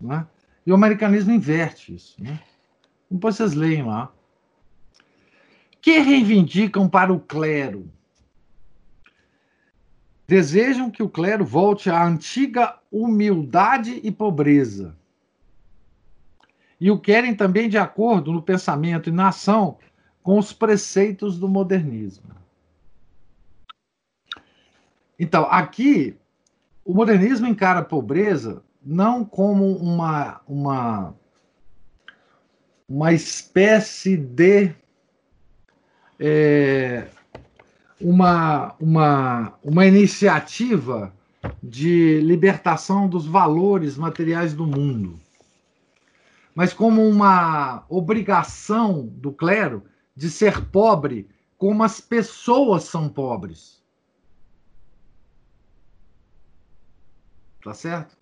Né? 0.00 0.26
E 0.64 0.72
o 0.72 0.74
americanismo 0.74 1.32
inverte 1.32 1.94
isso. 1.94 2.16
Né? 2.18 2.40
Depois 3.10 3.36
vocês 3.36 3.52
leem 3.52 3.84
lá. 3.84 4.10
Que 5.82 5.98
reivindicam 5.98 6.88
para 6.88 7.12
o 7.12 7.20
clero 7.20 7.90
desejam 10.26 10.90
que 10.90 11.02
o 11.02 11.08
clero 11.08 11.44
volte 11.44 11.88
à 11.88 12.04
antiga 12.04 12.78
humildade 12.90 14.00
e 14.02 14.10
pobreza. 14.10 14.96
E 16.80 16.90
o 16.90 16.98
querem 16.98 17.34
também 17.34 17.68
de 17.68 17.78
acordo 17.78 18.32
no 18.32 18.42
pensamento 18.42 19.08
e 19.08 19.12
na 19.12 19.28
ação 19.28 19.78
com 20.22 20.38
os 20.38 20.52
preceitos 20.52 21.38
do 21.38 21.48
modernismo. 21.48 22.34
Então, 25.18 25.46
aqui, 25.50 26.16
o 26.84 26.94
modernismo 26.94 27.46
encara 27.46 27.80
a 27.80 27.84
pobreza 27.84 28.62
não 28.84 29.24
como 29.24 29.76
uma, 29.76 30.40
uma, 30.46 31.14
uma 32.88 33.12
espécie 33.12 34.16
de 34.16 34.72
é, 36.20 37.08
uma, 38.00 38.74
uma, 38.78 39.54
uma 39.62 39.86
iniciativa 39.86 41.12
de 41.62 42.20
libertação 42.20 43.08
dos 43.08 43.26
valores 43.26 43.96
materiais 43.96 44.54
do 44.54 44.66
mundo, 44.66 45.18
mas 46.54 46.72
como 46.72 47.06
uma 47.06 47.84
obrigação 47.88 49.06
do 49.06 49.32
clero 49.32 49.82
de 50.14 50.30
ser 50.30 50.64
pobre 50.66 51.28
como 51.58 51.82
as 51.82 52.00
pessoas 52.00 52.84
são 52.84 53.08
pobres. 53.08 53.75
Tá 57.66 57.74
certo? 57.74 58.16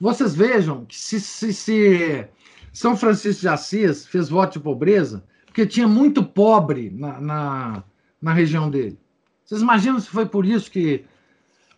Vocês 0.00 0.34
vejam 0.34 0.84
que 0.84 0.96
se, 0.96 1.20
se, 1.20 1.52
se 1.52 2.28
São 2.72 2.96
Francisco 2.96 3.40
de 3.40 3.48
Assis 3.48 4.06
fez 4.06 4.28
voto 4.28 4.54
de 4.54 4.60
pobreza, 4.60 5.24
porque 5.44 5.66
tinha 5.66 5.88
muito 5.88 6.22
pobre 6.24 6.90
na, 6.90 7.20
na 7.20 7.84
na 8.20 8.32
região 8.32 8.70
dele. 8.70 8.98
Vocês 9.44 9.62
imaginam 9.62 9.98
se 9.98 10.08
foi 10.08 10.26
por 10.26 10.44
isso 10.44 10.70
que, 10.70 11.04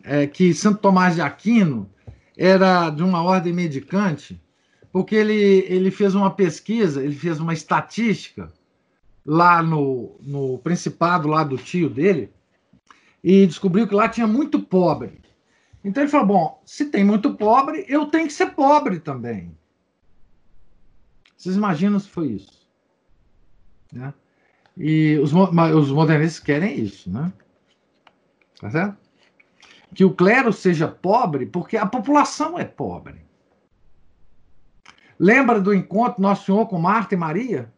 é, 0.03 0.27
que 0.27 0.53
Santo 0.53 0.79
Tomás 0.79 1.15
de 1.15 1.21
Aquino 1.21 1.89
era 2.37 2.89
de 2.89 3.01
uma 3.01 3.23
ordem 3.23 3.53
medicante? 3.53 4.39
Porque 4.91 5.15
ele, 5.15 5.65
ele 5.67 5.89
fez 5.89 6.13
uma 6.13 6.29
pesquisa, 6.29 7.03
ele 7.03 7.15
fez 7.15 7.39
uma 7.39 7.53
estatística 7.53 8.51
lá 9.25 9.63
no, 9.63 10.15
no 10.21 10.59
Principado, 10.59 11.27
lá 11.27 11.43
do 11.43 11.57
tio 11.57 11.89
dele, 11.89 12.29
e 13.23 13.47
descobriu 13.47 13.87
que 13.87 13.95
lá 13.95 14.07
tinha 14.09 14.27
muito 14.27 14.59
pobre. 14.59 15.22
Então 15.83 16.03
ele 16.03 16.11
falou: 16.11 16.27
bom, 16.27 16.61
se 16.65 16.85
tem 16.85 17.03
muito 17.03 17.35
pobre, 17.35 17.85
eu 17.87 18.05
tenho 18.05 18.27
que 18.27 18.33
ser 18.33 18.51
pobre 18.51 18.99
também. 18.99 19.57
Vocês 21.35 21.55
imaginam 21.55 21.99
se 21.99 22.07
foi 22.07 22.27
isso? 22.27 22.69
Né? 23.91 24.13
E 24.77 25.19
os, 25.19 25.33
os 25.33 25.91
modernistas 25.91 26.43
querem 26.43 26.79
isso, 26.79 27.11
né? 27.11 27.31
Tá 28.59 28.71
certo? 28.71 28.97
Que 29.93 30.05
o 30.05 30.13
clero 30.13 30.53
seja 30.53 30.87
pobre 30.87 31.45
porque 31.45 31.75
a 31.75 31.85
população 31.85 32.57
é 32.57 32.63
pobre. 32.63 33.21
Lembra 35.19 35.61
do 35.61 35.73
encontro 35.73 36.21
Nosso 36.21 36.45
Senhor 36.45 36.65
com 36.67 36.79
Marta 36.79 37.13
e 37.13 37.17
Maria? 37.17 37.71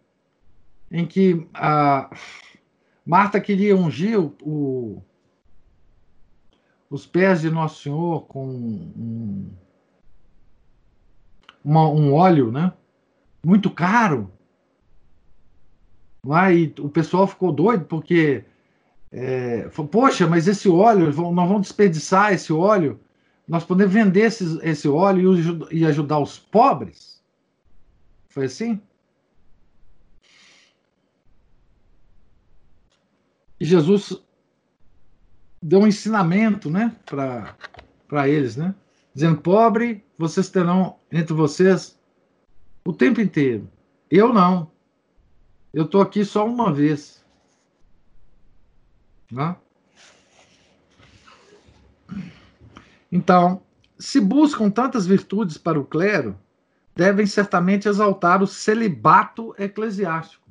Em 0.89 1.05
que 1.05 1.47
a 1.53 2.09
Marta 3.05 3.41
queria 3.41 3.75
ungir 3.75 4.19
o, 4.19 4.35
o, 4.41 5.03
os 6.89 7.05
pés 7.05 7.41
de 7.41 7.49
Nosso 7.49 7.81
Senhor 7.83 8.25
com 8.27 8.47
um, 8.47 9.51
uma, 11.63 11.89
um 11.89 12.13
óleo, 12.13 12.51
né? 12.51 12.73
Muito 13.43 13.69
caro. 13.69 14.31
Lá, 16.23 16.51
e 16.51 16.73
o 16.79 16.89
pessoal 16.89 17.27
ficou 17.27 17.51
doido 17.51 17.85
porque, 17.85 18.43
é, 19.11 19.69
falou, 19.69 19.89
poxa, 19.89 20.27
mas 20.27 20.47
esse 20.47 20.67
óleo, 20.67 21.05
nós 21.05 21.15
vamos 21.15 21.61
desperdiçar 21.61 22.33
esse 22.33 22.51
óleo, 22.51 22.99
nós 23.47 23.63
podemos 23.63 23.93
vender 23.93 24.21
esse, 24.21 24.59
esse 24.63 24.87
óleo 24.87 25.67
e, 25.71 25.79
e 25.79 25.85
ajudar 25.85 26.19
os 26.19 26.39
pobres? 26.39 27.23
Foi 28.29 28.45
assim? 28.45 28.81
E 33.59 33.65
Jesus 33.65 34.24
deu 35.65 35.79
um 35.79 35.87
ensinamento 35.87 36.69
né, 36.69 36.95
para 37.05 38.29
eles, 38.29 38.55
né? 38.55 38.75
Dizendo, 39.15 39.41
pobre, 39.41 40.05
vocês 40.15 40.47
terão 40.47 40.99
entre 41.11 41.33
vocês 41.33 41.97
o 42.85 42.93
tempo 42.93 43.19
inteiro. 43.19 43.67
Eu 44.11 44.31
não. 44.31 44.71
Eu 45.73 45.85
estou 45.85 46.01
aqui 46.01 46.23
só 46.23 46.45
uma 46.45 46.71
vez. 46.71 47.25
Né? 49.31 49.55
Então, 53.11 53.63
se 53.97 54.19
buscam 54.19 54.69
tantas 54.69 55.07
virtudes 55.07 55.57
para 55.57 55.79
o 55.79 55.85
clero, 55.85 56.37
devem 56.95 57.25
certamente 57.25 57.87
exaltar 57.87 58.43
o 58.43 58.47
celibato 58.47 59.55
eclesiástico. 59.57 60.45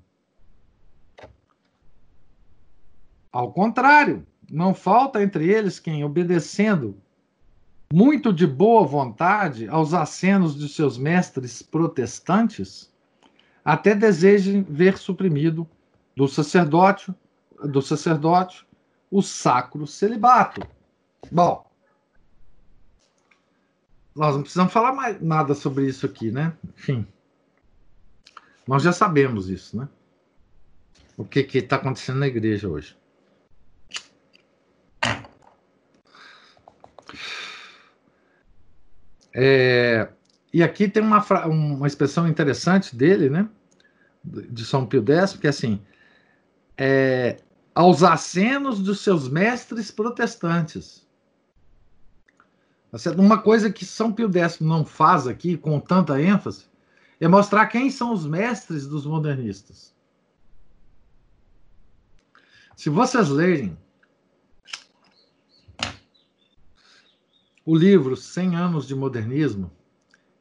Ao 3.30 3.52
contrário, 3.52 4.26
não 4.50 4.74
falta 4.74 5.22
entre 5.22 5.48
eles 5.50 5.78
quem, 5.78 6.04
obedecendo 6.04 6.96
muito 7.92 8.32
de 8.32 8.46
boa 8.46 8.86
vontade 8.86 9.68
aos 9.68 9.94
acenos 9.94 10.58
de 10.58 10.68
seus 10.68 10.98
mestres 10.98 11.62
protestantes, 11.62 12.92
até 13.64 13.94
desejem 13.94 14.62
ver 14.62 14.98
suprimido 14.98 15.68
do 16.16 16.26
sacerdote, 16.28 17.12
do 17.62 17.80
sacerdote 17.80 18.66
o 19.10 19.22
sacro 19.22 19.86
celibato. 19.86 20.66
Bom, 21.30 21.64
nós 24.14 24.34
não 24.34 24.42
precisamos 24.42 24.72
falar 24.72 24.92
mais 24.92 25.20
nada 25.20 25.54
sobre 25.54 25.86
isso 25.86 26.04
aqui, 26.04 26.30
né? 26.30 26.52
Enfim, 26.64 27.06
nós 28.66 28.82
já 28.82 28.92
sabemos 28.92 29.48
isso, 29.48 29.76
né? 29.76 29.88
O 31.16 31.24
que 31.24 31.40
está 31.40 31.76
acontecendo 31.76 32.18
na 32.18 32.26
igreja 32.26 32.68
hoje. 32.68 32.96
É, 39.34 40.08
e 40.52 40.62
aqui 40.62 40.88
tem 40.88 41.02
uma, 41.02 41.22
uma 41.46 41.86
expressão 41.86 42.28
interessante 42.28 42.94
dele, 42.94 43.28
né? 43.28 43.48
De 44.24 44.64
São 44.64 44.86
Pio 44.86 45.04
X, 45.06 45.34
que 45.34 45.46
é 45.46 45.50
assim: 45.50 45.82
é, 46.78 47.38
aos 47.74 48.02
acenos 48.02 48.80
dos 48.80 49.00
seus 49.00 49.28
mestres 49.28 49.90
protestantes. 49.90 51.04
Tá 52.90 53.10
uma 53.18 53.38
coisa 53.38 53.72
que 53.72 53.84
São 53.84 54.12
Pio 54.12 54.30
X 54.32 54.60
não 54.60 54.84
faz 54.84 55.26
aqui 55.26 55.56
com 55.56 55.80
tanta 55.80 56.20
ênfase 56.20 56.66
é 57.20 57.28
mostrar 57.28 57.66
quem 57.66 57.90
são 57.90 58.12
os 58.12 58.26
mestres 58.26 58.86
dos 58.86 59.06
modernistas. 59.06 59.94
Se 62.76 62.90
vocês 62.90 63.28
lerem 63.28 63.78
o 67.64 67.74
livro 67.74 68.16
100 68.16 68.56
anos 68.56 68.86
de 68.86 68.94
modernismo, 68.94 69.70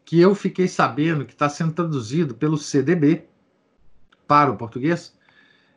que 0.03 0.19
eu 0.19 0.35
fiquei 0.35 0.67
sabendo 0.67 1.25
que 1.25 1.33
está 1.33 1.47
sendo 1.47 1.73
traduzido 1.73 2.35
pelo 2.35 2.57
CDB 2.57 3.25
para 4.27 4.51
o 4.51 4.57
português. 4.57 5.17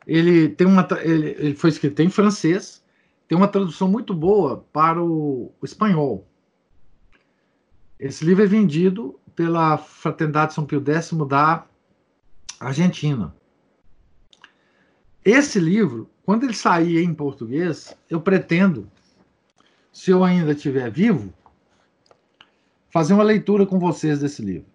Ele 0.07 0.49
tem 0.49 0.67
uma 0.67 0.87
ele, 1.03 1.29
ele 1.39 1.55
foi 1.55 1.71
escrito 1.71 2.01
em 2.01 2.11
francês, 2.11 2.85
tem 3.29 3.37
uma 3.37 3.49
tradução 3.49 3.89
muito 3.89 4.15
boa 4.15 4.65
para 4.73 5.03
o, 5.03 5.53
o 5.61 5.65
espanhol. 5.65 6.27
Esse 7.99 8.25
livro 8.25 8.45
é 8.45 8.47
vendido 8.47 9.19
pela 9.35 9.79
Fraternidade 9.79 10.55
São 10.55 10.67
Pio 10.67 10.83
X 10.85 11.13
da 11.29 11.67
Argentina. 12.61 13.35
Esse 15.25 15.59
livro, 15.59 16.09
quando 16.25 16.45
ele 16.45 16.55
sair 16.55 17.03
em 17.03 17.13
português, 17.13 17.97
eu 18.09 18.21
pretendo, 18.21 18.91
se 19.97 20.11
eu 20.11 20.23
ainda 20.23 20.53
estiver 20.53 20.91
vivo, 20.91 21.33
fazer 22.91 23.15
uma 23.15 23.23
leitura 23.23 23.65
com 23.65 23.79
vocês 23.79 24.21
desse 24.21 24.43
livro. 24.43 24.69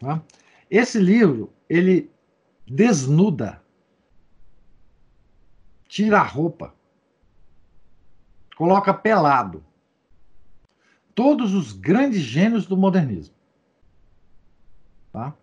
Tá? 0.00 0.22
Esse 0.70 0.98
livro, 0.98 1.52
ele 1.68 2.10
desnuda, 2.66 3.62
tira 5.86 6.20
a 6.20 6.22
roupa, 6.22 6.74
coloca 8.56 8.94
pelado 8.94 9.62
todos 11.14 11.52
os 11.52 11.74
grandes 11.74 12.22
gênios 12.22 12.66
do 12.66 12.78
modernismo. 12.78 13.34
Tá? 15.12 15.34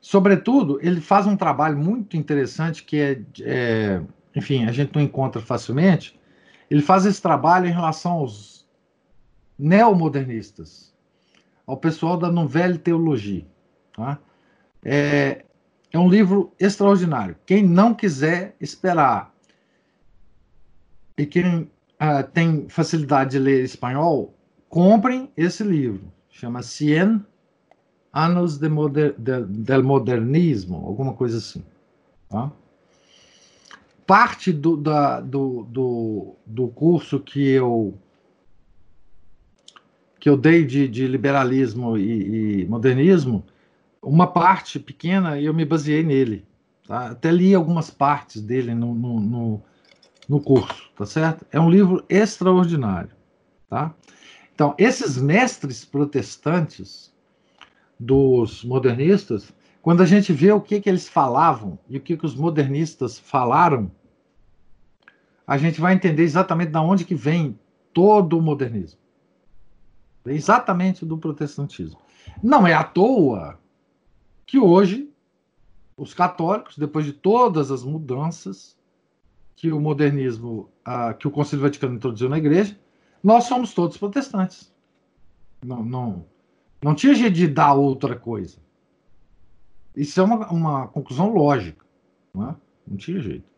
Sobretudo, 0.00 0.78
ele 0.80 1.02
faz 1.02 1.26
um 1.26 1.36
trabalho 1.36 1.76
muito 1.76 2.16
interessante 2.16 2.84
que 2.84 2.96
é, 2.96 3.22
é, 3.42 4.02
enfim, 4.34 4.64
a 4.64 4.72
gente 4.72 4.94
não 4.94 5.02
encontra 5.02 5.42
facilmente. 5.42 6.17
Ele 6.70 6.82
faz 6.82 7.06
esse 7.06 7.20
trabalho 7.20 7.66
em 7.66 7.72
relação 7.72 8.12
aos 8.12 8.66
neomodernistas, 9.58 10.94
ao 11.66 11.76
pessoal 11.76 12.16
da 12.16 12.30
Nouvelle 12.30 12.78
Teologia. 12.78 13.46
Tá? 13.92 14.18
É, 14.84 15.44
é 15.92 15.98
um 15.98 16.08
livro 16.08 16.52
extraordinário. 16.58 17.36
Quem 17.46 17.62
não 17.62 17.94
quiser 17.94 18.54
esperar 18.60 19.34
e 21.16 21.26
quem 21.26 21.62
uh, 21.62 22.22
tem 22.32 22.68
facilidade 22.68 23.32
de 23.32 23.38
ler 23.40 23.64
espanhol, 23.64 24.34
comprem 24.68 25.30
esse 25.36 25.64
livro. 25.64 26.12
Chama 26.30 26.62
Cien 26.62 27.24
Anos 28.12 28.58
de 28.58 28.68
moder, 28.68 29.14
de, 29.18 29.44
del 29.44 29.82
Modernismo, 29.82 30.86
alguma 30.86 31.12
coisa 31.12 31.38
assim. 31.38 31.62
Tá? 32.28 32.50
Parte 34.08 34.54
do, 34.54 34.74
da, 34.74 35.20
do, 35.20 35.64
do, 35.64 36.36
do 36.46 36.68
curso 36.68 37.20
que 37.20 37.46
eu 37.46 37.94
que 40.18 40.30
eu 40.30 40.34
dei 40.34 40.64
de, 40.64 40.88
de 40.88 41.06
liberalismo 41.06 41.98
e, 41.98 42.62
e, 42.62 42.66
modernismo, 42.66 43.44
uma 44.02 44.26
parte 44.26 44.80
pequena 44.80 45.38
eu 45.38 45.52
me 45.52 45.62
baseei 45.62 46.02
nele. 46.02 46.46
Tá? 46.86 47.10
Até 47.10 47.30
li 47.30 47.54
algumas 47.54 47.90
partes 47.90 48.40
dele 48.40 48.74
no, 48.74 48.94
no, 48.94 49.20
no, 49.20 49.62
no, 50.26 50.40
curso, 50.40 50.90
tá 50.96 51.04
certo? 51.04 51.44
É 51.52 51.60
um 51.60 51.70
livro 51.70 52.02
extraordinário. 52.08 53.10
Tá? 53.68 53.94
Então, 54.54 54.74
esses 54.78 55.18
mestres 55.18 55.84
protestantes 55.84 57.12
dos 58.00 58.64
modernistas, 58.64 59.52
quando 59.82 60.02
a 60.02 60.06
gente 60.06 60.32
vê 60.32 60.50
o 60.50 60.62
que, 60.62 60.80
que 60.80 60.88
eles 60.88 61.06
falavam 61.06 61.78
e 61.90 61.98
o 61.98 62.00
que, 62.00 62.16
que 62.16 62.24
os 62.24 62.34
modernistas 62.34 63.18
falaram, 63.18 63.90
a 65.48 65.58
gente 65.58 65.80
vai 65.80 65.94
entender 65.94 66.22
exatamente 66.22 66.70
de 66.70 66.78
onde 66.78 67.04
que 67.04 67.16
vem 67.16 67.58
todo 67.92 68.38
o 68.38 68.42
modernismo 68.42 69.00
exatamente 70.30 71.04
do 71.04 71.16
protestantismo. 71.18 71.98
Não 72.42 72.66
é 72.66 72.74
à 72.74 72.84
toa 72.84 73.58
que 74.46 74.58
hoje 74.58 75.10
os 75.96 76.14
católicos, 76.14 76.78
depois 76.78 77.04
de 77.04 77.12
todas 77.12 77.70
as 77.70 77.82
mudanças 77.82 78.76
que 79.56 79.72
o 79.72 79.80
modernismo, 79.80 80.70
que 81.18 81.26
o 81.26 81.30
Concílio 81.30 81.64
Vaticano 81.64 81.96
introduziu 81.96 82.28
na 82.28 82.38
igreja, 82.38 82.78
nós 83.22 83.44
somos 83.44 83.74
todos 83.74 83.96
protestantes. 83.96 84.72
Não, 85.64 85.84
não, 85.84 86.24
não 86.80 86.94
tinha 86.94 87.14
jeito 87.14 87.34
de 87.34 87.48
dar 87.48 87.74
outra 87.74 88.14
coisa. 88.14 88.58
Isso 89.96 90.20
é 90.20 90.22
uma, 90.22 90.48
uma 90.50 90.88
conclusão 90.88 91.32
lógica. 91.32 91.84
Não, 92.32 92.50
é? 92.50 92.56
não 92.86 92.96
tinha 92.96 93.18
jeito. 93.18 93.48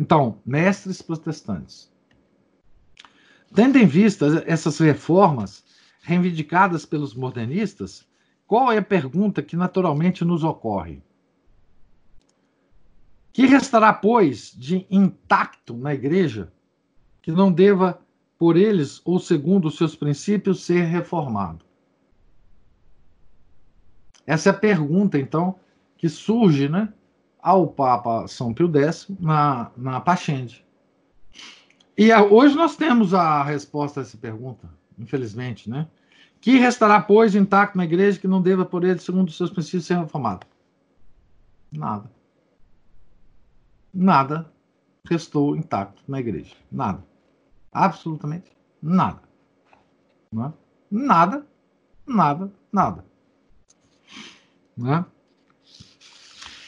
Então, 0.00 0.40
mestres 0.44 1.02
protestantes. 1.02 1.90
Tendo 3.54 3.78
em 3.78 3.86
vista 3.86 4.44
essas 4.46 4.78
reformas 4.78 5.64
reivindicadas 6.02 6.86
pelos 6.86 7.14
modernistas, 7.14 8.06
qual 8.46 8.72
é 8.72 8.78
a 8.78 8.82
pergunta 8.82 9.42
que 9.42 9.56
naturalmente 9.56 10.24
nos 10.24 10.44
ocorre? 10.44 11.02
Que 13.32 13.46
restará, 13.46 13.92
pois, 13.92 14.52
de 14.56 14.86
intacto 14.90 15.76
na 15.76 15.94
igreja 15.94 16.52
que 17.22 17.30
não 17.30 17.52
deva, 17.52 18.00
por 18.38 18.56
eles 18.56 19.02
ou 19.04 19.20
segundo 19.20 19.68
os 19.68 19.76
seus 19.76 19.94
princípios, 19.94 20.64
ser 20.64 20.84
reformado? 20.84 21.64
Essa 24.26 24.48
é 24.48 24.52
a 24.52 24.56
pergunta, 24.56 25.18
então, 25.18 25.58
que 25.96 26.08
surge 26.08 26.68
né, 26.68 26.92
ao 27.42 27.66
Papa 27.66 28.26
São 28.28 28.52
Pio 28.52 28.70
X 28.76 29.06
na, 29.18 29.70
na 29.76 30.00
Pachende. 30.00 30.64
E 31.96 32.10
a, 32.10 32.22
hoje 32.22 32.54
nós 32.54 32.76
temos 32.76 33.12
a 33.14 33.42
resposta 33.42 34.00
a 34.00 34.02
essa 34.02 34.16
pergunta, 34.16 34.68
infelizmente, 34.98 35.68
né? 35.68 35.88
Que 36.40 36.58
restará, 36.58 37.00
pois, 37.00 37.34
intacto 37.34 37.76
na 37.76 37.84
igreja 37.84 38.18
que 38.18 38.28
não 38.28 38.40
deva 38.40 38.64
por 38.64 38.84
ele, 38.84 38.98
segundo 38.98 39.28
os 39.28 39.36
seus 39.36 39.50
princípios, 39.50 39.84
ser 39.84 39.98
reformado? 39.98 40.46
Nada. 41.70 42.10
Nada 43.92 44.50
restou 45.04 45.56
intacto 45.56 46.02
na 46.08 46.20
igreja. 46.20 46.54
Nada. 46.72 47.04
Absolutamente 47.72 48.50
nada. 48.82 49.20
É? 50.32 50.52
Nada, 50.90 51.46
nada, 52.06 52.52
nada. 52.72 53.04
Não 54.76 54.94
é? 54.94 55.04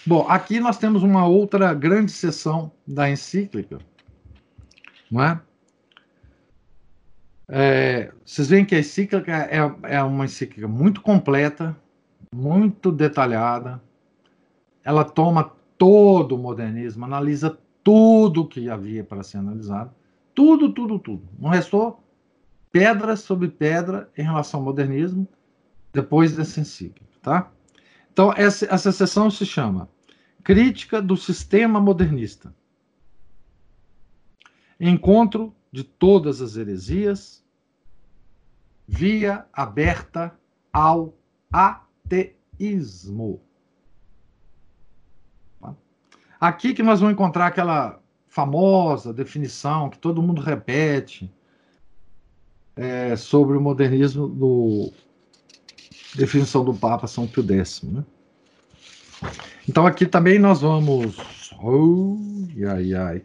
Bom, 0.05 0.27
aqui 0.29 0.59
nós 0.59 0.79
temos 0.79 1.03
uma 1.03 1.27
outra 1.27 1.73
grande 1.73 2.11
sessão 2.11 2.73
da 2.87 3.09
encíclica 3.09 3.79
não 5.13 5.23
é? 5.23 5.41
é 7.49 8.13
vocês 8.25 8.49
veem 8.49 8.65
que 8.65 8.75
a 8.75 8.79
encíclica 8.79 9.31
é, 9.31 9.59
é 9.95 10.03
uma 10.03 10.25
encíclica 10.25 10.67
muito 10.67 11.03
completa, 11.03 11.77
muito 12.35 12.91
detalhada. 12.91 13.83
Ela 14.83 15.05
toma 15.05 15.53
todo 15.77 16.35
o 16.35 16.39
modernismo, 16.39 17.05
analisa 17.05 17.59
tudo 17.85 18.49
que 18.49 18.71
havia 18.71 19.05
para 19.05 19.23
ser 19.23 19.37
analisado. 19.37 19.93
Tudo, 20.35 20.73
tudo, 20.73 20.99
tudo. 20.99 21.23
Não 21.39 21.51
restou 21.51 22.03
pedra 22.71 23.17
sobre 23.17 23.49
pedra 23.49 24.09
em 24.17 24.23
relação 24.23 24.61
ao 24.61 24.65
modernismo 24.65 25.29
depois 25.93 26.35
dessa 26.35 26.59
encíclica, 26.59 27.05
tá? 27.21 27.51
Então, 28.13 28.33
essa, 28.37 28.67
essa 28.67 28.93
sessão 28.93 29.31
se 29.31 29.47
chama 29.47 29.89
Crítica 30.45 31.01
do 31.01 31.17
Sistema 31.17 31.81
Modernista 31.81 32.55
encontro 34.91 35.55
de 35.71 35.85
todas 35.85 36.41
as 36.41 36.57
heresias, 36.57 37.45
via 38.87 39.47
aberta 39.53 40.37
ao 40.73 41.15
ateísmo. 41.53 43.41
Aqui 46.41 46.75
que 46.75 46.83
nós 46.83 46.99
vamos 46.99 47.15
encontrar 47.15 47.47
aquela 47.47 48.03
famosa 48.27 49.15
definição 49.15 49.89
que 49.89 49.99
todo 49.99 50.23
mundo 50.23 50.43
repete 50.43 51.33
é, 52.75 53.15
sobre 53.15 53.57
o 53.57 53.61
modernismo 53.61 54.27
do 54.27 54.93
definição 56.15 56.65
do 56.65 56.75
Papa 56.75 57.07
São 57.07 57.27
Pio 57.27 57.45
X. 57.59 57.83
Né? 57.83 58.05
Então 59.69 59.87
aqui 59.87 60.07
também 60.07 60.39
nós 60.39 60.61
vamos. 60.61 61.17
Oh, 61.63 62.19
ai, 62.69 62.95
ai. 62.95 63.23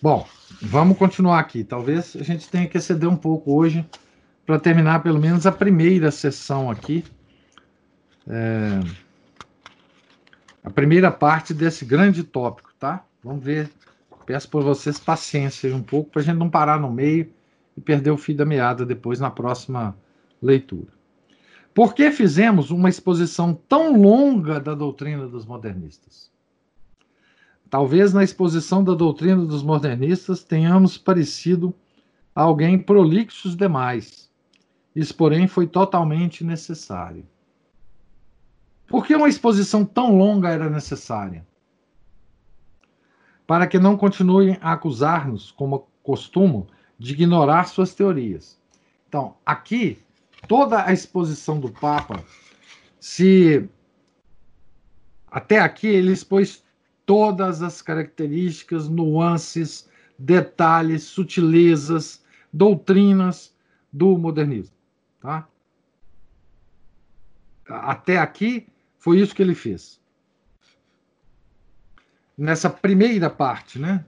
Bom, 0.00 0.26
vamos 0.60 0.98
continuar 0.98 1.38
aqui. 1.38 1.64
Talvez 1.64 2.14
a 2.16 2.22
gente 2.22 2.48
tenha 2.48 2.68
que 2.68 2.76
exceder 2.76 3.08
um 3.08 3.16
pouco 3.16 3.54
hoje 3.54 3.84
para 4.44 4.58
terminar 4.58 5.02
pelo 5.02 5.18
menos 5.18 5.46
a 5.46 5.52
primeira 5.52 6.10
sessão 6.10 6.70
aqui. 6.70 7.04
É, 8.26 8.80
a 10.62 10.70
primeira 10.70 11.10
parte 11.10 11.52
desse 11.52 11.84
grande 11.84 12.22
tópico, 12.22 12.72
tá? 12.78 13.04
Vamos 13.22 13.44
ver. 13.44 13.70
Peço 14.26 14.48
por 14.48 14.62
vocês 14.62 14.98
paciência 14.98 15.74
um 15.74 15.82
pouco 15.82 16.10
para 16.10 16.22
a 16.22 16.24
gente 16.24 16.36
não 16.36 16.48
parar 16.48 16.80
no 16.80 16.90
meio 16.90 17.30
e 17.76 17.80
perder 17.80 18.10
o 18.10 18.16
fio 18.16 18.36
da 18.36 18.44
meada 18.44 18.86
depois 18.86 19.20
na 19.20 19.30
próxima 19.30 19.94
leitura. 20.44 20.92
Por 21.74 21.94
que 21.94 22.10
fizemos 22.10 22.70
uma 22.70 22.88
exposição 22.88 23.54
tão 23.68 24.00
longa 24.00 24.60
da 24.60 24.74
doutrina 24.74 25.26
dos 25.26 25.44
modernistas? 25.44 26.30
Talvez 27.68 28.12
na 28.12 28.22
exposição 28.22 28.84
da 28.84 28.94
doutrina 28.94 29.44
dos 29.44 29.62
modernistas 29.62 30.44
tenhamos 30.44 30.96
parecido 30.96 31.74
alguém 32.32 32.78
prolixos 32.78 33.56
demais. 33.56 34.30
Isso, 34.94 35.14
porém, 35.16 35.48
foi 35.48 35.66
totalmente 35.66 36.44
necessário. 36.44 37.26
Por 38.86 39.04
que 39.04 39.16
uma 39.16 39.28
exposição 39.28 39.84
tão 39.84 40.16
longa 40.16 40.50
era 40.50 40.70
necessária? 40.70 41.44
Para 43.44 43.66
que 43.66 43.78
não 43.78 43.96
continuem 43.96 44.56
a 44.60 44.72
acusar-nos, 44.72 45.50
como 45.50 45.88
costumo, 46.02 46.68
de 46.96 47.12
ignorar 47.12 47.64
suas 47.64 47.92
teorias. 47.92 48.60
Então, 49.08 49.34
aqui, 49.44 49.98
toda 50.48 50.84
a 50.84 50.92
exposição 50.92 51.58
do 51.58 51.70
Papa, 51.70 52.24
se 53.00 53.68
até 55.30 55.58
aqui 55.58 55.86
ele 55.86 56.12
expôs 56.12 56.62
todas 57.04 57.62
as 57.62 57.82
características, 57.82 58.88
nuances, 58.88 59.88
detalhes, 60.18 61.02
sutilezas, 61.02 62.24
doutrinas 62.52 63.54
do 63.92 64.16
modernismo, 64.16 64.76
tá? 65.20 65.48
Até 67.68 68.18
aqui 68.18 68.66
foi 68.98 69.20
isso 69.20 69.34
que 69.34 69.42
ele 69.42 69.54
fez. 69.54 70.00
Nessa 72.36 72.68
primeira 72.68 73.30
parte, 73.30 73.78
né? 73.78 74.04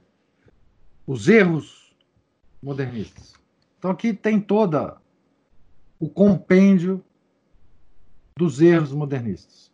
Os 1.05 1.27
erros 1.27 1.95
modernistas. 2.61 3.33
Então 3.77 3.91
aqui 3.91 4.13
tem 4.13 4.39
toda 4.39 4.97
o 5.99 6.09
compêndio 6.09 7.03
dos 8.35 8.61
erros 8.61 8.91
modernistas, 8.91 9.71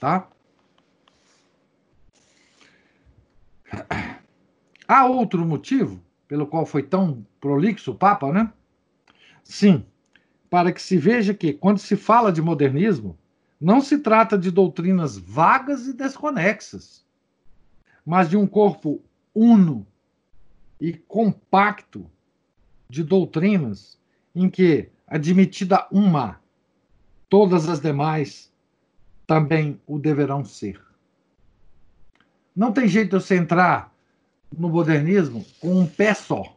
tá? 0.00 0.28
Há 4.86 5.06
outro 5.06 5.44
motivo 5.44 6.00
pelo 6.28 6.46
qual 6.46 6.64
foi 6.64 6.82
tão 6.82 7.26
prolixo 7.40 7.92
o 7.92 7.94
Papa, 7.94 8.32
né? 8.32 8.52
Sim, 9.42 9.84
para 10.48 10.72
que 10.72 10.80
se 10.80 10.96
veja 10.96 11.34
que, 11.34 11.52
quando 11.52 11.78
se 11.78 11.96
fala 11.96 12.32
de 12.32 12.40
modernismo, 12.40 13.18
não 13.60 13.80
se 13.80 13.98
trata 13.98 14.38
de 14.38 14.50
doutrinas 14.50 15.18
vagas 15.18 15.86
e 15.86 15.92
desconexas, 15.92 17.04
mas 18.04 18.28
de 18.28 18.36
um 18.36 18.46
corpo 18.46 19.02
uno 19.34 19.86
e 20.80 20.92
compacto 20.92 22.10
de 22.88 23.02
doutrinas 23.02 23.98
em 24.34 24.48
que, 24.48 24.90
admitida 25.06 25.86
uma, 25.90 26.40
todas 27.28 27.68
as 27.68 27.80
demais 27.80 28.52
também 29.26 29.80
o 29.86 29.98
deverão 29.98 30.44
ser. 30.44 30.80
Não 32.54 32.72
tem 32.72 32.86
jeito 32.86 33.16
de 33.16 33.24
você 33.24 33.36
entrar 33.36 33.92
no 34.56 34.68
modernismo 34.68 35.44
com 35.60 35.80
um 35.80 35.86
pé 35.86 36.14
só. 36.14 36.56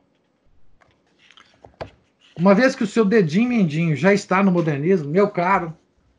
Uma 2.37 2.53
vez 2.53 2.75
que 2.75 2.83
o 2.83 2.87
seu 2.87 3.03
dedinho 3.03 3.49
mindinho 3.49 3.95
já 3.95 4.13
está 4.13 4.43
no 4.43 4.51
modernismo, 4.51 5.09
meu 5.09 5.29
caro, 5.29 5.75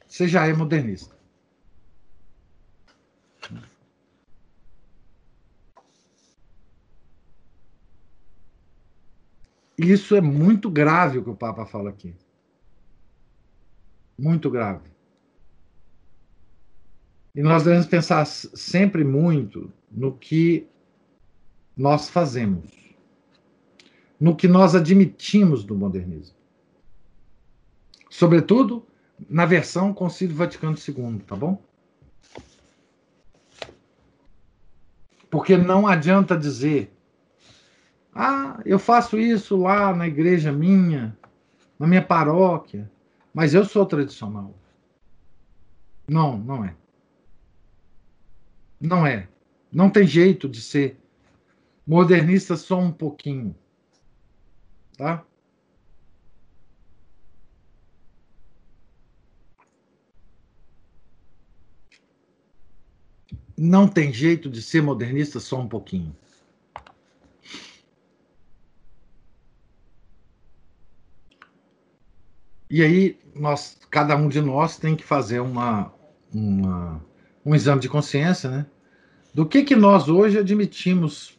você 0.07 0.27
já 0.27 0.47
é 0.47 0.53
modernista. 0.53 1.18
Isso 9.79 10.17
é 10.17 10.21
muito 10.21 10.69
grave 10.69 11.19
o 11.19 11.23
que 11.23 11.31
o 11.31 11.37
Papa 11.37 11.65
fala 11.65 11.91
aqui. 11.91 12.13
Muito 14.19 14.51
grave. 14.51 14.91
E 17.33 17.41
nós 17.41 17.63
devemos 17.63 17.87
pensar 17.87 18.27
sempre 18.27 19.05
muito 19.05 19.73
no 19.89 20.13
que 20.13 20.67
nós 21.77 22.09
fazemos, 22.11 22.69
no 24.19 24.35
que 24.35 24.49
nós 24.49 24.75
admitimos 24.75 25.63
do 25.63 25.77
modernismo. 25.77 26.37
Sobretudo 28.11 28.85
na 29.31 29.47
versão 29.47 29.95
Concílio 29.95 30.35
Vaticano 30.35 30.77
II, 30.77 31.21
tá 31.21 31.37
bom? 31.37 31.63
Porque 35.31 35.57
não 35.57 35.87
adianta 35.87 36.37
dizer, 36.37 36.91
ah, 38.21 38.61
eu 38.67 38.81
faço 38.81 39.17
isso 39.17 39.57
lá 39.57 39.95
na 39.95 40.09
igreja 40.09 40.51
minha, 40.51 41.17
na 41.79 41.87
minha 41.87 42.05
paróquia, 42.05 42.91
mas 43.33 43.55
eu 43.55 43.65
sou 43.65 43.87
tradicional. 43.87 44.53
Não, 46.09 46.37
não 46.37 46.65
é. 46.65 46.75
Não 48.81 49.07
é. 49.07 49.29
Não 49.71 49.89
tem 49.89 50.05
jeito 50.05 50.49
de 50.49 50.61
ser 50.61 50.99
modernista 51.87 52.57
só 52.57 52.81
um 52.81 52.91
pouquinho. 52.91 53.55
Tá? 54.97 55.25
Não 63.57 63.87
tem 63.87 64.13
jeito 64.13 64.51
de 64.51 64.61
ser 64.61 64.83
modernista 64.83 65.39
só 65.39 65.61
um 65.61 65.69
pouquinho. 65.69 66.17
E 72.71 72.83
aí, 72.83 73.19
nós, 73.35 73.79
cada 73.91 74.17
um 74.17 74.29
de 74.29 74.41
nós 74.41 74.77
tem 74.77 74.95
que 74.95 75.05
fazer 75.05 75.41
uma, 75.41 75.93
uma, 76.33 77.05
um 77.45 77.55
exame 77.55 77.81
de 77.81 77.89
consciência, 77.89 78.51
né? 78.51 78.67
Do 79.33 79.47
que, 79.47 79.63
que 79.63 79.77
nós 79.77 80.09
hoje 80.09 80.39
admitimos 80.39 81.39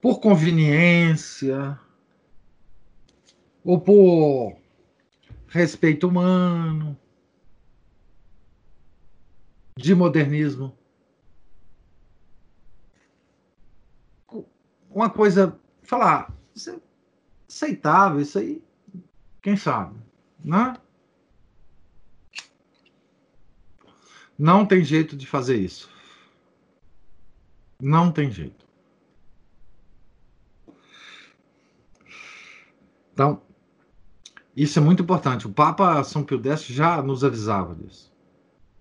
por 0.00 0.20
conveniência 0.20 1.78
ou 3.64 3.80
por 3.80 4.56
respeito 5.48 6.08
humano, 6.08 6.98
de 9.76 9.94
modernismo. 9.94 10.76
Uma 14.90 15.10
coisa, 15.10 15.58
falar, 15.82 16.32
é 16.68 16.76
aceitável, 17.48 18.20
isso 18.20 18.38
aí, 18.38 18.63
quem 19.44 19.58
sabe, 19.58 19.94
né? 20.42 20.74
Não 24.38 24.64
tem 24.64 24.82
jeito 24.82 25.14
de 25.14 25.26
fazer 25.26 25.56
isso. 25.56 25.90
Não 27.78 28.10
tem 28.10 28.30
jeito. 28.30 28.64
Então, 33.12 33.42
isso 34.56 34.78
é 34.78 34.82
muito 34.82 35.02
importante. 35.02 35.46
O 35.46 35.52
Papa 35.52 36.02
São 36.04 36.24
Pio 36.24 36.42
X 36.42 36.64
já 36.64 37.02
nos 37.02 37.22
avisava 37.22 37.74
disso. 37.74 38.10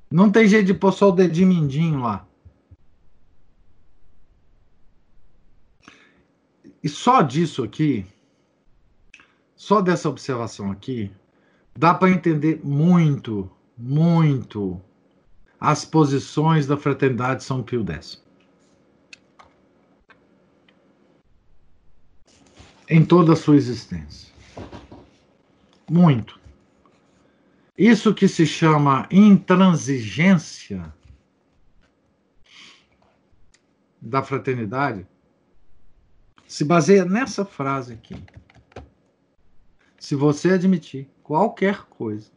Não 0.09 0.31
tem 0.31 0.47
jeito 0.47 0.67
de 0.67 0.73
pôr 0.73 0.93
só 0.93 1.09
o 1.09 1.11
dedinho 1.11 1.49
mindinho 1.49 1.99
lá. 1.99 2.25
E 6.81 6.87
só 6.87 7.21
disso 7.21 7.65
aqui, 7.65 8.07
só 9.63 9.79
dessa 9.79 10.09
observação 10.09 10.69
aqui, 10.69 11.09
dá 11.73 11.93
para 11.93 12.09
entender 12.09 12.59
muito, 12.65 13.49
muito 13.77 14.81
as 15.57 15.85
posições 15.85 16.67
da 16.67 16.75
Fraternidade 16.75 17.45
São 17.45 17.63
Pio 17.63 17.85
X. 17.89 18.21
em 22.89 23.05
toda 23.05 23.31
a 23.31 23.35
sua 23.37 23.55
existência. 23.55 24.33
Muito. 25.89 26.37
Isso 27.77 28.13
que 28.13 28.27
se 28.27 28.45
chama 28.45 29.07
intransigência 29.09 30.93
da 34.01 34.21
fraternidade 34.21 35.07
se 36.45 36.65
baseia 36.65 37.05
nessa 37.05 37.45
frase 37.45 37.93
aqui. 37.93 38.21
Se 40.03 40.15
você 40.15 40.49
admitir 40.49 41.09
qualquer 41.23 41.85
coisa 41.85 42.29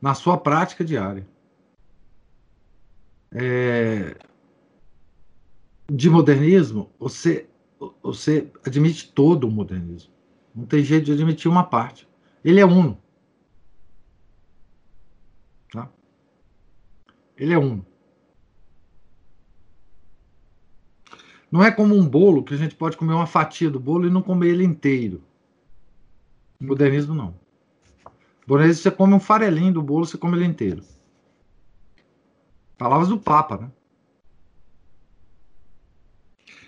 na 0.00 0.14
sua 0.14 0.38
prática 0.38 0.84
diária 0.84 1.26
é, 3.32 4.16
de 5.90 6.08
modernismo, 6.08 6.88
você 7.00 7.48
você 8.00 8.48
admite 8.64 9.10
todo 9.12 9.48
o 9.48 9.50
modernismo. 9.50 10.12
Não 10.54 10.64
tem 10.64 10.84
jeito 10.84 11.06
de 11.06 11.12
admitir 11.14 11.50
uma 11.50 11.64
parte. 11.64 12.08
Ele 12.44 12.60
é 12.60 12.64
uno. 12.64 12.96
Tá? 15.72 15.90
Ele 17.36 17.54
é 17.54 17.58
uno. 17.58 17.84
Não 21.50 21.64
é 21.64 21.72
como 21.72 21.96
um 21.96 22.08
bolo 22.08 22.44
que 22.44 22.54
a 22.54 22.56
gente 22.56 22.76
pode 22.76 22.96
comer 22.96 23.14
uma 23.14 23.26
fatia 23.26 23.68
do 23.68 23.80
bolo 23.80 24.06
e 24.06 24.10
não 24.12 24.22
comer 24.22 24.50
ele 24.50 24.62
inteiro. 24.62 25.24
Modernismo 26.62 27.14
não. 27.14 27.34
Modernismo 28.46 28.82
você 28.82 28.90
come 28.90 29.14
um 29.14 29.20
farelinho 29.20 29.72
do 29.72 29.82
bolo, 29.82 30.06
você 30.06 30.16
come 30.16 30.36
ele 30.36 30.44
inteiro. 30.44 30.82
Palavras 32.78 33.08
do 33.08 33.18
Papa, 33.18 33.58
né? 33.58 33.70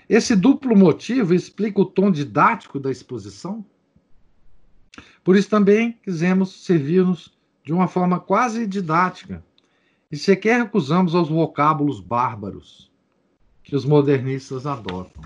Esse 0.08 0.36
duplo 0.36 0.76
motivo 0.76 1.32
explica 1.32 1.80
o 1.80 1.86
tom 1.86 2.10
didático 2.10 2.78
da 2.78 2.90
exposição. 2.90 3.64
Por 5.22 5.34
isso 5.36 5.48
também 5.48 5.92
quisemos 6.02 6.64
servir-nos 6.64 7.32
de 7.64 7.72
uma 7.72 7.88
forma 7.88 8.20
quase 8.20 8.66
didática 8.66 9.44
e 10.12 10.16
sequer 10.16 10.60
recusamos 10.60 11.14
aos 11.14 11.28
vocábulos 11.28 12.00
bárbaros 12.00 12.92
que 13.62 13.74
os 13.74 13.84
modernistas 13.84 14.66
adotam. 14.66 15.22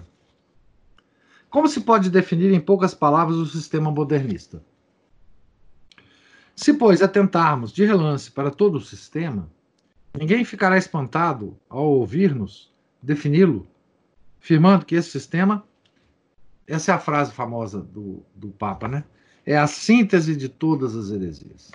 Como 1.51 1.66
se 1.69 1.81
pode 1.81 2.11
definir 2.11 2.53
em 2.53 2.61
poucas 2.61 2.95
palavras 2.95 3.37
o 3.37 3.47
sistema 3.47 3.91
modernista? 3.91 4.62
Se, 6.55 6.75
pois, 6.75 7.01
atentarmos 7.01 7.73
de 7.73 7.85
relance 7.85 8.31
para 8.31 8.51
todo 8.51 8.77
o 8.77 8.81
sistema, 8.81 9.49
ninguém 10.19 10.45
ficará 10.45 10.77
espantado 10.77 11.57
ao 11.69 11.87
ouvir-nos 11.87 12.73
defini-lo, 13.01 13.66
afirmando 14.43 14.85
que 14.85 14.97
esse 14.97 15.11
sistema, 15.11 15.65
essa 16.66 16.93
é 16.93 16.95
a 16.95 16.99
frase 16.99 17.33
famosa 17.33 17.81
do, 17.81 18.23
do 18.35 18.49
Papa, 18.49 18.89
né? 18.89 19.05
É 19.47 19.57
a 19.57 19.66
síntese 19.66 20.37
de 20.37 20.49
todas 20.49 20.95
as 20.95 21.11
heresias. 21.11 21.70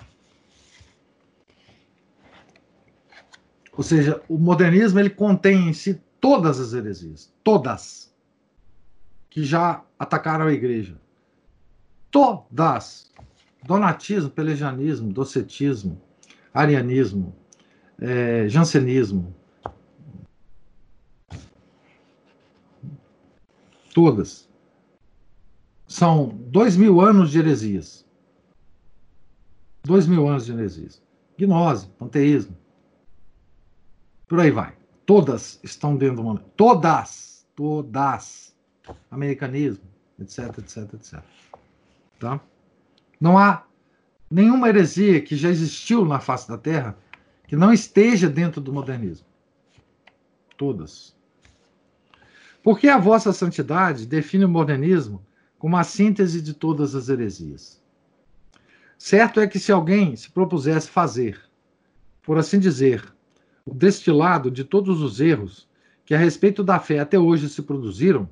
Ou 3.76 3.82
seja, 3.82 4.22
o 4.28 4.38
modernismo 4.38 5.00
ele 5.00 5.10
contém 5.10 5.68
em 5.68 5.72
si 5.72 6.00
todas 6.20 6.60
as 6.60 6.74
heresias, 6.74 7.32
todas 7.42 8.13
que 9.34 9.42
já 9.42 9.84
atacaram 9.98 10.46
a 10.46 10.52
igreja. 10.52 10.96
Todas. 12.08 13.12
Donatismo, 13.64 14.30
pelagianismo, 14.30 15.12
docetismo, 15.12 16.00
arianismo, 16.52 17.34
é, 17.98 18.48
jansenismo. 18.48 19.34
Todas. 23.92 24.48
São 25.88 26.28
dois 26.28 26.76
mil 26.76 27.00
anos 27.00 27.32
de 27.32 27.40
heresias. 27.40 28.06
Dois 29.82 30.06
mil 30.06 30.28
anos 30.28 30.46
de 30.46 30.52
heresias. 30.52 31.02
Gnose, 31.36 31.88
panteísmo. 31.98 32.56
Por 34.28 34.38
aí 34.38 34.52
vai. 34.52 34.76
Todas 35.04 35.58
estão 35.64 35.96
dentro 35.96 36.18
do 36.18 36.22
mundo. 36.22 36.44
Todas. 36.56 37.48
Todas. 37.56 38.53
Americanismo, 39.10 39.84
etc, 40.20 40.58
etc, 40.58 40.94
etc. 40.94 41.22
Tá? 42.18 42.40
Não 43.20 43.38
há 43.38 43.64
nenhuma 44.30 44.68
heresia 44.68 45.20
que 45.20 45.36
já 45.36 45.48
existiu 45.48 46.04
na 46.04 46.20
face 46.20 46.48
da 46.48 46.58
Terra 46.58 46.96
que 47.46 47.56
não 47.56 47.72
esteja 47.72 48.28
dentro 48.28 48.60
do 48.60 48.72
modernismo. 48.72 49.26
Todas. 50.56 51.14
Porque 52.62 52.88
a 52.88 52.98
vossa 52.98 53.32
santidade 53.32 54.06
define 54.06 54.44
o 54.44 54.48
modernismo 54.48 55.24
como 55.58 55.76
a 55.76 55.84
síntese 55.84 56.40
de 56.40 56.54
todas 56.54 56.94
as 56.94 57.08
heresias. 57.08 57.82
Certo 58.98 59.40
é 59.40 59.46
que 59.46 59.58
se 59.58 59.72
alguém 59.72 60.16
se 60.16 60.30
propusesse 60.30 60.88
fazer, 60.88 61.40
por 62.22 62.38
assim 62.38 62.58
dizer, 62.58 63.04
o 63.66 63.74
destilado 63.74 64.50
de 64.50 64.64
todos 64.64 65.00
os 65.00 65.20
erros 65.20 65.68
que 66.04 66.14
a 66.14 66.18
respeito 66.18 66.62
da 66.62 66.78
fé 66.78 66.98
até 66.98 67.18
hoje 67.18 67.48
se 67.48 67.62
produziram, 67.62 68.28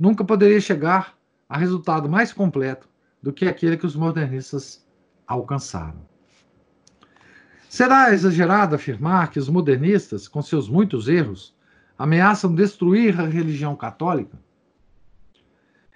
nunca 0.00 0.24
poderia 0.24 0.60
chegar 0.62 1.14
a 1.46 1.58
resultado 1.58 2.08
mais 2.08 2.32
completo 2.32 2.88
do 3.22 3.34
que 3.34 3.46
aquele 3.46 3.76
que 3.76 3.84
os 3.84 3.94
modernistas 3.94 4.82
alcançaram. 5.26 6.08
Será 7.68 8.12
exagerado 8.12 8.74
afirmar 8.74 9.30
que 9.30 9.38
os 9.38 9.50
modernistas, 9.50 10.26
com 10.26 10.40
seus 10.40 10.70
muitos 10.70 11.06
erros, 11.06 11.54
ameaçam 11.98 12.54
destruir 12.54 13.20
a 13.20 13.26
religião 13.26 13.76
católica? 13.76 14.40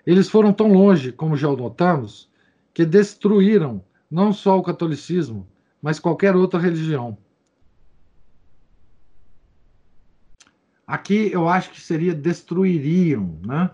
Eles 0.07 0.29
foram 0.29 0.53
tão 0.53 0.71
longe, 0.71 1.11
como 1.11 1.35
já 1.35 1.49
notamos, 1.49 2.31
que 2.75 2.85
destruíram 2.85 3.83
não 4.11 4.35
só 4.35 4.59
o 4.59 4.63
catolicismo, 4.63 5.49
mas 5.81 5.99
qualquer 5.99 6.37
outra 6.37 6.61
religião, 6.61 7.17
Aqui 10.87 11.33
eu 11.33 11.49
acho 11.49 11.71
que 11.71 11.81
seria 11.81 12.15
destruiriam, 12.15 13.39
né? 13.45 13.71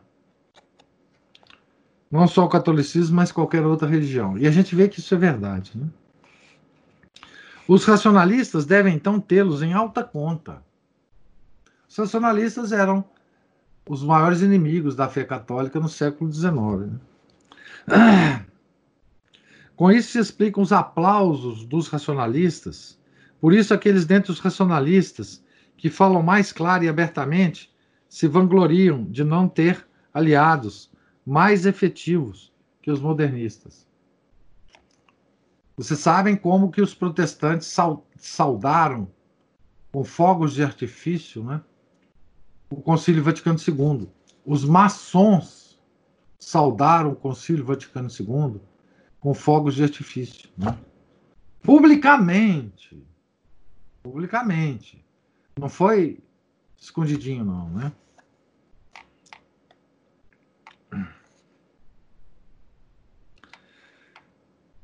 Não 2.10 2.26
só 2.26 2.44
o 2.44 2.48
catolicismo, 2.48 3.16
mas 3.16 3.30
qualquer 3.30 3.64
outra 3.64 3.86
religião. 3.86 4.36
E 4.36 4.46
a 4.46 4.50
gente 4.50 4.74
vê 4.74 4.88
que 4.88 4.98
isso 4.98 5.14
é 5.14 5.18
verdade. 5.18 5.72
Né? 5.76 5.86
Os 7.68 7.84
racionalistas 7.84 8.66
devem 8.66 8.94
então 8.94 9.20
tê-los 9.20 9.62
em 9.62 9.72
alta 9.72 10.02
conta. 10.02 10.60
Os 11.88 11.96
racionalistas 11.96 12.72
eram 12.72 13.04
os 13.88 14.02
maiores 14.02 14.40
inimigos 14.40 14.96
da 14.96 15.08
fé 15.08 15.22
católica 15.22 15.78
no 15.78 15.88
século 15.88 16.32
XIX. 16.32 16.52
Né? 17.86 18.44
Com 19.76 19.90
isso 19.90 20.10
se 20.10 20.18
explicam 20.18 20.62
os 20.62 20.72
aplausos 20.72 21.64
dos 21.64 21.88
racionalistas. 21.88 22.98
Por 23.40 23.54
isso, 23.54 23.72
aqueles 23.72 24.04
dentre 24.04 24.32
os 24.32 24.40
racionalistas 24.40 25.42
que 25.76 25.88
falam 25.88 26.22
mais 26.22 26.52
claro 26.52 26.84
e 26.84 26.88
abertamente 26.88 27.72
se 28.08 28.26
vangloriam 28.26 29.04
de 29.04 29.24
não 29.24 29.48
ter 29.48 29.86
aliados 30.12 30.89
mais 31.30 31.64
efetivos 31.64 32.52
que 32.82 32.90
os 32.90 33.00
modernistas. 33.00 33.86
Vocês 35.76 36.00
sabem 36.00 36.34
como 36.34 36.72
que 36.72 36.82
os 36.82 36.92
protestantes 36.92 37.72
saudaram 38.16 39.08
com 39.92 40.02
fogos 40.02 40.54
de 40.54 40.64
artifício, 40.64 41.44
né? 41.44 41.62
O 42.68 42.82
Concílio 42.82 43.22
Vaticano 43.22 43.60
II. 43.60 44.08
Os 44.44 44.64
maçons 44.64 45.80
saudaram 46.36 47.12
o 47.12 47.16
Concílio 47.16 47.64
Vaticano 47.64 48.08
II 48.08 48.60
com 49.20 49.32
fogos 49.32 49.76
de 49.76 49.84
artifício, 49.84 50.50
né? 50.58 50.76
Publicamente. 51.62 53.06
Publicamente. 54.02 55.04
Não 55.56 55.68
foi 55.68 56.18
escondidinho, 56.76 57.44
não, 57.44 57.70
né? 57.70 57.92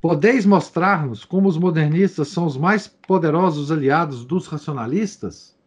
Podeis 0.09 0.47
mostrar-nos 0.47 1.25
como 1.25 1.49
os 1.49 1.59
modernistas 1.59 2.29
são 2.29 2.47
os 2.47 2.57
mais 2.57 2.87
poderosos 2.87 3.73
aliados 3.73 4.25
dos 4.25 4.47
racionalistas? 4.47 5.59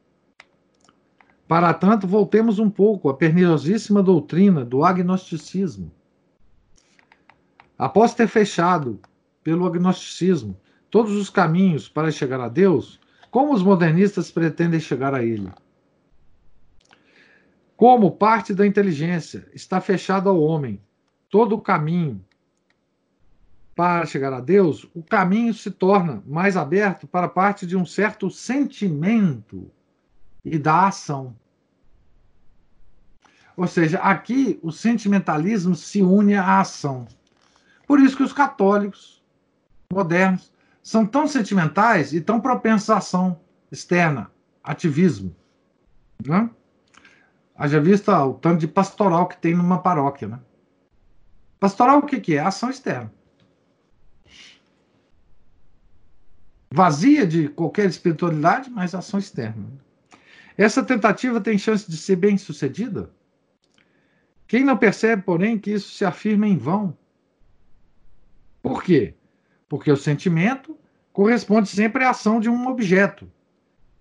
Para 1.45 1.73
tanto, 1.73 2.07
voltemos 2.07 2.57
um 2.57 2.69
pouco 2.69 3.09
à 3.09 3.13
perniciosíssima 3.13 4.01
doutrina 4.01 4.63
do 4.63 4.85
agnosticismo. 4.85 5.91
Após 7.77 8.13
ter 8.13 8.29
fechado 8.29 9.01
pelo 9.43 9.65
agnosticismo 9.67 10.57
todos 10.89 11.17
os 11.17 11.29
caminhos 11.29 11.89
para 11.89 12.09
chegar 12.09 12.39
a 12.39 12.47
Deus, 12.47 12.97
como 13.29 13.53
os 13.53 13.61
modernistas 13.61 14.31
pretendem 14.31 14.79
chegar 14.79 15.13
a 15.13 15.21
ele? 15.21 15.51
Como 17.75 18.11
parte 18.11 18.53
da 18.53 18.65
inteligência 18.65 19.49
está 19.53 19.81
fechado 19.81 20.29
ao 20.29 20.41
homem 20.41 20.81
todo 21.29 21.55
o 21.55 21.61
caminho 21.61 22.23
para 23.79 24.05
chegar 24.05 24.33
a 24.33 24.41
Deus, 24.41 24.89
o 24.93 25.01
caminho 25.01 25.53
se 25.53 25.71
torna 25.71 26.21
mais 26.27 26.57
aberto 26.57 27.07
para 27.07 27.29
parte 27.29 27.65
de 27.65 27.77
um 27.77 27.85
certo 27.85 28.29
sentimento 28.29 29.71
e 30.43 30.59
da 30.59 30.87
ação. 30.87 31.33
Ou 33.55 33.65
seja, 33.67 33.97
aqui 33.99 34.59
o 34.61 34.69
sentimentalismo 34.69 35.75
se 35.75 36.01
une 36.01 36.35
à 36.35 36.59
ação. 36.59 37.07
Por 37.87 38.01
isso 38.01 38.17
que 38.17 38.23
os 38.23 38.33
católicos 38.33 39.23
modernos 39.89 40.51
são 40.83 41.05
tão 41.05 41.25
sentimentais 41.25 42.11
e 42.11 42.19
tão 42.19 42.41
propensos 42.41 42.89
à 42.89 42.97
ação 42.97 43.39
externa, 43.71 44.29
ativismo. 44.61 45.33
Né? 46.27 46.49
Haja 47.55 47.79
vista 47.79 48.25
o 48.25 48.33
tanto 48.33 48.59
de 48.59 48.67
pastoral 48.67 49.25
que 49.25 49.37
tem 49.37 49.55
numa 49.55 49.81
paróquia. 49.81 50.27
Né? 50.27 50.39
Pastoral 51.61 51.99
o 51.99 52.05
que, 52.05 52.19
que 52.19 52.35
é? 52.35 52.41
Ação 52.41 52.69
externa. 52.69 53.17
Vazia 56.71 57.25
de 57.25 57.49
qualquer 57.49 57.87
espiritualidade, 57.89 58.69
mas 58.69 58.93
ação 58.93 59.19
externa. 59.19 59.65
Essa 60.55 60.83
tentativa 60.83 61.41
tem 61.41 61.57
chance 61.57 61.89
de 61.89 61.97
ser 61.97 62.15
bem 62.15 62.37
sucedida? 62.37 63.11
Quem 64.47 64.63
não 64.63 64.77
percebe, 64.77 65.23
porém, 65.23 65.57
que 65.57 65.71
isso 65.71 65.91
se 65.91 66.05
afirma 66.05 66.47
em 66.47 66.57
vão? 66.57 66.97
Por 68.61 68.83
quê? 68.83 69.15
Porque 69.67 69.91
o 69.91 69.97
sentimento 69.97 70.77
corresponde 71.13 71.69
sempre 71.69 72.03
à 72.03 72.11
ação 72.11 72.39
de 72.39 72.49
um 72.49 72.67
objeto, 72.67 73.31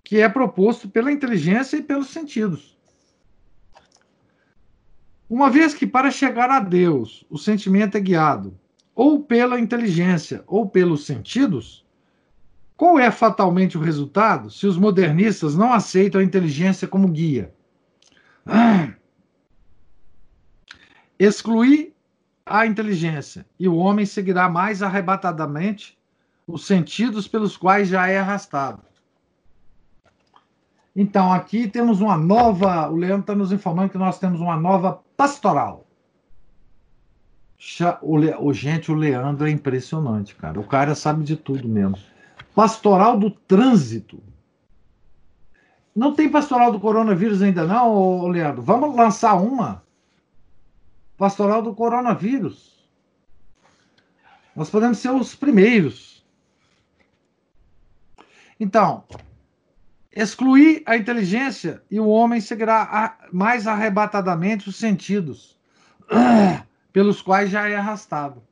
que 0.02 0.20
é 0.20 0.28
proposto 0.28 0.88
pela 0.88 1.12
inteligência 1.12 1.76
e 1.76 1.82
pelos 1.82 2.08
sentidos. 2.08 2.78
Uma 5.28 5.50
vez 5.50 5.74
que 5.74 5.86
para 5.86 6.10
chegar 6.10 6.50
a 6.50 6.60
Deus 6.60 7.24
o 7.28 7.36
sentimento 7.36 7.96
é 7.96 8.00
guiado 8.00 8.58
ou 8.94 9.22
pela 9.22 9.60
inteligência 9.60 10.42
ou 10.46 10.68
pelos 10.68 11.04
sentidos, 11.04 11.86
qual 12.78 12.96
é 12.96 13.10
fatalmente 13.10 13.76
o 13.76 13.80
resultado 13.80 14.50
se 14.50 14.64
os 14.64 14.78
modernistas 14.78 15.56
não 15.56 15.72
aceitam 15.72 16.20
a 16.20 16.24
inteligência 16.24 16.86
como 16.86 17.08
guia? 17.08 17.52
excluir 21.18 21.92
a 22.46 22.64
inteligência, 22.64 23.44
e 23.58 23.66
o 23.66 23.74
homem 23.74 24.06
seguirá 24.06 24.48
mais 24.48 24.80
arrebatadamente 24.80 25.98
os 26.46 26.66
sentidos 26.66 27.26
pelos 27.26 27.56
quais 27.56 27.88
já 27.88 28.06
é 28.06 28.20
arrastado. 28.20 28.80
Então, 30.94 31.32
aqui 31.32 31.66
temos 31.66 32.00
uma 32.00 32.16
nova. 32.16 32.88
O 32.88 32.96
Leandro 32.96 33.20
está 33.20 33.34
nos 33.34 33.50
informando 33.50 33.90
que 33.90 33.98
nós 33.98 34.20
temos 34.20 34.40
uma 34.40 34.56
nova 34.56 35.00
pastoral. 35.16 35.84
O, 38.00 38.16
Le, 38.16 38.34
o, 38.38 38.52
gente, 38.52 38.92
o 38.92 38.94
Leandro 38.94 39.48
é 39.48 39.50
impressionante, 39.50 40.36
cara. 40.36 40.60
O 40.60 40.64
cara 40.64 40.94
sabe 40.94 41.24
de 41.24 41.36
tudo 41.36 41.68
mesmo. 41.68 41.98
Pastoral 42.58 43.16
do 43.16 43.30
trânsito. 43.30 44.20
Não 45.94 46.12
tem 46.12 46.28
pastoral 46.28 46.72
do 46.72 46.80
coronavírus 46.80 47.40
ainda, 47.40 47.64
não, 47.64 48.26
Leandro? 48.26 48.60
Vamos 48.62 48.96
lançar 48.96 49.34
uma. 49.34 49.84
Pastoral 51.16 51.62
do 51.62 51.72
coronavírus. 51.72 52.84
Nós 54.56 54.68
podemos 54.68 54.98
ser 54.98 55.10
os 55.10 55.36
primeiros. 55.36 56.26
Então, 58.58 59.04
excluir 60.12 60.82
a 60.84 60.96
inteligência 60.96 61.80
e 61.88 62.00
o 62.00 62.08
homem 62.08 62.40
seguirá 62.40 63.20
mais 63.32 63.68
arrebatadamente 63.68 64.68
os 64.68 64.74
sentidos 64.74 65.56
pelos 66.92 67.22
quais 67.22 67.50
já 67.50 67.68
é 67.68 67.76
arrastado. 67.76 68.42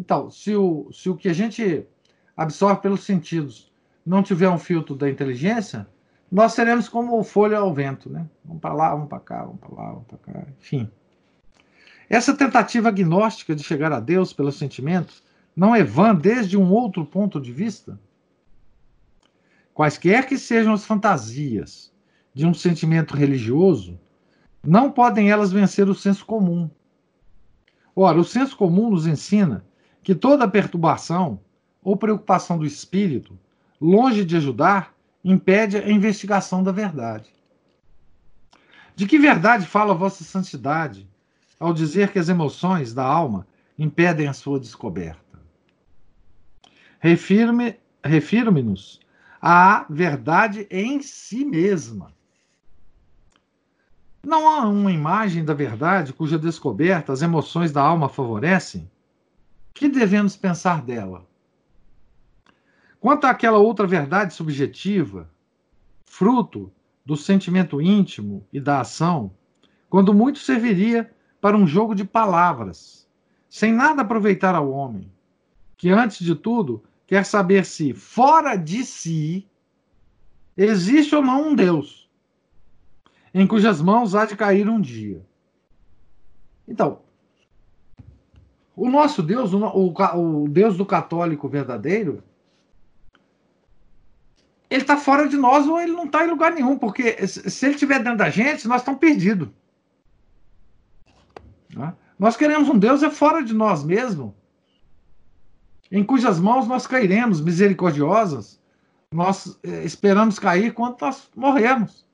Então, 0.00 0.30
se 0.30 0.56
o, 0.56 0.88
se 0.94 1.10
o 1.10 1.14
que 1.14 1.28
a 1.28 1.34
gente 1.34 1.86
absorve 2.36 2.82
pelos 2.82 3.04
sentidos 3.04 3.72
não 4.04 4.22
tiver 4.22 4.48
um 4.48 4.58
filtro 4.58 4.94
da 4.94 5.08
inteligência, 5.08 5.86
nós 6.30 6.52
seremos 6.52 6.88
como 6.88 7.22
folha 7.22 7.58
ao 7.58 7.72
vento, 7.72 8.10
né? 8.10 8.28
Vamos 8.44 8.60
para 8.60 8.74
lá, 8.74 8.90
vamos 8.90 9.08
para 9.08 9.20
cá, 9.20 9.44
vamos 9.44 9.60
para 9.60 9.74
lá, 9.74 9.92
vamos 9.92 10.06
para 10.06 10.18
cá, 10.18 10.44
enfim. 10.58 10.90
Essa 12.08 12.36
tentativa 12.36 12.88
agnóstica 12.88 13.54
de 13.54 13.62
chegar 13.62 13.92
a 13.92 14.00
Deus 14.00 14.32
pelos 14.32 14.56
sentimentos 14.56 15.22
não 15.56 15.74
é 15.74 15.82
vã 15.82 16.14
desde 16.14 16.56
um 16.56 16.70
outro 16.70 17.04
ponto 17.06 17.40
de 17.40 17.52
vista? 17.52 17.98
Quaisquer 19.72 20.26
que 20.26 20.36
sejam 20.36 20.72
as 20.72 20.84
fantasias 20.84 21.92
de 22.34 22.44
um 22.44 22.52
sentimento 22.52 23.16
religioso, 23.16 23.98
não 24.62 24.90
podem 24.90 25.30
elas 25.30 25.52
vencer 25.52 25.88
o 25.88 25.94
senso 25.94 26.26
comum. 26.26 26.68
Ora, 27.94 28.18
o 28.18 28.24
senso 28.24 28.56
comum 28.56 28.90
nos 28.90 29.06
ensina 29.06 29.64
que 30.02 30.14
toda 30.14 30.48
perturbação 30.48 31.40
ou 31.84 31.96
preocupação 31.96 32.58
do 32.58 32.64
espírito, 32.64 33.38
longe 33.80 34.24
de 34.24 34.36
ajudar, 34.36 34.94
impede 35.22 35.76
a 35.76 35.90
investigação 35.90 36.62
da 36.64 36.72
verdade. 36.72 37.30
De 38.96 39.06
que 39.06 39.18
verdade 39.18 39.66
fala 39.66 39.94
vossa 39.94 40.24
santidade 40.24 41.08
ao 41.60 41.74
dizer 41.74 42.10
que 42.10 42.18
as 42.18 42.28
emoções 42.28 42.94
da 42.94 43.04
alma 43.04 43.46
impedem 43.78 44.26
a 44.26 44.32
sua 44.32 44.58
descoberta? 44.58 45.20
Refirme-nos 46.98 47.76
refirme 48.02 48.76
à 49.40 49.84
verdade 49.90 50.66
em 50.70 51.02
si 51.02 51.44
mesma. 51.44 52.12
Não 54.22 54.48
há 54.48 54.66
uma 54.66 54.90
imagem 54.90 55.44
da 55.44 55.52
verdade 55.52 56.14
cuja 56.14 56.38
descoberta 56.38 57.12
as 57.12 57.20
emoções 57.20 57.70
da 57.72 57.82
alma 57.82 58.08
favorecem? 58.08 58.90
Que 59.74 59.88
devemos 59.88 60.34
pensar 60.34 60.80
dela? 60.80 61.26
Quanto 63.04 63.26
àquela 63.26 63.58
outra 63.58 63.86
verdade 63.86 64.32
subjetiva, 64.32 65.30
fruto 66.06 66.72
do 67.04 67.18
sentimento 67.18 67.78
íntimo 67.78 68.46
e 68.50 68.58
da 68.58 68.80
ação, 68.80 69.30
quando 69.90 70.14
muito 70.14 70.38
serviria 70.38 71.14
para 71.38 71.54
um 71.54 71.66
jogo 71.66 71.94
de 71.94 72.02
palavras, 72.02 73.06
sem 73.46 73.74
nada 73.74 74.00
aproveitar 74.00 74.54
ao 74.54 74.70
homem, 74.70 75.12
que 75.76 75.90
antes 75.90 76.24
de 76.24 76.34
tudo 76.34 76.82
quer 77.06 77.26
saber 77.26 77.66
se 77.66 77.92
fora 77.92 78.56
de 78.56 78.82
si 78.86 79.46
existe 80.56 81.14
ou 81.14 81.20
não 81.20 81.48
um 81.48 81.54
Deus, 81.54 82.08
em 83.34 83.46
cujas 83.46 83.82
mãos 83.82 84.14
há 84.14 84.24
de 84.24 84.34
cair 84.34 84.66
um 84.66 84.80
dia. 84.80 85.22
Então, 86.66 87.00
o 88.74 88.88
nosso 88.88 89.22
Deus, 89.22 89.52
o, 89.52 89.92
o, 89.92 90.48
Deus 90.48 90.78
do 90.78 90.86
católico 90.86 91.46
verdadeiro, 91.50 92.24
ele 94.70 94.82
está 94.82 94.96
fora 94.96 95.28
de 95.28 95.36
nós 95.36 95.66
ou 95.66 95.80
ele 95.80 95.92
não 95.92 96.04
está 96.04 96.24
em 96.24 96.30
lugar 96.30 96.52
nenhum, 96.52 96.78
porque 96.78 97.26
se 97.26 97.66
ele 97.66 97.74
estiver 97.74 98.02
dentro 98.02 98.18
da 98.18 98.30
gente, 98.30 98.66
nós 98.66 98.80
estamos 98.80 99.00
perdidos. 99.00 99.48
Né? 101.74 101.94
Nós 102.18 102.36
queremos 102.36 102.68
um 102.68 102.78
Deus 102.78 103.02
é 103.02 103.10
fora 103.10 103.42
de 103.42 103.52
nós 103.52 103.84
mesmo, 103.84 104.34
em 105.90 106.02
cujas 106.02 106.40
mãos 106.40 106.66
nós 106.66 106.86
cairemos, 106.86 107.40
misericordiosas, 107.40 108.60
nós 109.12 109.58
eh, 109.62 109.84
esperamos 109.84 110.38
cair 110.38 110.72
quando 110.72 111.00
nós 111.00 111.30
morrermos. 111.36 112.04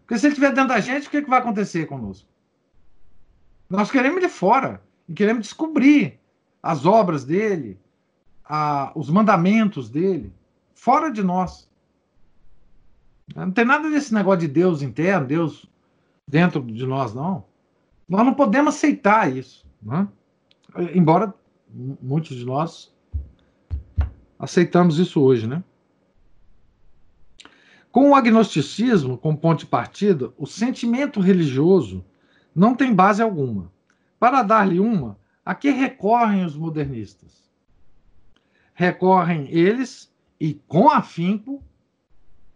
Porque 0.00 0.18
se 0.18 0.26
ele 0.26 0.32
estiver 0.32 0.52
dentro 0.52 0.68
da 0.68 0.80
gente, 0.80 1.06
o 1.06 1.10
que, 1.10 1.18
é 1.18 1.22
que 1.22 1.30
vai 1.30 1.38
acontecer 1.38 1.86
conosco? 1.86 2.28
Nós 3.70 3.90
queremos 3.90 4.18
ele 4.18 4.28
fora 4.28 4.82
e 5.08 5.14
queremos 5.14 5.44
descobrir 5.44 6.20
as 6.62 6.84
obras 6.84 7.24
dele, 7.24 7.80
a, 8.44 8.92
os 8.94 9.08
mandamentos 9.08 9.88
dele, 9.88 10.32
fora 10.74 11.10
de 11.10 11.22
nós. 11.22 11.70
Não 13.34 13.50
tem 13.50 13.64
nada 13.64 13.88
desse 13.90 14.12
negócio 14.12 14.40
de 14.40 14.48
Deus 14.48 14.82
interno, 14.82 15.26
Deus 15.26 15.66
dentro 16.26 16.62
de 16.62 16.86
nós, 16.86 17.14
não. 17.14 17.44
Nós 18.08 18.24
não 18.24 18.34
podemos 18.34 18.74
aceitar 18.74 19.34
isso. 19.34 19.66
Né? 19.82 20.06
Embora 20.94 21.34
muitos 22.00 22.36
de 22.36 22.44
nós 22.44 22.92
aceitamos 24.38 24.98
isso 24.98 25.20
hoje, 25.20 25.46
né? 25.46 25.62
Com 27.90 28.10
o 28.10 28.14
agnosticismo, 28.14 29.18
como 29.18 29.36
ponto 29.36 29.60
de 29.60 29.66
partida, 29.66 30.32
o 30.38 30.46
sentimento 30.46 31.20
religioso 31.20 32.04
não 32.54 32.74
tem 32.74 32.94
base 32.94 33.22
alguma. 33.22 33.70
Para 34.18 34.42
dar-lhe 34.42 34.80
uma, 34.80 35.18
a 35.44 35.54
que 35.54 35.70
recorrem 35.70 36.44
os 36.44 36.56
modernistas? 36.56 37.50
Recorrem 38.72 39.46
eles, 39.50 40.10
e 40.40 40.54
com 40.54 40.88
afinco, 40.88 41.62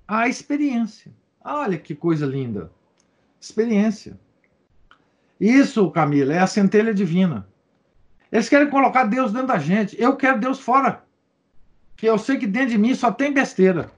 a 0.06 0.28
experiência. 0.28 1.12
Olha 1.44 1.78
que 1.78 1.94
coisa 1.94 2.26
linda. 2.26 2.70
Experiência. 3.40 4.18
Isso, 5.40 5.90
Camila, 5.90 6.32
é 6.32 6.38
a 6.38 6.46
centelha 6.46 6.94
divina. 6.94 7.46
Eles 8.30 8.48
querem 8.48 8.70
colocar 8.70 9.04
Deus 9.04 9.32
dentro 9.32 9.48
da 9.48 9.58
gente. 9.58 10.00
Eu 10.00 10.16
quero 10.16 10.40
Deus 10.40 10.58
fora. 10.58 11.04
Que 11.96 12.06
eu 12.06 12.18
sei 12.18 12.38
que 12.38 12.46
dentro 12.46 12.70
de 12.70 12.78
mim 12.78 12.94
só 12.94 13.12
tem 13.12 13.32
besteira. 13.32 13.90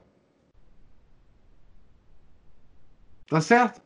Tá 3.27 3.41
certo? 3.41 3.81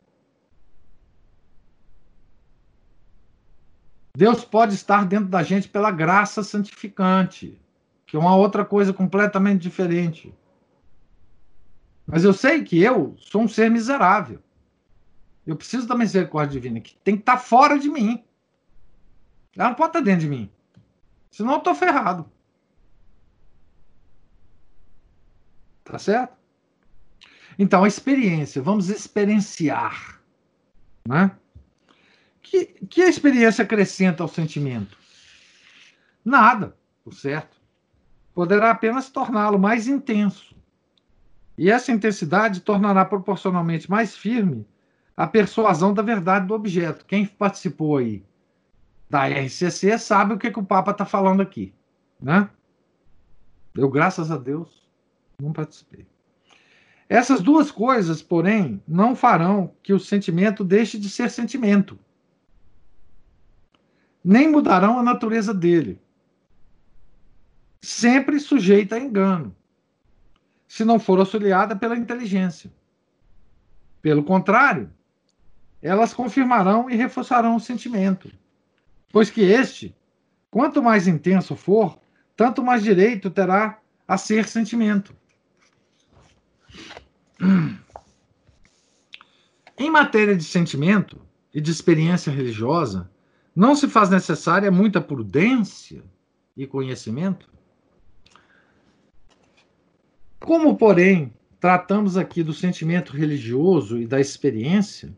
Deus 4.16 4.44
pode 4.44 4.74
estar 4.74 5.04
dentro 5.04 5.26
da 5.26 5.42
gente 5.42 5.68
pela 5.68 5.90
graça 5.90 6.42
santificante, 6.44 7.60
que 8.06 8.16
é 8.16 8.18
uma 8.18 8.36
outra 8.36 8.64
coisa 8.64 8.92
completamente 8.92 9.60
diferente. 9.60 10.32
Mas 12.06 12.24
eu 12.24 12.32
sei 12.32 12.62
que 12.62 12.80
eu 12.82 13.16
sou 13.18 13.42
um 13.42 13.48
ser 13.48 13.70
miserável. 13.70 14.40
Eu 15.46 15.56
preciso 15.56 15.86
da 15.86 15.94
misericórdia 15.94 16.60
divina, 16.60 16.80
que 16.80 16.96
tem 16.96 17.16
que 17.16 17.22
estar 17.22 17.36
tá 17.36 17.38
fora 17.38 17.78
de 17.78 17.88
mim. 17.88 18.22
Ela 19.56 19.68
não 19.68 19.74
pode 19.74 19.90
estar 19.90 20.00
tá 20.00 20.04
dentro 20.04 20.22
de 20.22 20.28
mim. 20.28 20.50
Senão 21.30 21.52
eu 21.54 21.58
estou 21.58 21.74
ferrado. 21.74 22.30
Tá 25.84 25.98
certo? 25.98 26.34
Então, 27.58 27.84
a 27.84 27.88
experiência, 27.88 28.62
vamos 28.62 28.88
experienciar. 28.88 30.20
Né? 31.06 31.30
Que, 32.42 32.66
que 32.88 33.02
a 33.02 33.08
experiência 33.08 33.62
acrescenta 33.62 34.22
ao 34.22 34.28
sentimento? 34.28 34.96
Nada, 36.24 36.76
por 37.02 37.12
certo. 37.14 37.56
Poderá 38.34 38.70
apenas 38.70 39.10
torná-lo 39.10 39.58
mais 39.58 39.86
intenso. 39.86 40.53
E 41.56 41.70
essa 41.70 41.92
intensidade 41.92 42.60
tornará 42.60 43.04
proporcionalmente 43.04 43.90
mais 43.90 44.16
firme 44.16 44.66
a 45.16 45.26
persuasão 45.26 45.94
da 45.94 46.02
verdade 46.02 46.46
do 46.46 46.54
objeto. 46.54 47.04
Quem 47.06 47.26
participou 47.26 47.98
aí 47.98 48.24
da 49.08 49.28
RCC 49.28 49.96
sabe 49.98 50.34
o 50.34 50.38
que, 50.38 50.50
que 50.50 50.58
o 50.58 50.64
Papa 50.64 50.90
está 50.90 51.04
falando 51.04 51.40
aqui. 51.40 51.72
Né? 52.20 52.48
Eu, 53.74 53.88
graças 53.88 54.30
a 54.30 54.36
Deus, 54.36 54.88
não 55.40 55.52
participei. 55.52 56.06
Essas 57.08 57.40
duas 57.40 57.70
coisas, 57.70 58.22
porém, 58.22 58.82
não 58.88 59.14
farão 59.14 59.72
que 59.82 59.92
o 59.92 60.00
sentimento 60.00 60.64
deixe 60.64 60.98
de 60.98 61.08
ser 61.08 61.30
sentimento, 61.30 61.98
nem 64.24 64.50
mudarão 64.50 64.98
a 64.98 65.02
natureza 65.02 65.52
dele, 65.52 66.00
sempre 67.82 68.40
sujeita 68.40 68.96
a 68.96 68.98
engano 68.98 69.54
se 70.74 70.84
não 70.84 70.98
for 70.98 71.20
auxiliada 71.20 71.76
pela 71.76 71.96
inteligência. 71.96 72.68
Pelo 74.02 74.24
contrário, 74.24 74.90
elas 75.80 76.12
confirmarão 76.12 76.90
e 76.90 76.96
reforçarão 76.96 77.54
o 77.54 77.60
sentimento, 77.60 78.28
pois 79.12 79.30
que 79.30 79.42
este, 79.42 79.94
quanto 80.50 80.82
mais 80.82 81.06
intenso 81.06 81.54
for, 81.54 81.96
tanto 82.36 82.60
mais 82.60 82.82
direito 82.82 83.30
terá 83.30 83.78
a 84.08 84.18
ser 84.18 84.48
sentimento. 84.48 85.14
Em 89.78 89.88
matéria 89.88 90.36
de 90.36 90.42
sentimento 90.42 91.20
e 91.54 91.60
de 91.60 91.70
experiência 91.70 92.32
religiosa, 92.32 93.08
não 93.54 93.76
se 93.76 93.86
faz 93.86 94.10
necessária 94.10 94.72
muita 94.72 95.00
prudência 95.00 96.02
e 96.56 96.66
conhecimento? 96.66 97.53
Como, 100.44 100.76
porém, 100.76 101.32
tratamos 101.58 102.18
aqui 102.18 102.42
do 102.42 102.52
sentimento 102.52 103.16
religioso 103.16 103.98
e 103.98 104.06
da 104.06 104.20
experiência 104.20 105.16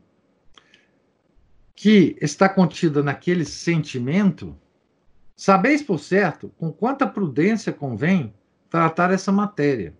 que 1.75 2.17
está 2.21 2.49
contida 2.49 3.03
naquele 3.03 3.45
sentimento, 3.45 4.57
sabeis 5.35 5.83
por 5.83 5.99
certo 5.99 6.49
com 6.57 6.73
quanta 6.73 7.09
prudência 7.09 7.73
convém 7.73 8.33
tratar 8.71 9.11
essa 9.11 9.33
matéria 9.33 9.97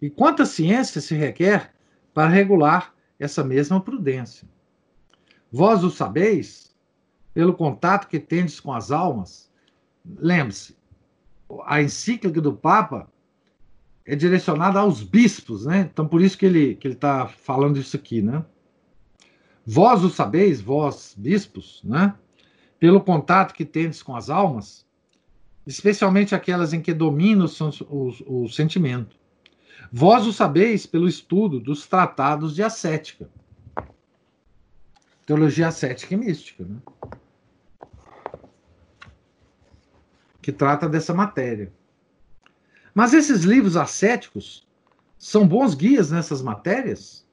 e 0.00 0.08
quanta 0.08 0.46
ciência 0.46 1.00
se 1.00 1.16
requer 1.16 1.74
para 2.14 2.28
regular 2.28 2.94
essa 3.18 3.42
mesma 3.42 3.80
prudência. 3.80 4.48
Vós 5.50 5.82
o 5.82 5.90
sabeis 5.90 6.72
pelo 7.34 7.54
contato 7.54 8.06
que 8.06 8.20
tendes 8.20 8.60
com 8.60 8.72
as 8.72 8.92
almas. 8.92 9.50
Lembre-se, 10.04 10.76
a 11.64 11.82
encíclica 11.82 12.40
do 12.40 12.52
Papa 12.52 13.10
é 14.10 14.16
direcionada 14.16 14.80
aos 14.80 15.04
bispos, 15.04 15.64
né? 15.64 15.88
Então, 15.92 16.04
por 16.04 16.20
isso 16.20 16.36
que 16.36 16.44
ele 16.44 16.74
que 16.74 16.88
ele 16.88 16.94
está 16.94 17.28
falando 17.28 17.78
isso 17.78 17.94
aqui, 17.96 18.20
né? 18.20 18.44
Vós 19.64 20.02
o 20.02 20.10
sabeis, 20.10 20.60
vós 20.60 21.14
bispos, 21.16 21.80
né? 21.84 22.12
Pelo 22.80 23.00
contato 23.00 23.54
que 23.54 23.64
tendes 23.64 24.02
com 24.02 24.16
as 24.16 24.28
almas, 24.28 24.84
especialmente 25.64 26.34
aquelas 26.34 26.72
em 26.72 26.80
que 26.80 26.92
domina 26.92 27.44
o, 27.44 28.08
o, 28.26 28.42
o 28.42 28.48
sentimento. 28.48 29.16
Vós 29.92 30.26
o 30.26 30.32
sabeis 30.32 30.86
pelo 30.86 31.06
estudo 31.06 31.60
dos 31.60 31.86
tratados 31.86 32.52
de 32.52 32.64
ascética. 32.64 33.30
Teologia 35.24 35.68
ascética 35.68 36.14
e 36.14 36.16
mística, 36.16 36.64
né? 36.64 36.78
Que 40.42 40.50
trata 40.50 40.88
dessa 40.88 41.14
matéria. 41.14 41.72
Mas 42.94 43.14
esses 43.14 43.42
livros 43.42 43.76
ascéticos 43.76 44.66
são 45.18 45.46
bons 45.46 45.74
guias 45.74 46.10
nessas 46.10 46.42
matérias? 46.42 47.26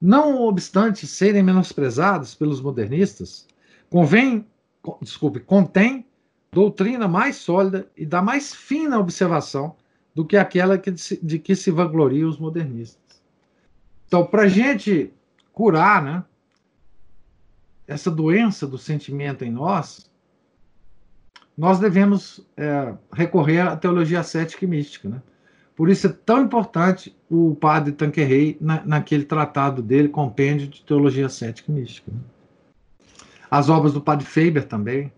Não 0.00 0.42
obstante 0.42 1.06
serem 1.06 1.42
menosprezados 1.42 2.34
pelos 2.34 2.60
modernistas, 2.60 3.46
convém, 3.88 4.46
desculpe, 5.00 5.40
contém 5.40 6.06
doutrina 6.52 7.08
mais 7.08 7.36
sólida 7.36 7.90
e 7.96 8.04
da 8.04 8.20
mais 8.20 8.54
fina 8.54 8.98
observação 8.98 9.74
do 10.14 10.26
que 10.26 10.36
aquela 10.36 10.76
que, 10.76 10.90
de 10.90 11.38
que 11.38 11.56
se 11.56 11.70
vangloriam 11.70 12.28
os 12.28 12.38
modernistas. 12.38 13.22
Então, 14.06 14.26
para 14.26 14.42
a 14.42 14.48
gente 14.48 15.10
curar 15.52 16.02
né, 16.02 16.24
essa 17.86 18.10
doença 18.10 18.66
do 18.66 18.76
sentimento 18.76 19.44
em 19.44 19.50
nós, 19.50 20.10
nós 21.56 21.78
devemos 21.78 22.40
é, 22.56 22.94
recorrer 23.12 23.60
à 23.60 23.76
teologia 23.76 24.22
cética 24.22 24.64
e 24.64 24.68
mística. 24.68 25.08
Né? 25.08 25.22
Por 25.76 25.88
isso 25.88 26.06
é 26.06 26.10
tão 26.10 26.42
importante 26.42 27.16
o 27.30 27.54
padre 27.54 27.92
Tanquerrey 27.92 28.56
na, 28.60 28.84
naquele 28.84 29.24
tratado 29.24 29.82
dele, 29.82 30.08
Compêndio 30.08 30.68
de 30.68 30.82
Teologia 30.82 31.28
Cética 31.28 31.70
e 31.70 31.74
Mística. 31.74 32.10
Né? 32.10 32.20
As 33.50 33.68
obras 33.68 33.92
do 33.92 34.00
padre 34.00 34.24
Faber 34.24 34.64
também 34.66 35.12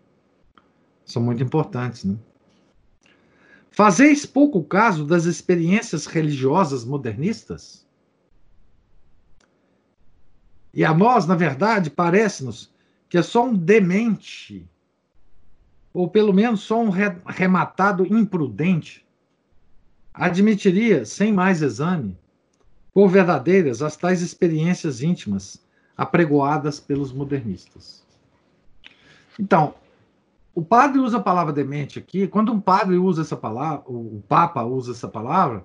são 1.05 1.23
muito 1.23 1.43
importantes. 1.43 2.05
Né? 2.05 2.16
Fazeis 3.70 4.27
pouco 4.27 4.62
caso 4.62 5.05
das 5.05 5.24
experiências 5.24 6.06
religiosas 6.06 6.85
modernistas? 6.85 7.85
E 10.73 10.85
a 10.85 10.93
nós, 10.93 11.27
na 11.27 11.36
verdade, 11.36 11.90
parece-nos 11.90 12.73
que 13.09 13.16
é 13.16 13.23
só 13.23 13.47
um 13.47 13.55
demente 13.55 14.69
ou 15.94 16.08
pelo 16.08 16.32
menos 16.32 16.62
só 16.62 16.82
um 16.82 16.90
rematado 16.90 18.04
imprudente, 18.04 19.06
admitiria, 20.12 21.06
sem 21.06 21.32
mais 21.32 21.62
exame, 21.62 22.18
por 22.92 23.08
verdadeiras 23.08 23.80
as 23.80 23.96
tais 23.96 24.20
experiências 24.20 25.02
íntimas 25.02 25.64
apregoadas 25.96 26.80
pelos 26.80 27.12
modernistas. 27.12 28.04
Então, 29.38 29.74
o 30.52 30.64
padre 30.64 30.98
usa 30.98 31.18
a 31.18 31.22
palavra 31.22 31.52
demente 31.52 31.98
aqui. 31.98 32.26
Quando 32.26 32.52
um 32.52 32.60
padre 32.60 32.96
usa 32.96 33.22
essa 33.22 33.36
palavra, 33.36 33.84
o 33.86 34.22
Papa 34.28 34.62
usa 34.64 34.92
essa 34.92 35.08
palavra, 35.08 35.64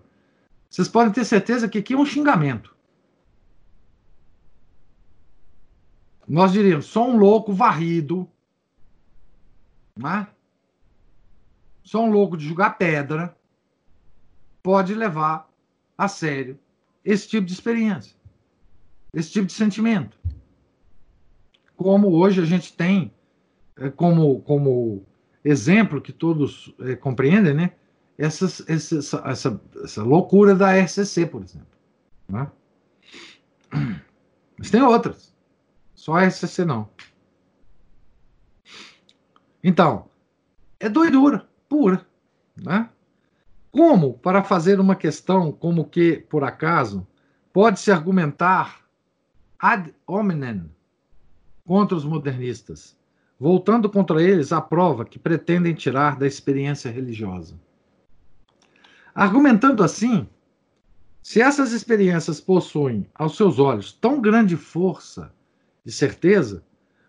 vocês 0.69 0.87
podem 0.87 1.11
ter 1.11 1.25
certeza 1.25 1.67
que 1.67 1.79
aqui 1.79 1.93
é 1.93 1.97
um 1.97 2.05
xingamento. 2.05 2.75
Nós 6.27 6.51
diríamos, 6.51 6.85
só 6.85 7.07
um 7.07 7.17
louco 7.17 7.51
varrido, 7.51 8.29
né? 9.99 10.27
Só 11.83 12.03
um 12.03 12.11
louco 12.11 12.37
de 12.37 12.47
jogar 12.47 12.71
pedra 12.71 13.35
pode 14.61 14.93
levar 14.93 15.49
a 15.97 16.07
sério 16.07 16.57
esse 17.03 17.27
tipo 17.27 17.45
de 17.45 17.53
experiência, 17.53 18.15
esse 19.13 19.31
tipo 19.31 19.47
de 19.47 19.53
sentimento. 19.53 20.17
Como 21.75 22.09
hoje 22.09 22.41
a 22.41 22.45
gente 22.45 22.73
tem 22.73 23.13
é, 23.77 23.89
como, 23.89 24.41
como 24.41 25.05
exemplo 25.43 26.01
que 26.01 26.11
todos 26.11 26.73
é, 26.79 26.95
compreendem, 26.95 27.53
né? 27.53 27.71
Essas, 28.17 28.61
essa, 28.67 29.23
essa, 29.25 29.61
essa 29.81 30.03
loucura 30.03 30.53
da 30.53 30.77
RCC, 30.77 31.25
por 31.25 31.41
exemplo. 31.41 31.67
Né? 32.27 32.51
Mas 34.57 34.69
tem 34.69 34.81
outras. 34.81 35.33
Só 35.95 36.15
a 36.15 36.25
RCC 36.25 36.65
não. 36.65 36.89
Então, 39.63 40.09
é 40.79 40.87
doidura 40.87 41.47
pura, 41.67 42.05
né? 42.57 42.89
Como, 43.71 44.13
para 44.15 44.43
fazer 44.43 44.79
uma 44.79 44.95
questão 44.95 45.51
como 45.51 45.85
que, 45.85 46.17
por 46.29 46.43
acaso, 46.43 47.05
pode-se 47.53 47.91
argumentar 47.91 48.81
ad 49.59 49.93
hominem 50.07 50.69
contra 51.65 51.95
os 51.95 52.03
modernistas, 52.03 52.97
voltando 53.39 53.89
contra 53.89 54.23
eles 54.23 54.51
a 54.51 54.59
prova 54.59 55.05
que 55.05 55.19
pretendem 55.19 55.75
tirar 55.75 56.17
da 56.17 56.25
experiência 56.25 56.89
religiosa? 56.89 57.59
Argumentando 59.13 59.83
assim, 59.83 60.27
se 61.21 61.41
essas 61.41 61.71
experiências 61.71 62.41
possuem, 62.41 63.05
aos 63.13 63.35
seus 63.35 63.59
olhos, 63.59 63.91
tão 63.91 64.19
grande 64.19 64.57
força 64.57 65.31
e 65.85 65.91
certeza, 65.91 66.63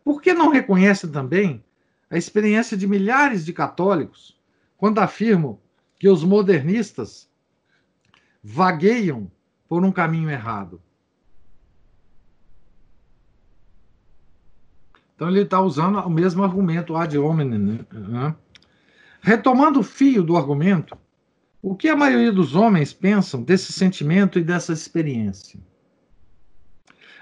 por 0.05 0.21
que 0.21 0.35
não 0.35 0.51
reconhecem 0.51 1.11
também 1.11 1.65
a 2.11 2.19
experiência 2.19 2.77
de 2.77 2.87
milhares 2.87 3.45
de 3.45 3.53
católicos 3.53 4.37
quando 4.77 4.99
afirmam 4.99 5.59
que 5.99 6.09
os 6.09 6.25
modernistas 6.25 7.31
vagueiam 8.43 9.31
por 9.69 9.85
um 9.85 9.93
caminho 9.93 10.29
errado. 10.29 10.83
Então 15.15 15.29
ele 15.29 15.43
está 15.43 15.61
usando 15.61 15.99
o 15.99 16.11
mesmo 16.11 16.43
argumento 16.43 16.97
ad 16.97 17.17
hominem. 17.17 17.87
Né? 17.93 18.35
Retomando 19.21 19.81
o 19.81 19.85
fio 19.85 20.25
do 20.25 20.37
argumento, 20.37 20.97
o 21.63 21.77
que 21.77 21.89
a 21.89 21.95
maioria 21.95 22.33
dos 22.33 22.57
homens 22.57 22.93
pensam 22.95 23.43
desse 23.43 23.71
sentimento 23.71 24.39
e 24.39 24.43
dessa 24.43 24.73
experiência? 24.73 25.61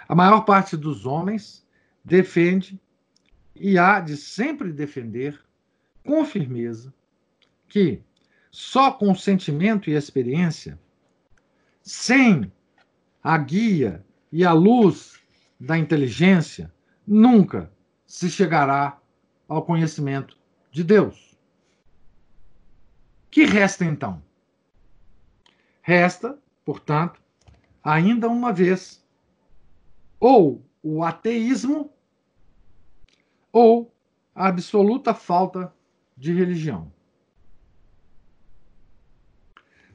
A 0.09 0.15
maior 0.15 0.43
parte 0.43 0.77
dos 0.77 1.05
homens 1.05 1.67
defende 2.05 2.81
e 3.61 3.79
há 3.79 4.01
de 4.01 4.17
sempre 4.17 4.73
defender 4.73 5.41
com 6.05 6.25
firmeza 6.25 6.93
que 7.69 8.03
só 8.51 8.91
com 8.91 9.15
sentimento 9.15 9.91
e 9.91 9.95
experiência, 9.95 10.79
sem 11.83 12.51
a 13.23 13.37
guia 13.37 14.05
e 14.33 14.45
a 14.45 14.53
luz 14.53 15.21
da 15.61 15.77
inteligência, 15.77 16.73
nunca 17.07 17.71
se 18.07 18.31
chegará 18.31 18.99
ao 19.47 19.65
conhecimento 19.65 20.37
de 20.71 20.83
Deus. 20.83 21.37
Que 23.31 23.45
resta 23.45 23.85
então? 23.85 24.23
Resta, 25.83 26.39
portanto, 26.65 27.21
ainda 27.83 28.29
uma 28.29 28.53
vez, 28.53 29.05
ou 30.19 30.65
o 30.83 31.03
ateísmo 31.03 31.93
ou 33.53 33.93
a 34.35 34.49
absoluta 34.49 35.13
falta 35.15 35.73
de 36.17 36.33
religião. 36.33 36.93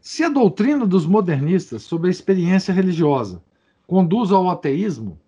Se 0.02 0.24
a 0.24 0.30
doutrina 0.30 0.86
dos 0.86 1.06
modernistas 1.06 1.84
sobre 1.84 2.10
a 2.10 2.12
experiência 2.12 2.74
religiosa 2.74 3.42
conduz 3.88 4.32
ao 4.32 4.50
ateísmo, 4.50 5.20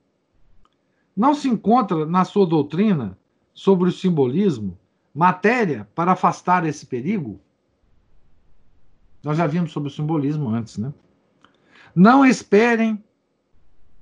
não 1.15 1.34
se 1.34 1.47
encontra 1.47 2.06
na 2.06 2.26
sua 2.26 2.45
doutrina 2.45 3.18
sobre 3.53 3.88
o 3.88 3.91
simbolismo 3.91 4.77
matéria 5.14 5.88
para 5.95 6.11
afastar 6.11 6.65
esse 6.65 6.85
perigo? 6.85 7.39
Nós 9.23 9.38
já 9.38 9.47
vimos 9.47 9.72
sobre 9.72 9.88
o 9.88 9.91
simbolismo 9.91 10.49
antes, 10.49 10.77
né? 10.77 10.93
Não 11.95 12.26
esperem 12.26 13.02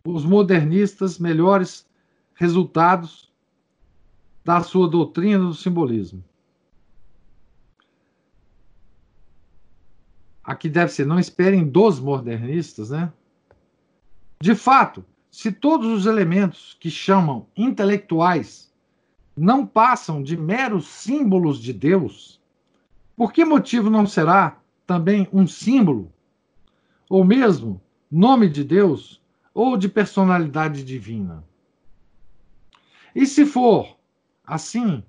os 0.04 0.26
modernistas 0.26 1.20
melhores 1.20 1.88
resultados 2.34 3.32
da 4.44 4.62
sua 4.62 4.88
doutrina 4.88 5.46
do 5.46 5.54
simbolismo. 5.54 6.24
Aqui 10.44 10.68
deve 10.68 10.92
ser, 10.92 11.06
não 11.06 11.20
esperem 11.20 11.66
dos 11.66 12.00
modernistas, 12.00 12.90
né? 12.90 13.12
De 14.42 14.54
fato, 14.56 15.06
se 15.32 15.52
todos 15.52 15.88
os 15.88 16.06
elementos 16.06 16.76
que 16.80 16.92
chamam 16.92 17.48
intelectuais 17.56 18.72
não 19.36 19.66
passam 19.66 20.22
de 20.22 20.36
meros 20.36 20.86
símbolos 20.86 21.60
de 21.60 21.72
Deus, 21.72 22.42
por 23.16 23.32
que 23.32 23.46
motivo 23.46 23.90
não 23.90 24.06
será 24.06 24.60
também 24.86 25.30
um 25.32 25.48
símbolo, 25.48 26.12
ou 27.10 27.24
mesmo 27.24 27.82
nome 28.12 28.50
de 28.50 28.64
Deus, 28.64 29.22
ou 29.54 29.78
de 29.78 29.88
personalidade 29.88 30.84
divina? 30.84 31.44
E 33.16 33.26
se 33.26 33.46
for 33.46 33.96
assim, 34.46 35.04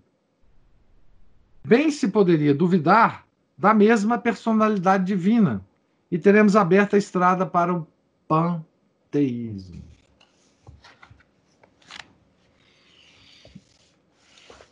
bem 1.65 1.90
se 1.90 2.09
poderia 2.09 2.55
duvidar 2.55 3.27
da 3.56 3.73
mesma 3.73 4.19
personalidade 4.19 5.05
divina 5.05 5.65
e 6.11 6.19
teremos 6.19 6.56
aberta 6.56 6.97
a 6.97 6.98
estrada 6.98 7.47
para 7.47 7.74
o 7.74 7.86
panteísmo. 8.28 9.82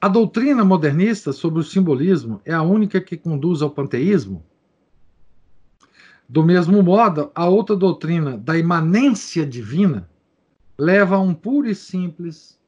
A 0.00 0.08
doutrina 0.08 0.64
modernista 0.64 1.32
sobre 1.32 1.60
o 1.60 1.62
simbolismo 1.62 2.40
é 2.44 2.52
a 2.52 2.62
única 2.62 3.00
que 3.00 3.16
conduz 3.16 3.62
ao 3.62 3.70
panteísmo? 3.70 4.44
Do 6.28 6.42
mesmo 6.42 6.82
modo, 6.82 7.30
a 7.34 7.46
outra 7.46 7.76
doutrina 7.76 8.36
da 8.36 8.58
imanência 8.58 9.46
divina 9.46 10.10
leva 10.76 11.16
a 11.16 11.20
um 11.20 11.32
puro 11.32 11.68
e 11.68 11.74
simples 11.74 12.58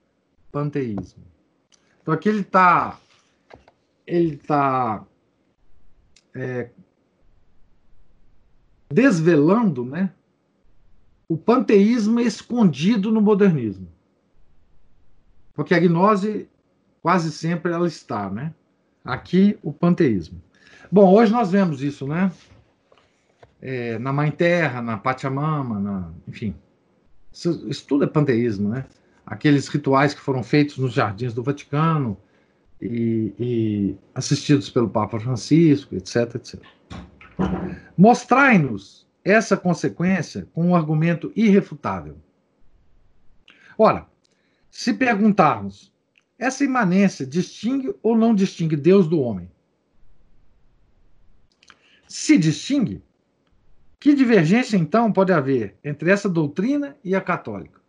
panteísmo. 0.53 1.34
Então 2.05 2.13
aqui 2.13 2.29
ele 2.29 2.41
está 2.41 3.01
ele 4.07 4.37
tá, 4.37 5.03
é, 6.35 6.69
desvelando 8.93 9.83
né, 9.83 10.13
o 11.27 11.39
panteísmo 11.39 12.21
escondido 12.21 13.11
no 13.11 13.23
modernismo. 13.23 13.89
Porque 15.55 15.75
a 15.75 15.81
gnose 15.81 16.49
quase 17.01 17.33
sempre 17.33 17.73
ela 17.73 17.89
está, 17.89 18.29
né? 18.29 18.53
Aqui 19.03 19.59
o 19.63 19.73
panteísmo. 19.73 20.39
Bom, 20.93 21.11
hoje 21.13 21.33
nós 21.33 21.51
vemos 21.51 21.83
isso, 21.83 22.07
né? 22.07 22.31
É, 23.63 23.99
na 23.99 24.13
Mãe 24.13 24.31
Terra, 24.31 24.83
na 24.83 24.99
Pachamama, 24.99 25.81
na, 25.81 26.11
enfim. 26.29 26.55
Isso, 27.33 27.67
isso, 27.69 27.87
tudo 27.87 28.05
é 28.05 28.07
panteísmo, 28.07 28.69
né? 28.69 28.85
Aqueles 29.27 29.69
rituais 29.69 30.13
que 30.13 30.21
foram 30.21 30.43
feitos 30.43 30.77
nos 30.79 30.93
jardins 30.93 31.33
do 31.33 31.43
Vaticano 31.43 32.17
e, 32.81 33.33
e 33.39 33.97
assistidos 34.15 34.69
pelo 34.69 34.89
Papa 34.89 35.19
Francisco, 35.19 35.95
etc, 35.95 36.35
etc. 36.35 36.61
Mostrai-nos 37.97 39.07
essa 39.25 39.57
consequência 39.57 40.47
com 40.53 40.69
um 40.69 40.77
argumento 40.77 41.33
irrefutável. 41.35 42.17
Ora, 43.79 44.07
se 44.71 44.93
perguntarmos 44.93 45.93
essa 46.39 46.65
imanência 46.65 47.27
distingue 47.27 47.95
ou 48.03 48.17
não 48.17 48.35
distingue 48.35 48.77
Deus 48.77 49.09
do 49.09 49.21
homem? 49.21 49.51
Se 52.07 52.37
distingue, 52.37 53.03
que 53.99 54.15
divergência 54.15 54.77
então 54.77 55.11
pode 55.11 55.33
haver 55.33 55.77
entre 55.83 56.11
essa 56.11 56.29
doutrina 56.29 56.97
e 57.03 57.15
a 57.15 57.21
católica? 57.21 57.81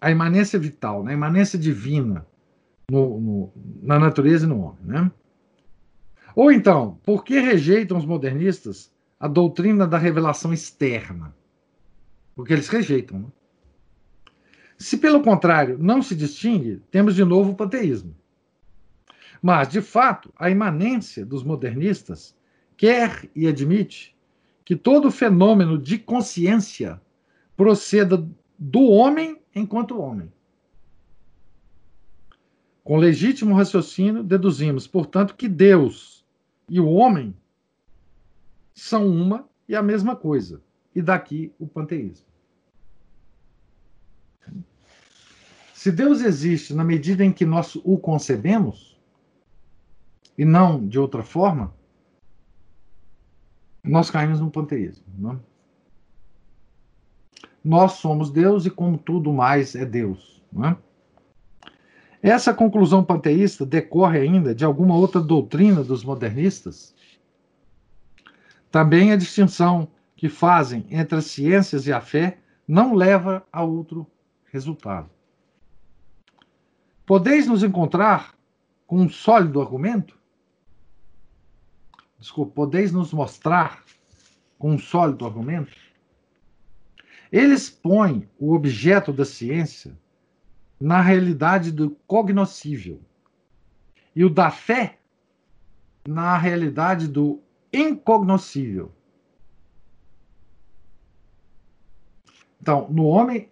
A 0.00 0.10
imanência 0.10 0.58
vital, 0.58 1.02
né? 1.02 1.12
a 1.12 1.14
imanência 1.14 1.58
divina 1.58 2.26
no, 2.90 3.20
no, 3.20 3.52
na 3.82 3.98
natureza 3.98 4.46
e 4.46 4.48
no 4.48 4.60
homem. 4.60 4.84
Né? 4.84 5.12
Ou 6.34 6.52
então, 6.52 6.98
por 7.04 7.24
que 7.24 7.38
rejeitam 7.40 7.98
os 7.98 8.06
modernistas 8.06 8.92
a 9.18 9.26
doutrina 9.26 9.86
da 9.86 9.98
revelação 9.98 10.52
externa? 10.52 11.34
Porque 12.34 12.52
eles 12.52 12.68
rejeitam. 12.68 13.18
Né? 13.18 13.26
Se, 14.78 14.96
pelo 14.96 15.20
contrário, 15.22 15.76
não 15.78 16.00
se 16.00 16.14
distingue, 16.14 16.80
temos 16.90 17.16
de 17.16 17.24
novo 17.24 17.50
o 17.50 17.56
panteísmo. 17.56 18.14
Mas, 19.42 19.68
de 19.68 19.80
fato, 19.80 20.32
a 20.36 20.48
imanência 20.48 21.26
dos 21.26 21.42
modernistas 21.42 22.36
quer 22.76 23.28
e 23.34 23.46
admite 23.46 24.16
que 24.64 24.76
todo 24.76 25.10
fenômeno 25.10 25.78
de 25.78 25.98
consciência 25.98 27.00
proceda 27.56 28.24
do 28.58 28.82
homem 28.82 29.37
enquanto 29.58 30.00
homem. 30.00 30.32
Com 32.82 32.96
legítimo 32.96 33.54
raciocínio, 33.54 34.22
deduzimos, 34.22 34.86
portanto, 34.86 35.34
que 35.34 35.48
Deus 35.48 36.24
e 36.68 36.80
o 36.80 36.88
homem 36.88 37.36
são 38.74 39.06
uma 39.06 39.48
e 39.68 39.74
a 39.74 39.82
mesma 39.82 40.16
coisa. 40.16 40.62
E 40.94 41.02
daqui 41.02 41.52
o 41.58 41.66
panteísmo. 41.66 42.26
Se 45.74 45.92
Deus 45.92 46.22
existe 46.22 46.74
na 46.74 46.82
medida 46.82 47.24
em 47.24 47.32
que 47.32 47.44
nós 47.44 47.76
o 47.76 47.98
concebemos, 47.98 48.98
e 50.36 50.44
não 50.44 50.86
de 50.86 50.98
outra 50.98 51.22
forma, 51.22 51.72
nós 53.84 54.10
caímos 54.10 54.40
no 54.40 54.50
panteísmo. 54.50 55.04
Não? 55.16 55.40
Nós 57.68 57.92
somos 57.92 58.30
Deus 58.30 58.64
e, 58.64 58.70
como 58.70 58.96
tudo 58.96 59.30
mais, 59.30 59.74
é 59.74 59.84
Deus. 59.84 60.42
Não 60.50 60.70
é? 60.70 60.76
Essa 62.22 62.54
conclusão 62.54 63.04
panteísta 63.04 63.66
decorre 63.66 64.20
ainda 64.20 64.54
de 64.54 64.64
alguma 64.64 64.96
outra 64.96 65.20
doutrina 65.20 65.84
dos 65.84 66.02
modernistas? 66.02 66.94
Também 68.70 69.12
a 69.12 69.16
distinção 69.16 69.86
que 70.16 70.30
fazem 70.30 70.86
entre 70.90 71.18
as 71.18 71.26
ciências 71.26 71.86
e 71.86 71.92
a 71.92 72.00
fé 72.00 72.38
não 72.66 72.94
leva 72.94 73.46
a 73.52 73.62
outro 73.62 74.06
resultado. 74.50 75.10
Podeis 77.04 77.46
nos 77.46 77.62
encontrar 77.62 78.34
com 78.86 78.96
um 78.96 79.10
sólido 79.10 79.60
argumento? 79.60 80.18
Desculpa, 82.18 82.52
podeis 82.54 82.92
nos 82.92 83.12
mostrar 83.12 83.84
com 84.58 84.70
um 84.70 84.78
sólido 84.78 85.26
argumento? 85.26 85.87
Eles 87.30 87.68
põem 87.68 88.28
o 88.38 88.54
objeto 88.54 89.12
da 89.12 89.24
ciência 89.24 89.96
na 90.80 91.00
realidade 91.00 91.70
do 91.70 91.90
cognoscível 92.06 93.00
e 94.14 94.24
o 94.24 94.30
da 94.30 94.50
fé 94.50 94.98
na 96.06 96.38
realidade 96.38 97.06
do 97.06 97.42
incognoscível. 97.72 98.92
Então, 102.60 102.88
no 102.90 103.04
homem, 103.04 103.48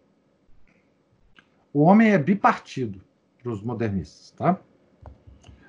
o 1.73 1.83
homem 1.83 2.11
é 2.11 2.19
bipartido 2.19 3.03
para 3.43 3.53
os 3.53 3.63
modernistas. 3.63 4.31
Tá? 4.33 4.59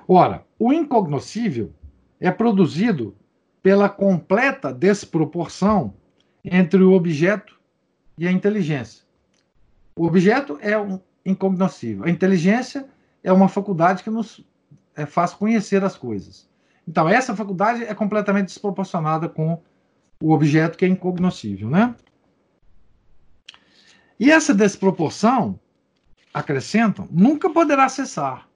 Ora, 0.07 0.45
o 0.57 0.71
incognoscível 0.71 1.73
é 2.19 2.31
produzido 2.31 3.15
pela 3.61 3.89
completa 3.89 4.73
desproporção 4.73 5.93
entre 6.43 6.81
o 6.81 6.93
objeto 6.93 7.56
e 8.17 8.27
a 8.27 8.31
inteligência. 8.31 9.03
O 9.95 10.05
objeto 10.05 10.57
é 10.61 10.77
um 10.77 10.99
incognoscível. 11.25 12.05
A 12.05 12.09
inteligência 12.09 12.87
é 13.23 13.31
uma 13.31 13.49
faculdade 13.49 14.03
que 14.03 14.09
nos 14.09 14.45
é, 14.95 15.05
faz 15.05 15.33
conhecer 15.33 15.83
as 15.83 15.97
coisas. 15.97 16.49
Então, 16.87 17.07
essa 17.07 17.35
faculdade 17.35 17.83
é 17.83 17.93
completamente 17.93 18.47
desproporcionada 18.47 19.27
com 19.27 19.61
o 20.21 20.31
objeto 20.31 20.77
que 20.77 20.85
é 20.85 20.87
incognoscível, 20.87 21.69
né? 21.69 21.95
E 24.19 24.31
essa 24.31 24.53
desproporção 24.53 25.59
acrescentam, 26.33 27.07
nunca 27.11 27.49
poderá 27.49 27.87
cessar. 27.89 28.47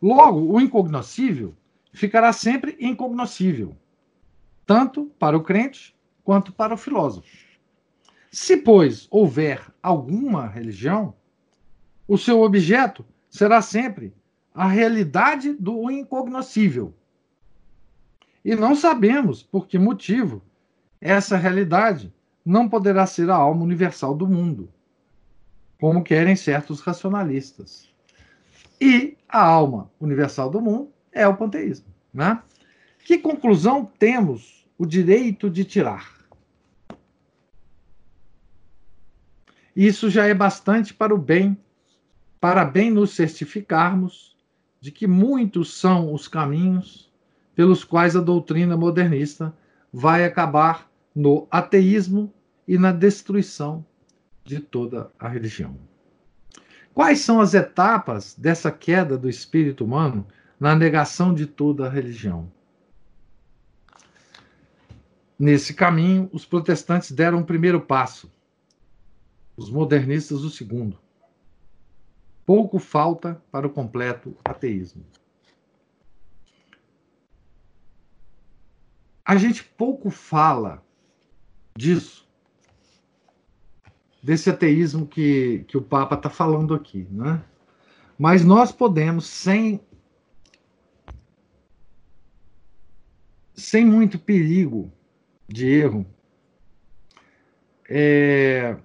Logo, 0.00 0.52
o 0.52 0.60
incognoscível 0.60 1.54
ficará 1.92 2.32
sempre 2.32 2.76
incognoscível, 2.80 3.76
tanto 4.66 5.06
para 5.18 5.36
o 5.36 5.42
crente 5.42 5.94
quanto 6.24 6.52
para 6.52 6.74
o 6.74 6.78
filósofo. 6.78 7.28
Se, 8.30 8.56
pois, 8.56 9.08
houver 9.10 9.60
alguma 9.82 10.46
religião, 10.46 11.14
o 12.06 12.16
seu 12.16 12.42
objeto 12.42 13.04
será 13.28 13.60
sempre 13.60 14.14
a 14.54 14.66
realidade 14.66 15.52
do 15.54 15.90
incognoscível. 15.90 16.94
E 18.44 18.54
não 18.54 18.74
sabemos 18.74 19.42
por 19.42 19.66
que 19.66 19.78
motivo 19.78 20.42
essa 21.00 21.36
realidade 21.36 22.12
não 22.44 22.68
poderá 22.68 23.06
ser 23.06 23.30
a 23.30 23.34
alma 23.34 23.62
universal 23.62 24.14
do 24.14 24.26
mundo 24.26 24.72
como 25.80 26.04
querem 26.04 26.36
certos 26.36 26.80
racionalistas. 26.80 27.88
E 28.80 29.16
a 29.28 29.42
alma 29.42 29.90
universal 29.98 30.50
do 30.50 30.60
mundo 30.60 30.90
é 31.10 31.26
o 31.26 31.36
panteísmo. 31.36 31.86
Né? 32.12 32.40
Que 33.04 33.18
conclusão 33.18 33.90
temos 33.98 34.68
o 34.76 34.84
direito 34.84 35.48
de 35.48 35.64
tirar? 35.64 36.19
Isso 39.80 40.10
já 40.10 40.26
é 40.26 40.34
bastante 40.34 40.92
para 40.92 41.14
o 41.14 41.16
bem, 41.16 41.56
para 42.38 42.66
bem 42.66 42.90
nos 42.90 43.12
certificarmos 43.12 44.36
de 44.78 44.92
que 44.92 45.06
muitos 45.06 45.72
são 45.72 46.12
os 46.12 46.28
caminhos 46.28 47.10
pelos 47.54 47.82
quais 47.82 48.14
a 48.14 48.20
doutrina 48.20 48.76
modernista 48.76 49.56
vai 49.90 50.26
acabar 50.26 50.86
no 51.14 51.48
ateísmo 51.50 52.30
e 52.68 52.76
na 52.76 52.92
destruição 52.92 53.82
de 54.44 54.60
toda 54.60 55.10
a 55.18 55.26
religião. 55.26 55.74
Quais 56.92 57.20
são 57.20 57.40
as 57.40 57.54
etapas 57.54 58.34
dessa 58.36 58.70
queda 58.70 59.16
do 59.16 59.30
espírito 59.30 59.86
humano 59.86 60.26
na 60.60 60.76
negação 60.76 61.32
de 61.32 61.46
toda 61.46 61.86
a 61.86 61.90
religião? 61.90 62.52
Nesse 65.38 65.72
caminho, 65.72 66.28
os 66.34 66.44
protestantes 66.44 67.10
deram 67.10 67.38
o 67.38 67.46
primeiro 67.46 67.80
passo, 67.80 68.30
os 69.60 69.68
modernistas 69.68 70.40
o 70.40 70.48
segundo. 70.48 70.98
Pouco 72.46 72.78
falta 72.78 73.42
para 73.52 73.66
o 73.66 73.70
completo 73.70 74.34
ateísmo. 74.42 75.04
A 79.22 79.36
gente 79.36 79.62
pouco 79.62 80.08
fala 80.08 80.82
disso, 81.76 82.26
desse 84.22 84.48
ateísmo 84.48 85.06
que, 85.06 85.62
que 85.68 85.76
o 85.76 85.82
Papa 85.82 86.14
está 86.14 86.30
falando 86.30 86.72
aqui, 86.72 87.06
né? 87.10 87.44
Mas 88.18 88.42
nós 88.42 88.72
podemos, 88.72 89.26
sem, 89.26 89.78
sem 93.54 93.84
muito 93.84 94.18
perigo 94.18 94.90
de 95.46 95.68
erro, 95.68 96.06
é, 97.86 98.78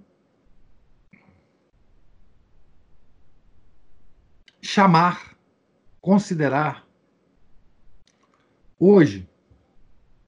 chamar, 4.76 5.38
considerar. 6.02 6.86
Hoje, 8.78 9.26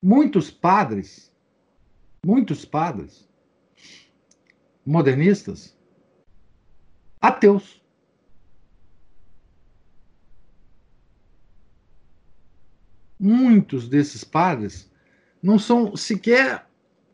muitos 0.01 0.49
padres, 0.49 1.35
muitos 2.25 2.63
padres 2.63 3.27
modernistas, 4.85 5.77
ateus. 7.19 7.83
Muitos 13.19 13.89
desses 13.89 14.23
padres 14.23 14.89
não 15.43 15.59
são 15.59 15.93
sequer 15.97 16.69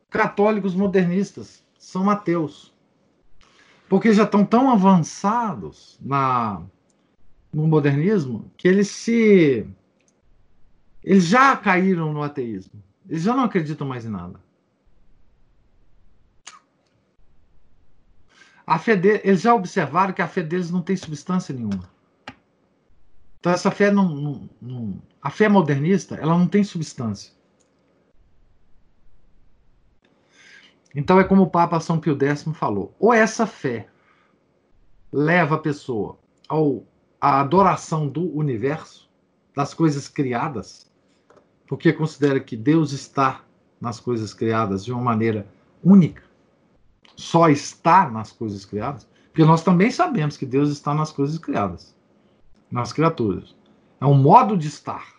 católicos 0.07 0.75
modernistas, 0.75 1.65
são 1.79 2.11
ateus. 2.11 2.71
Porque 3.89 4.13
já 4.13 4.23
estão 4.23 4.45
tão 4.45 4.69
avançados 4.69 5.97
na 5.99 6.63
no 7.53 7.67
modernismo 7.67 8.51
que 8.57 8.67
eles 8.67 8.87
se 8.87 9.67
eles 11.03 11.25
já 11.25 11.55
caíram 11.55 12.13
no 12.13 12.23
ateísmo. 12.23 12.81
Eles 13.07 13.23
já 13.23 13.35
não 13.35 13.43
acreditam 13.43 13.85
mais 13.85 14.05
em 14.05 14.09
nada. 14.09 14.39
A 18.65 18.79
fé 18.79 18.95
de, 18.95 19.21
eles 19.25 19.41
já 19.41 19.53
observaram 19.53 20.13
que 20.13 20.21
a 20.21 20.27
fé 20.27 20.41
deles 20.41 20.71
não 20.71 20.81
tem 20.81 20.95
substância 20.95 21.53
nenhuma. 21.53 21.91
Então 23.39 23.51
essa 23.51 23.69
fé 23.69 23.91
não, 23.91 24.07
não, 24.07 24.49
não, 24.61 25.01
a 25.21 25.29
fé 25.29 25.49
modernista, 25.49 26.15
ela 26.15 26.37
não 26.37 26.47
tem 26.47 26.63
substância. 26.63 27.33
Então 30.95 31.19
é 31.19 31.25
como 31.25 31.41
o 31.41 31.49
Papa 31.49 31.79
São 31.81 31.99
Pio 31.99 32.17
X 32.17 32.45
falou: 32.53 32.95
ou 32.97 33.13
essa 33.13 33.45
fé 33.45 33.89
leva 35.11 35.55
a 35.55 35.59
pessoa 35.59 36.17
ao 36.47 36.85
a 37.23 37.39
adoração 37.39 38.05
do 38.05 38.37
universo, 38.37 39.09
das 39.55 39.73
coisas 39.73 40.09
criadas, 40.09 40.91
porque 41.65 41.93
considera 41.93 42.37
que 42.37 42.57
Deus 42.57 42.91
está 42.91 43.45
nas 43.79 43.97
coisas 43.97 44.33
criadas 44.33 44.83
de 44.83 44.91
uma 44.91 45.01
maneira 45.01 45.47
única, 45.81 46.21
só 47.15 47.47
está 47.47 48.09
nas 48.09 48.33
coisas 48.33 48.65
criadas, 48.65 49.07
porque 49.27 49.45
nós 49.45 49.63
também 49.63 49.89
sabemos 49.89 50.35
que 50.35 50.45
Deus 50.45 50.69
está 50.69 50.93
nas 50.93 51.13
coisas 51.13 51.37
criadas, 51.37 51.95
nas 52.69 52.91
criaturas. 52.91 53.55
É 54.01 54.05
um 54.05 54.15
modo 54.15 54.57
de 54.57 54.67
estar. 54.67 55.15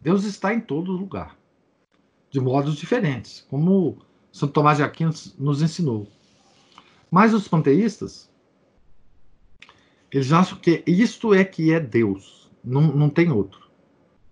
Deus 0.00 0.24
está 0.24 0.52
em 0.52 0.60
todo 0.60 0.90
lugar, 0.90 1.36
de 2.28 2.40
modos 2.40 2.74
diferentes, 2.74 3.46
como 3.48 3.98
Santo 4.32 4.54
Tomás 4.54 4.78
de 4.78 4.82
Aquino 4.82 5.12
nos 5.38 5.62
ensinou. 5.62 6.08
Mas 7.08 7.32
os 7.32 7.46
panteístas 7.46 8.28
eles 10.10 10.32
acham 10.32 10.58
que 10.58 10.82
isto 10.86 11.32
é 11.32 11.44
que 11.44 11.72
é 11.72 11.78
Deus. 11.78 12.50
Não, 12.64 12.82
não 12.82 13.08
tem 13.08 13.30
outro. 13.30 13.70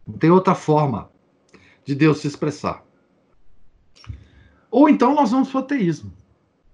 Não 0.06 0.18
tem 0.18 0.30
outra 0.30 0.54
forma 0.54 1.10
de 1.84 1.94
Deus 1.94 2.18
se 2.18 2.26
expressar. 2.26 2.84
Ou 4.70 4.88
então 4.88 5.14
nós 5.14 5.30
vamos 5.30 5.50
para 5.50 5.60
o 5.60 5.62
ateísmo. 5.62 6.12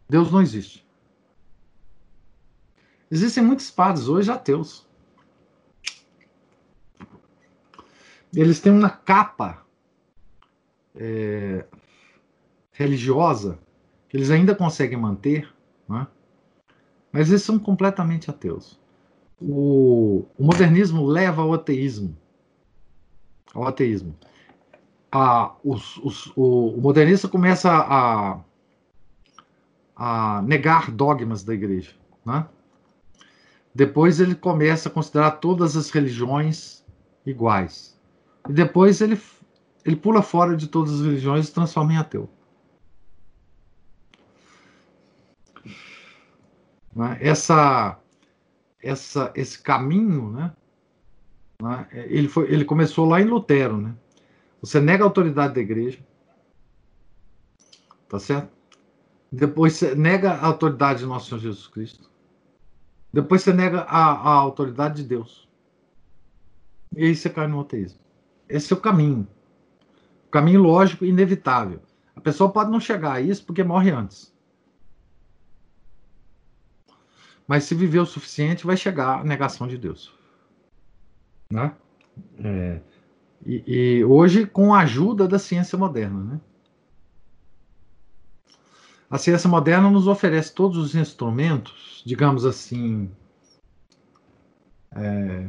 Deus 0.09 0.33
não 0.33 0.41
existe. 0.41 0.85
Existem 3.11 3.45
muitos 3.45 3.71
padres 3.71 4.09
hoje 4.09 4.31
ateus. 4.31 4.89
Eles 8.35 8.59
têm 8.59 8.73
uma 8.73 8.91
capa 8.91 9.65
é, 10.95 11.65
religiosa 12.73 13.61
que 14.09 14.17
eles 14.17 14.31
ainda 14.31 14.57
conseguem 14.57 14.99
manter, 14.99 15.55
né? 15.89 16.09
mas 17.13 17.29
eles 17.29 17.43
são 17.43 17.59
completamente 17.59 18.29
ateus 18.29 18.83
o, 19.41 20.27
o 20.39 20.45
modernismo 20.45 21.05
leva 21.05 21.43
ao 21.43 21.53
ateísmo. 21.53 22.17
Ao 23.53 23.67
ateísmo. 23.67 24.15
A, 25.11 25.55
os, 25.63 25.97
os, 25.99 26.27
o, 26.37 26.71
o 26.77 26.81
modernista 26.81 27.29
começa 27.29 27.71
a, 27.71 28.41
a 29.97 30.43
negar 30.43 30.91
dogmas 30.91 31.45
da 31.45 31.55
igreja. 31.55 31.93
Né? 32.25 32.47
Depois 33.75 34.21
ele 34.21 34.35
começa 34.35 34.89
a 34.89 34.93
considerar 34.93 35.33
todas 35.33 35.77
as 35.77 35.91
religiões 35.91 36.85
iguais. 37.25 37.99
E 38.49 38.53
depois 38.53 39.01
ele, 39.01 39.21
ele 39.85 39.97
pula 39.97 40.23
fora 40.23 40.57
de 40.57 40.69
todas 40.69 40.95
as 40.95 41.01
religiões 41.01 41.49
e 41.49 41.53
transforma 41.53 41.93
em 41.93 41.97
ateu. 41.97 42.29
Né? 46.95 47.19
Essa 47.21 47.99
essa, 48.85 49.33
esse 49.35 49.61
caminho, 49.61 50.31
né? 50.31 50.53
né? 51.61 51.89
Ele, 51.93 52.29
foi, 52.29 52.53
ele 52.53 52.65
começou 52.65 53.09
lá 53.09 53.21
em 53.21 53.25
Lutero, 53.25 53.79
né? 53.79 53.95
Você 54.61 54.81
nega 54.81 55.05
a 55.05 55.07
autoridade 55.07 55.55
da 55.55 55.61
igreja, 55.61 55.99
tá 58.09 58.19
certo? 58.19 58.51
Depois 59.31 59.75
você 59.75 59.95
nega 59.95 60.33
a 60.33 60.47
autoridade 60.47 61.01
de 61.01 61.07
nosso 61.07 61.29
Senhor 61.29 61.41
Jesus 61.41 61.67
Cristo. 61.67 62.11
Depois 63.13 63.43
você 63.43 63.53
nega 63.53 63.81
a, 63.83 64.13
a 64.13 64.33
autoridade 64.35 65.03
de 65.03 65.09
Deus. 65.09 65.49
E 66.97 67.05
aí 67.05 67.15
você 67.15 67.29
cai 67.31 67.47
no 67.47 67.61
ateísmo. 67.61 67.99
Esse 68.49 68.73
é 68.73 68.77
o 68.77 68.81
caminho. 68.81 69.27
O 70.27 70.31
caminho 70.31 70.61
lógico 70.61 71.05
inevitável. 71.05 71.81
A 72.17 72.21
pessoa 72.21 72.51
pode 72.51 72.71
não 72.71 72.81
chegar 72.81 73.13
a 73.13 73.21
isso 73.21 73.45
porque 73.45 73.63
morre 73.65 73.91
antes. 73.91 74.34
Mas 77.47 77.65
se 77.65 77.75
viver 77.75 78.01
o 78.01 78.07
suficiente, 78.07 78.67
vai 78.67 78.77
chegar 78.77 79.21
a 79.21 79.25
negação 79.25 79.69
de 79.69 79.77
Deus. 79.77 80.13
Né? 81.51 81.75
É, 82.39 82.81
e, 83.45 83.65
e, 83.67 84.05
hoje, 84.05 84.47
com 84.47 84.73
a 84.73 84.81
ajuda 84.81 85.29
da 85.29 85.39
ciência 85.39 85.77
moderna. 85.77 86.25
Né? 86.25 86.41
A 89.11 89.19
ciência 89.19 89.49
moderna 89.49 89.91
nos 89.91 90.07
oferece 90.07 90.55
todos 90.55 90.79
os 90.79 90.95
instrumentos, 90.95 92.03
digamos 92.07 92.47
assim, 92.47 93.11
é, 94.93 95.47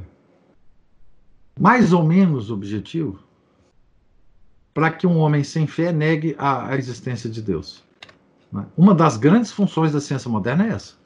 mais 1.58 1.94
ou 1.94 2.04
menos 2.04 2.52
objetivo, 2.52 3.24
para 4.74 4.92
que 4.92 5.08
um 5.08 5.18
homem 5.18 5.46
sem 5.46 5.66
fé 5.66 5.94
negue 5.94 6.36
a, 6.38 6.68
a 6.68 6.76
existência 6.76 7.30
de 7.30 7.42
Deus. 7.42 7.82
Né? 8.52 8.66
Uma 8.76 8.94
das 8.94 9.16
grandes 9.16 9.54
funções 9.54 9.94
da 9.94 10.02
ciência 10.02 10.30
moderna 10.30 10.68
é 10.68 10.72
essa 10.72 11.05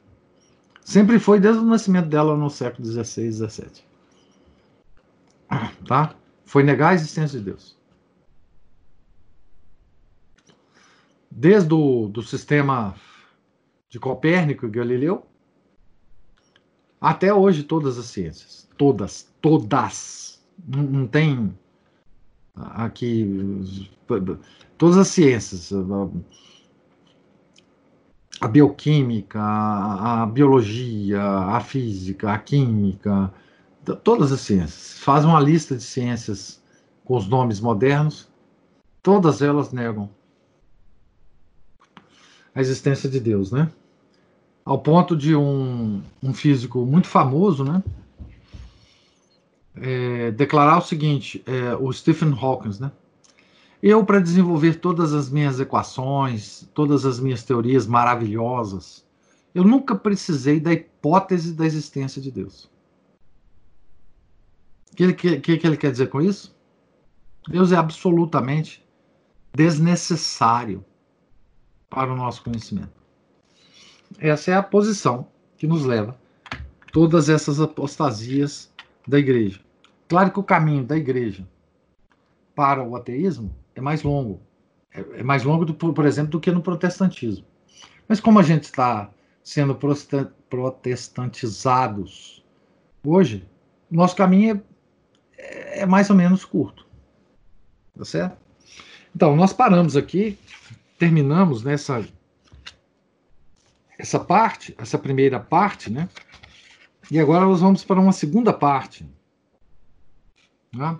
Sempre 0.84 1.18
foi 1.18 1.38
desde 1.40 1.60
o 1.62 1.64
nascimento 1.66 2.08
dela 2.08 2.36
no 2.36 2.50
século 2.50 2.86
XVI, 2.86 3.32
XVII. 3.32 3.84
Tá? 5.86 6.14
Foi 6.44 6.62
negar 6.62 6.90
a 6.90 6.94
existência 6.94 7.38
de 7.38 7.44
Deus. 7.46 7.78
Desde 11.30 11.72
o 11.72 12.08
do 12.08 12.22
sistema 12.22 12.94
de 13.88 13.98
Copérnico 13.98 14.66
e 14.66 14.70
Galileu, 14.70 15.26
Até 17.00 17.32
hoje, 17.32 17.62
todas 17.62 17.98
as 17.98 18.06
ciências. 18.06 18.68
Todas. 18.76 19.32
Todas. 19.40 20.42
Não, 20.68 20.82
não 20.82 21.06
tem 21.06 21.56
aqui. 22.54 23.88
Todas 24.76 24.98
as 24.98 25.08
ciências. 25.08 25.72
A 28.40 28.48
bioquímica, 28.48 29.38
a, 29.40 30.22
a 30.22 30.26
biologia, 30.26 31.22
a 31.22 31.60
física, 31.60 32.32
a 32.32 32.38
química, 32.38 33.32
todas 34.02 34.32
as 34.32 34.40
ciências. 34.40 34.98
Faz 34.98 35.24
uma 35.24 35.38
lista 35.38 35.76
de 35.76 35.82
ciências 35.82 36.62
com 37.04 37.16
os 37.16 37.28
nomes 37.28 37.60
modernos, 37.60 38.28
todas 39.02 39.42
elas 39.42 39.72
negam 39.72 40.08
a 42.54 42.60
existência 42.60 43.08
de 43.08 43.20
Deus, 43.20 43.50
né? 43.50 43.70
Ao 44.64 44.78
ponto 44.78 45.16
de 45.16 45.34
um, 45.34 46.02
um 46.22 46.32
físico 46.32 46.84
muito 46.84 47.08
famoso, 47.08 47.64
né? 47.64 47.82
É, 49.76 50.30
declarar 50.32 50.78
o 50.78 50.82
seguinte, 50.82 51.42
é, 51.46 51.74
o 51.76 51.92
Stephen 51.92 52.36
Hawking, 52.38 52.80
né? 52.80 52.92
Eu, 53.82 54.04
para 54.04 54.20
desenvolver 54.20 54.74
todas 54.74 55.14
as 55.14 55.30
minhas 55.30 55.58
equações, 55.58 56.68
todas 56.74 57.06
as 57.06 57.18
minhas 57.18 57.42
teorias 57.42 57.86
maravilhosas, 57.86 59.06
eu 59.54 59.64
nunca 59.64 59.94
precisei 59.94 60.60
da 60.60 60.72
hipótese 60.72 61.54
da 61.54 61.64
existência 61.64 62.20
de 62.20 62.30
Deus. 62.30 62.70
O 64.92 64.96
que, 64.96 65.12
que, 65.14 65.56
que 65.56 65.66
ele 65.66 65.76
quer 65.78 65.90
dizer 65.90 66.08
com 66.08 66.20
isso? 66.20 66.54
Deus 67.48 67.72
é 67.72 67.76
absolutamente 67.76 68.86
desnecessário 69.54 70.84
para 71.88 72.12
o 72.12 72.16
nosso 72.16 72.44
conhecimento. 72.44 73.00
Essa 74.18 74.50
é 74.50 74.54
a 74.54 74.62
posição 74.62 75.26
que 75.56 75.66
nos 75.66 75.84
leva 75.84 76.18
todas 76.92 77.28
essas 77.28 77.60
apostasias 77.60 78.70
da 79.06 79.18
igreja. 79.18 79.60
Claro 80.08 80.30
que 80.30 80.40
o 80.40 80.44
caminho 80.44 80.84
da 80.84 80.96
igreja 80.96 81.48
para 82.54 82.82
o 82.82 82.94
ateísmo 82.94 83.54
é 83.74 83.80
mais 83.80 84.02
longo. 84.02 84.40
É, 84.92 85.20
é 85.20 85.22
mais 85.22 85.44
longo, 85.44 85.64
do, 85.64 85.74
por 85.74 86.04
exemplo, 86.06 86.32
do 86.32 86.40
que 86.40 86.50
no 86.50 86.62
protestantismo. 86.62 87.46
Mas 88.08 88.20
como 88.20 88.38
a 88.38 88.42
gente 88.42 88.64
está 88.64 89.10
sendo 89.42 89.74
protestantizados 90.48 92.44
hoje, 93.04 93.48
nosso 93.90 94.14
caminho 94.16 94.62
é, 95.36 95.80
é 95.80 95.86
mais 95.86 96.10
ou 96.10 96.16
menos 96.16 96.44
curto. 96.44 96.86
Tá 97.96 98.04
certo? 98.04 98.36
Então, 99.14 99.34
nós 99.36 99.52
paramos 99.52 99.96
aqui 99.96 100.38
terminamos 100.98 101.62
nessa 101.64 102.06
essa 103.98 104.20
parte, 104.20 104.74
essa 104.78 104.98
primeira 104.98 105.40
parte, 105.40 105.90
né? 105.90 106.08
E 107.10 107.18
agora 107.18 107.44
nós 107.44 107.60
vamos 107.60 107.84
para 107.84 108.00
uma 108.00 108.12
segunda 108.12 108.52
parte. 108.52 109.06
Né? 110.72 110.98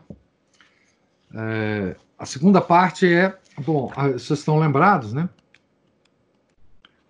É, 1.34 1.96
a 2.20 2.26
segunda 2.26 2.60
parte 2.60 3.10
é, 3.10 3.34
bom, 3.64 3.90
vocês 4.12 4.40
estão 4.40 4.58
lembrados, 4.58 5.14
né? 5.14 5.26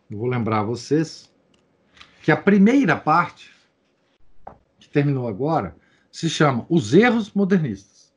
Eu 0.09 0.19
vou 0.19 0.28
lembrar 0.28 0.62
vocês 0.62 1.28
que 2.23 2.31
a 2.31 2.37
primeira 2.37 2.97
parte, 2.97 3.53
que 4.78 4.89
terminou 4.89 5.27
agora, 5.27 5.77
se 6.12 6.31
chama 6.31 6.65
Os 6.69 6.95
Erros 6.95 7.32
Modernistas. 7.32 8.12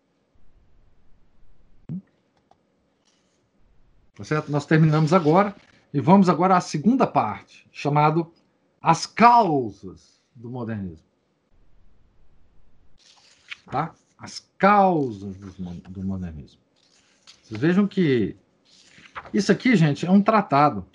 Tá 4.15 4.24
certo? 4.24 4.52
Nós 4.52 4.68
terminamos 4.68 5.14
agora 5.14 5.56
e 5.91 5.99
vamos 5.99 6.30
agora 6.30 6.56
à 6.56 6.61
segunda 6.61 7.07
parte, 7.07 7.68
chamado 7.72 8.32
As 8.80 9.07
Causas 9.07 10.22
do 10.36 10.48
Modernismo. 10.48 11.07
Tá? 13.65 13.95
As 14.15 14.40
causas 14.57 15.36
do 15.36 16.03
modernismo. 16.03 16.62
Vocês 17.44 17.60
vejam 17.60 17.86
que 17.86 18.38
isso 19.34 19.52
aqui, 19.52 19.76
gente, 19.76 20.06
é 20.06 20.10
um 20.10 20.22
tratado. 20.22 20.86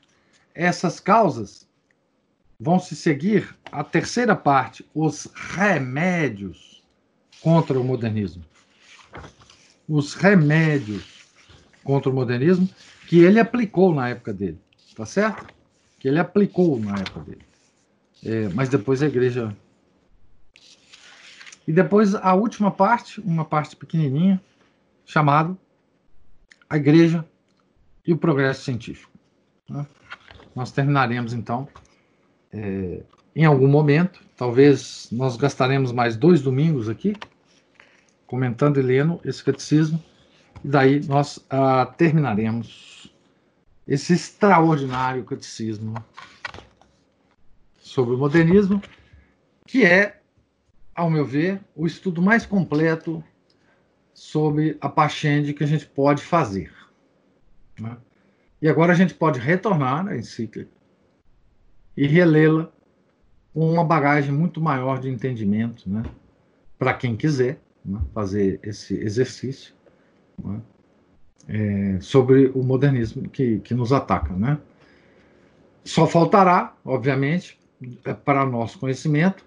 Essas 0.55 0.99
causas 0.99 1.69
vão 2.59 2.79
se 2.79 2.97
seguir 2.97 3.55
a 3.71 3.85
terceira 3.85 4.35
parte, 4.35 4.85
os 4.95 5.27
remédios 5.35 6.83
contra 7.43 7.79
o 7.79 7.85
modernismo. 7.85 8.43
Os 9.87 10.15
remédios 10.15 11.29
contra 11.85 12.11
o 12.11 12.15
modernismo 12.15 12.69
que 13.07 13.19
ele 13.19 13.39
aplicou 13.39 13.95
na 13.95 14.09
época 14.09 14.33
dele, 14.33 14.59
tá 14.97 15.07
certo? 15.07 15.47
Que 15.99 16.09
ele 16.09 16.19
aplicou 16.19 16.81
na 16.81 16.95
época 16.95 17.21
dele. 17.21 17.45
É, 18.25 18.49
mas 18.49 18.69
depois 18.69 19.03
a 19.03 19.07
igreja. 19.07 19.55
E 21.67 21.73
depois 21.73 22.15
a 22.15 22.35
última 22.35 22.71
parte, 22.71 23.21
uma 23.21 23.45
parte 23.45 23.77
pequenininha, 23.77 24.41
chamado 25.05 25.59
A 26.69 26.77
Igreja 26.77 27.25
e 28.07 28.13
o 28.13 28.17
Progresso 28.17 28.63
Científico. 28.63 29.13
Né? 29.69 29.87
Nós 30.55 30.73
terminaremos 30.73 31.33
então 31.33 31.69
é, 32.53 33.03
em 33.35 33.45
algum 33.45 33.69
momento, 33.69 34.21
talvez 34.37 35.09
nós 35.13 35.37
gastaremos 35.37 35.93
mais 35.93 36.17
dois 36.17 36.43
domingos 36.43 36.89
aqui, 36.89 37.15
comentando 38.27 38.81
e 38.81 38.83
lendo 38.83 39.21
esse 39.25 39.45
catecismo, 39.45 40.03
e 40.65 40.69
daí 40.69 41.01
nós 41.07 41.39
ah, 41.49 41.87
terminaremos 41.87 43.15
esse 43.87 44.13
extraordinário 44.13 45.25
catecismo 45.25 45.95
sobre 47.79 48.15
o 48.15 48.19
modernismo, 48.19 48.83
que 49.67 49.85
é, 49.85 50.21
ao 50.95 51.09
meu 51.09 51.25
ver, 51.25 51.61
o 51.77 51.87
estudo 51.87 52.21
mais 52.21 52.45
completo 52.45 53.23
sobre 54.19 54.77
a 54.81 54.89
Pachende 54.89 55.55
que 55.55 55.63
a 55.63 55.67
gente 55.67 55.87
pode 55.87 56.23
fazer. 56.23 56.73
Né? 57.79 57.97
E 58.61 58.69
agora 58.69 58.93
a 58.93 58.97
gente 58.97 59.15
pode 59.15 59.39
retornar 59.39 60.09
à 60.09 60.17
encíclica 60.17 60.71
e 61.97 62.07
relê-la 62.07 62.71
com 63.55 63.73
uma 63.73 63.85
bagagem 63.85 64.33
muito 64.33 64.61
maior 64.61 64.99
de 64.99 65.09
entendimento, 65.09 65.89
né? 65.89 66.03
para 66.79 66.95
quem 66.95 67.17
quiser 67.17 67.61
né? 67.85 68.01
fazer 68.13 68.59
esse 68.63 68.95
exercício. 68.95 69.75
Né? 70.43 70.61
é, 71.49 71.99
sobre 72.01 72.51
o 72.55 72.63
modernismo 72.63 73.29
que, 73.29 73.59
que 73.61 73.75
nos 73.75 73.93
ataca. 73.93 74.35
Né? 74.35 74.59
Só 75.83 76.07
faltará, 76.07 76.77
obviamente, 76.85 77.59
é, 78.05 78.13
para 78.13 78.45
nosso 78.45 78.79
conhecimento, 78.79 79.45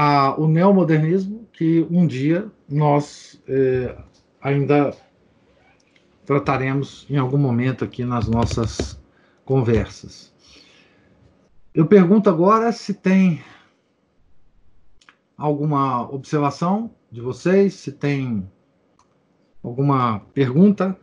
a, 0.00 0.40
o 0.40 0.46
neomodernismo, 0.46 1.48
que 1.52 1.84
um 1.90 2.06
dia 2.06 2.48
nós 2.68 3.42
é, 3.48 3.98
ainda 4.40 4.94
trataremos 6.24 7.04
em 7.10 7.16
algum 7.16 7.36
momento 7.36 7.84
aqui 7.84 8.04
nas 8.04 8.28
nossas 8.28 8.96
conversas. 9.44 10.32
Eu 11.74 11.84
pergunto 11.84 12.30
agora 12.30 12.70
se 12.70 12.94
tem 12.94 13.42
alguma 15.36 16.08
observação 16.08 16.94
de 17.10 17.20
vocês, 17.20 17.74
se 17.74 17.90
tem 17.90 18.48
alguma 19.64 20.20
pergunta 20.32 20.96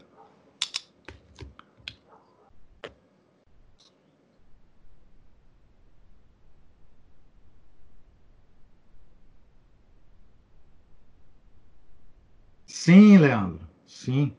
Sim, 12.86 13.18
Leandro. 13.18 13.68
Sim. 13.88 14.32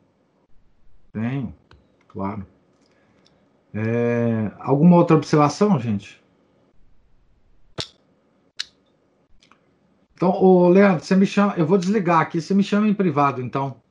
Tenho, 1.12 1.52
claro. 2.06 2.46
É, 3.74 4.52
alguma 4.60 4.94
outra 4.94 5.16
observação, 5.16 5.80
gente? 5.80 6.22
Então, 10.14 10.30
ô, 10.30 10.68
Leandro, 10.68 11.04
você 11.04 11.16
me 11.16 11.26
chama. 11.26 11.54
Eu 11.56 11.66
vou 11.66 11.76
desligar 11.76 12.20
aqui. 12.20 12.40
Você 12.40 12.54
me 12.54 12.62
chama 12.62 12.86
em 12.86 12.94
privado, 12.94 13.42
então. 13.42 13.82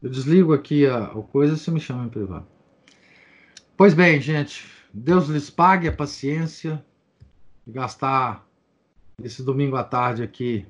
Eu 0.00 0.10
desligo 0.10 0.54
aqui 0.54 0.86
a, 0.86 1.06
a 1.06 1.22
coisa 1.22 1.56
você 1.56 1.72
me 1.72 1.80
chama 1.80 2.04
em 2.04 2.10
privado. 2.10 2.46
Pois 3.76 3.94
bem, 3.94 4.20
gente. 4.20 4.64
Deus 4.92 5.26
lhes 5.26 5.50
pague 5.50 5.88
a 5.88 5.92
paciência 5.92 6.86
de 7.66 7.72
gastar 7.72 8.46
esse 9.20 9.42
domingo 9.42 9.74
à 9.74 9.82
tarde 9.82 10.22
aqui 10.22 10.64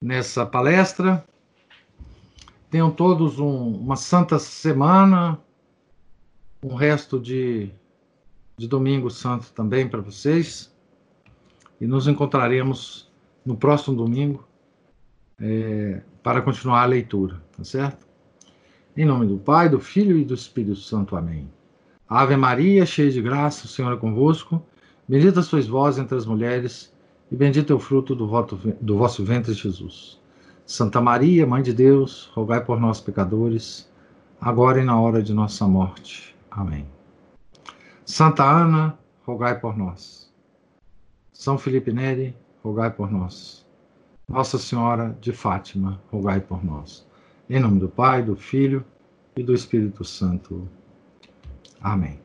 nessa 0.00 0.44
palestra. 0.44 1.24
Tenham 2.70 2.90
todos 2.90 3.38
um, 3.38 3.72
uma 3.76 3.96
santa 3.96 4.38
semana, 4.38 5.38
um 6.62 6.74
resto 6.74 7.20
de, 7.20 7.70
de 8.56 8.66
domingo 8.66 9.10
santo 9.10 9.52
também 9.52 9.88
para 9.88 10.00
vocês. 10.00 10.74
E 11.80 11.86
nos 11.86 12.08
encontraremos 12.08 13.12
no 13.44 13.56
próximo 13.56 13.96
domingo 13.96 14.46
é, 15.40 16.02
para 16.22 16.40
continuar 16.40 16.82
a 16.82 16.86
leitura, 16.86 17.42
tá 17.56 17.64
certo? 17.64 18.06
Em 18.96 19.04
nome 19.04 19.26
do 19.26 19.38
Pai, 19.38 19.68
do 19.68 19.80
Filho 19.80 20.16
e 20.16 20.24
do 20.24 20.34
Espírito 20.34 20.76
Santo. 20.76 21.16
Amém. 21.16 21.50
Ave 22.08 22.36
Maria, 22.36 22.86
cheia 22.86 23.10
de 23.10 23.20
graça, 23.20 23.66
o 23.66 23.68
Senhor 23.68 23.92
é 23.92 23.96
convosco. 23.96 24.64
Bendita 25.08 25.42
sois 25.42 25.66
vós 25.66 25.98
entre 25.98 26.16
as 26.16 26.24
mulheres, 26.24 26.93
e 27.30 27.36
bendito 27.36 27.72
é 27.72 27.76
o 27.76 27.80
fruto 27.80 28.14
do, 28.14 28.26
voto, 28.26 28.56
do 28.80 28.96
vosso 28.96 29.24
ventre, 29.24 29.52
Jesus. 29.52 30.20
Santa 30.66 31.00
Maria, 31.00 31.46
Mãe 31.46 31.62
de 31.62 31.72
Deus, 31.72 32.30
rogai 32.34 32.64
por 32.64 32.80
nós, 32.80 33.00
pecadores, 33.00 33.90
agora 34.40 34.80
e 34.80 34.84
na 34.84 34.98
hora 34.98 35.22
de 35.22 35.34
nossa 35.34 35.66
morte. 35.66 36.34
Amém. 36.50 36.86
Santa 38.04 38.44
Ana, 38.44 38.98
rogai 39.26 39.58
por 39.58 39.76
nós. 39.76 40.32
São 41.32 41.58
Felipe 41.58 41.92
Neri, 41.92 42.36
rogai 42.62 42.90
por 42.90 43.10
nós. 43.10 43.66
Nossa 44.28 44.58
Senhora 44.58 45.16
de 45.20 45.32
Fátima, 45.32 46.00
rogai 46.10 46.40
por 46.40 46.64
nós. 46.64 47.06
Em 47.48 47.60
nome 47.60 47.78
do 47.78 47.88
Pai, 47.88 48.22
do 48.22 48.36
Filho 48.36 48.84
e 49.36 49.42
do 49.42 49.52
Espírito 49.52 50.04
Santo. 50.04 50.66
Amém. 51.80 52.23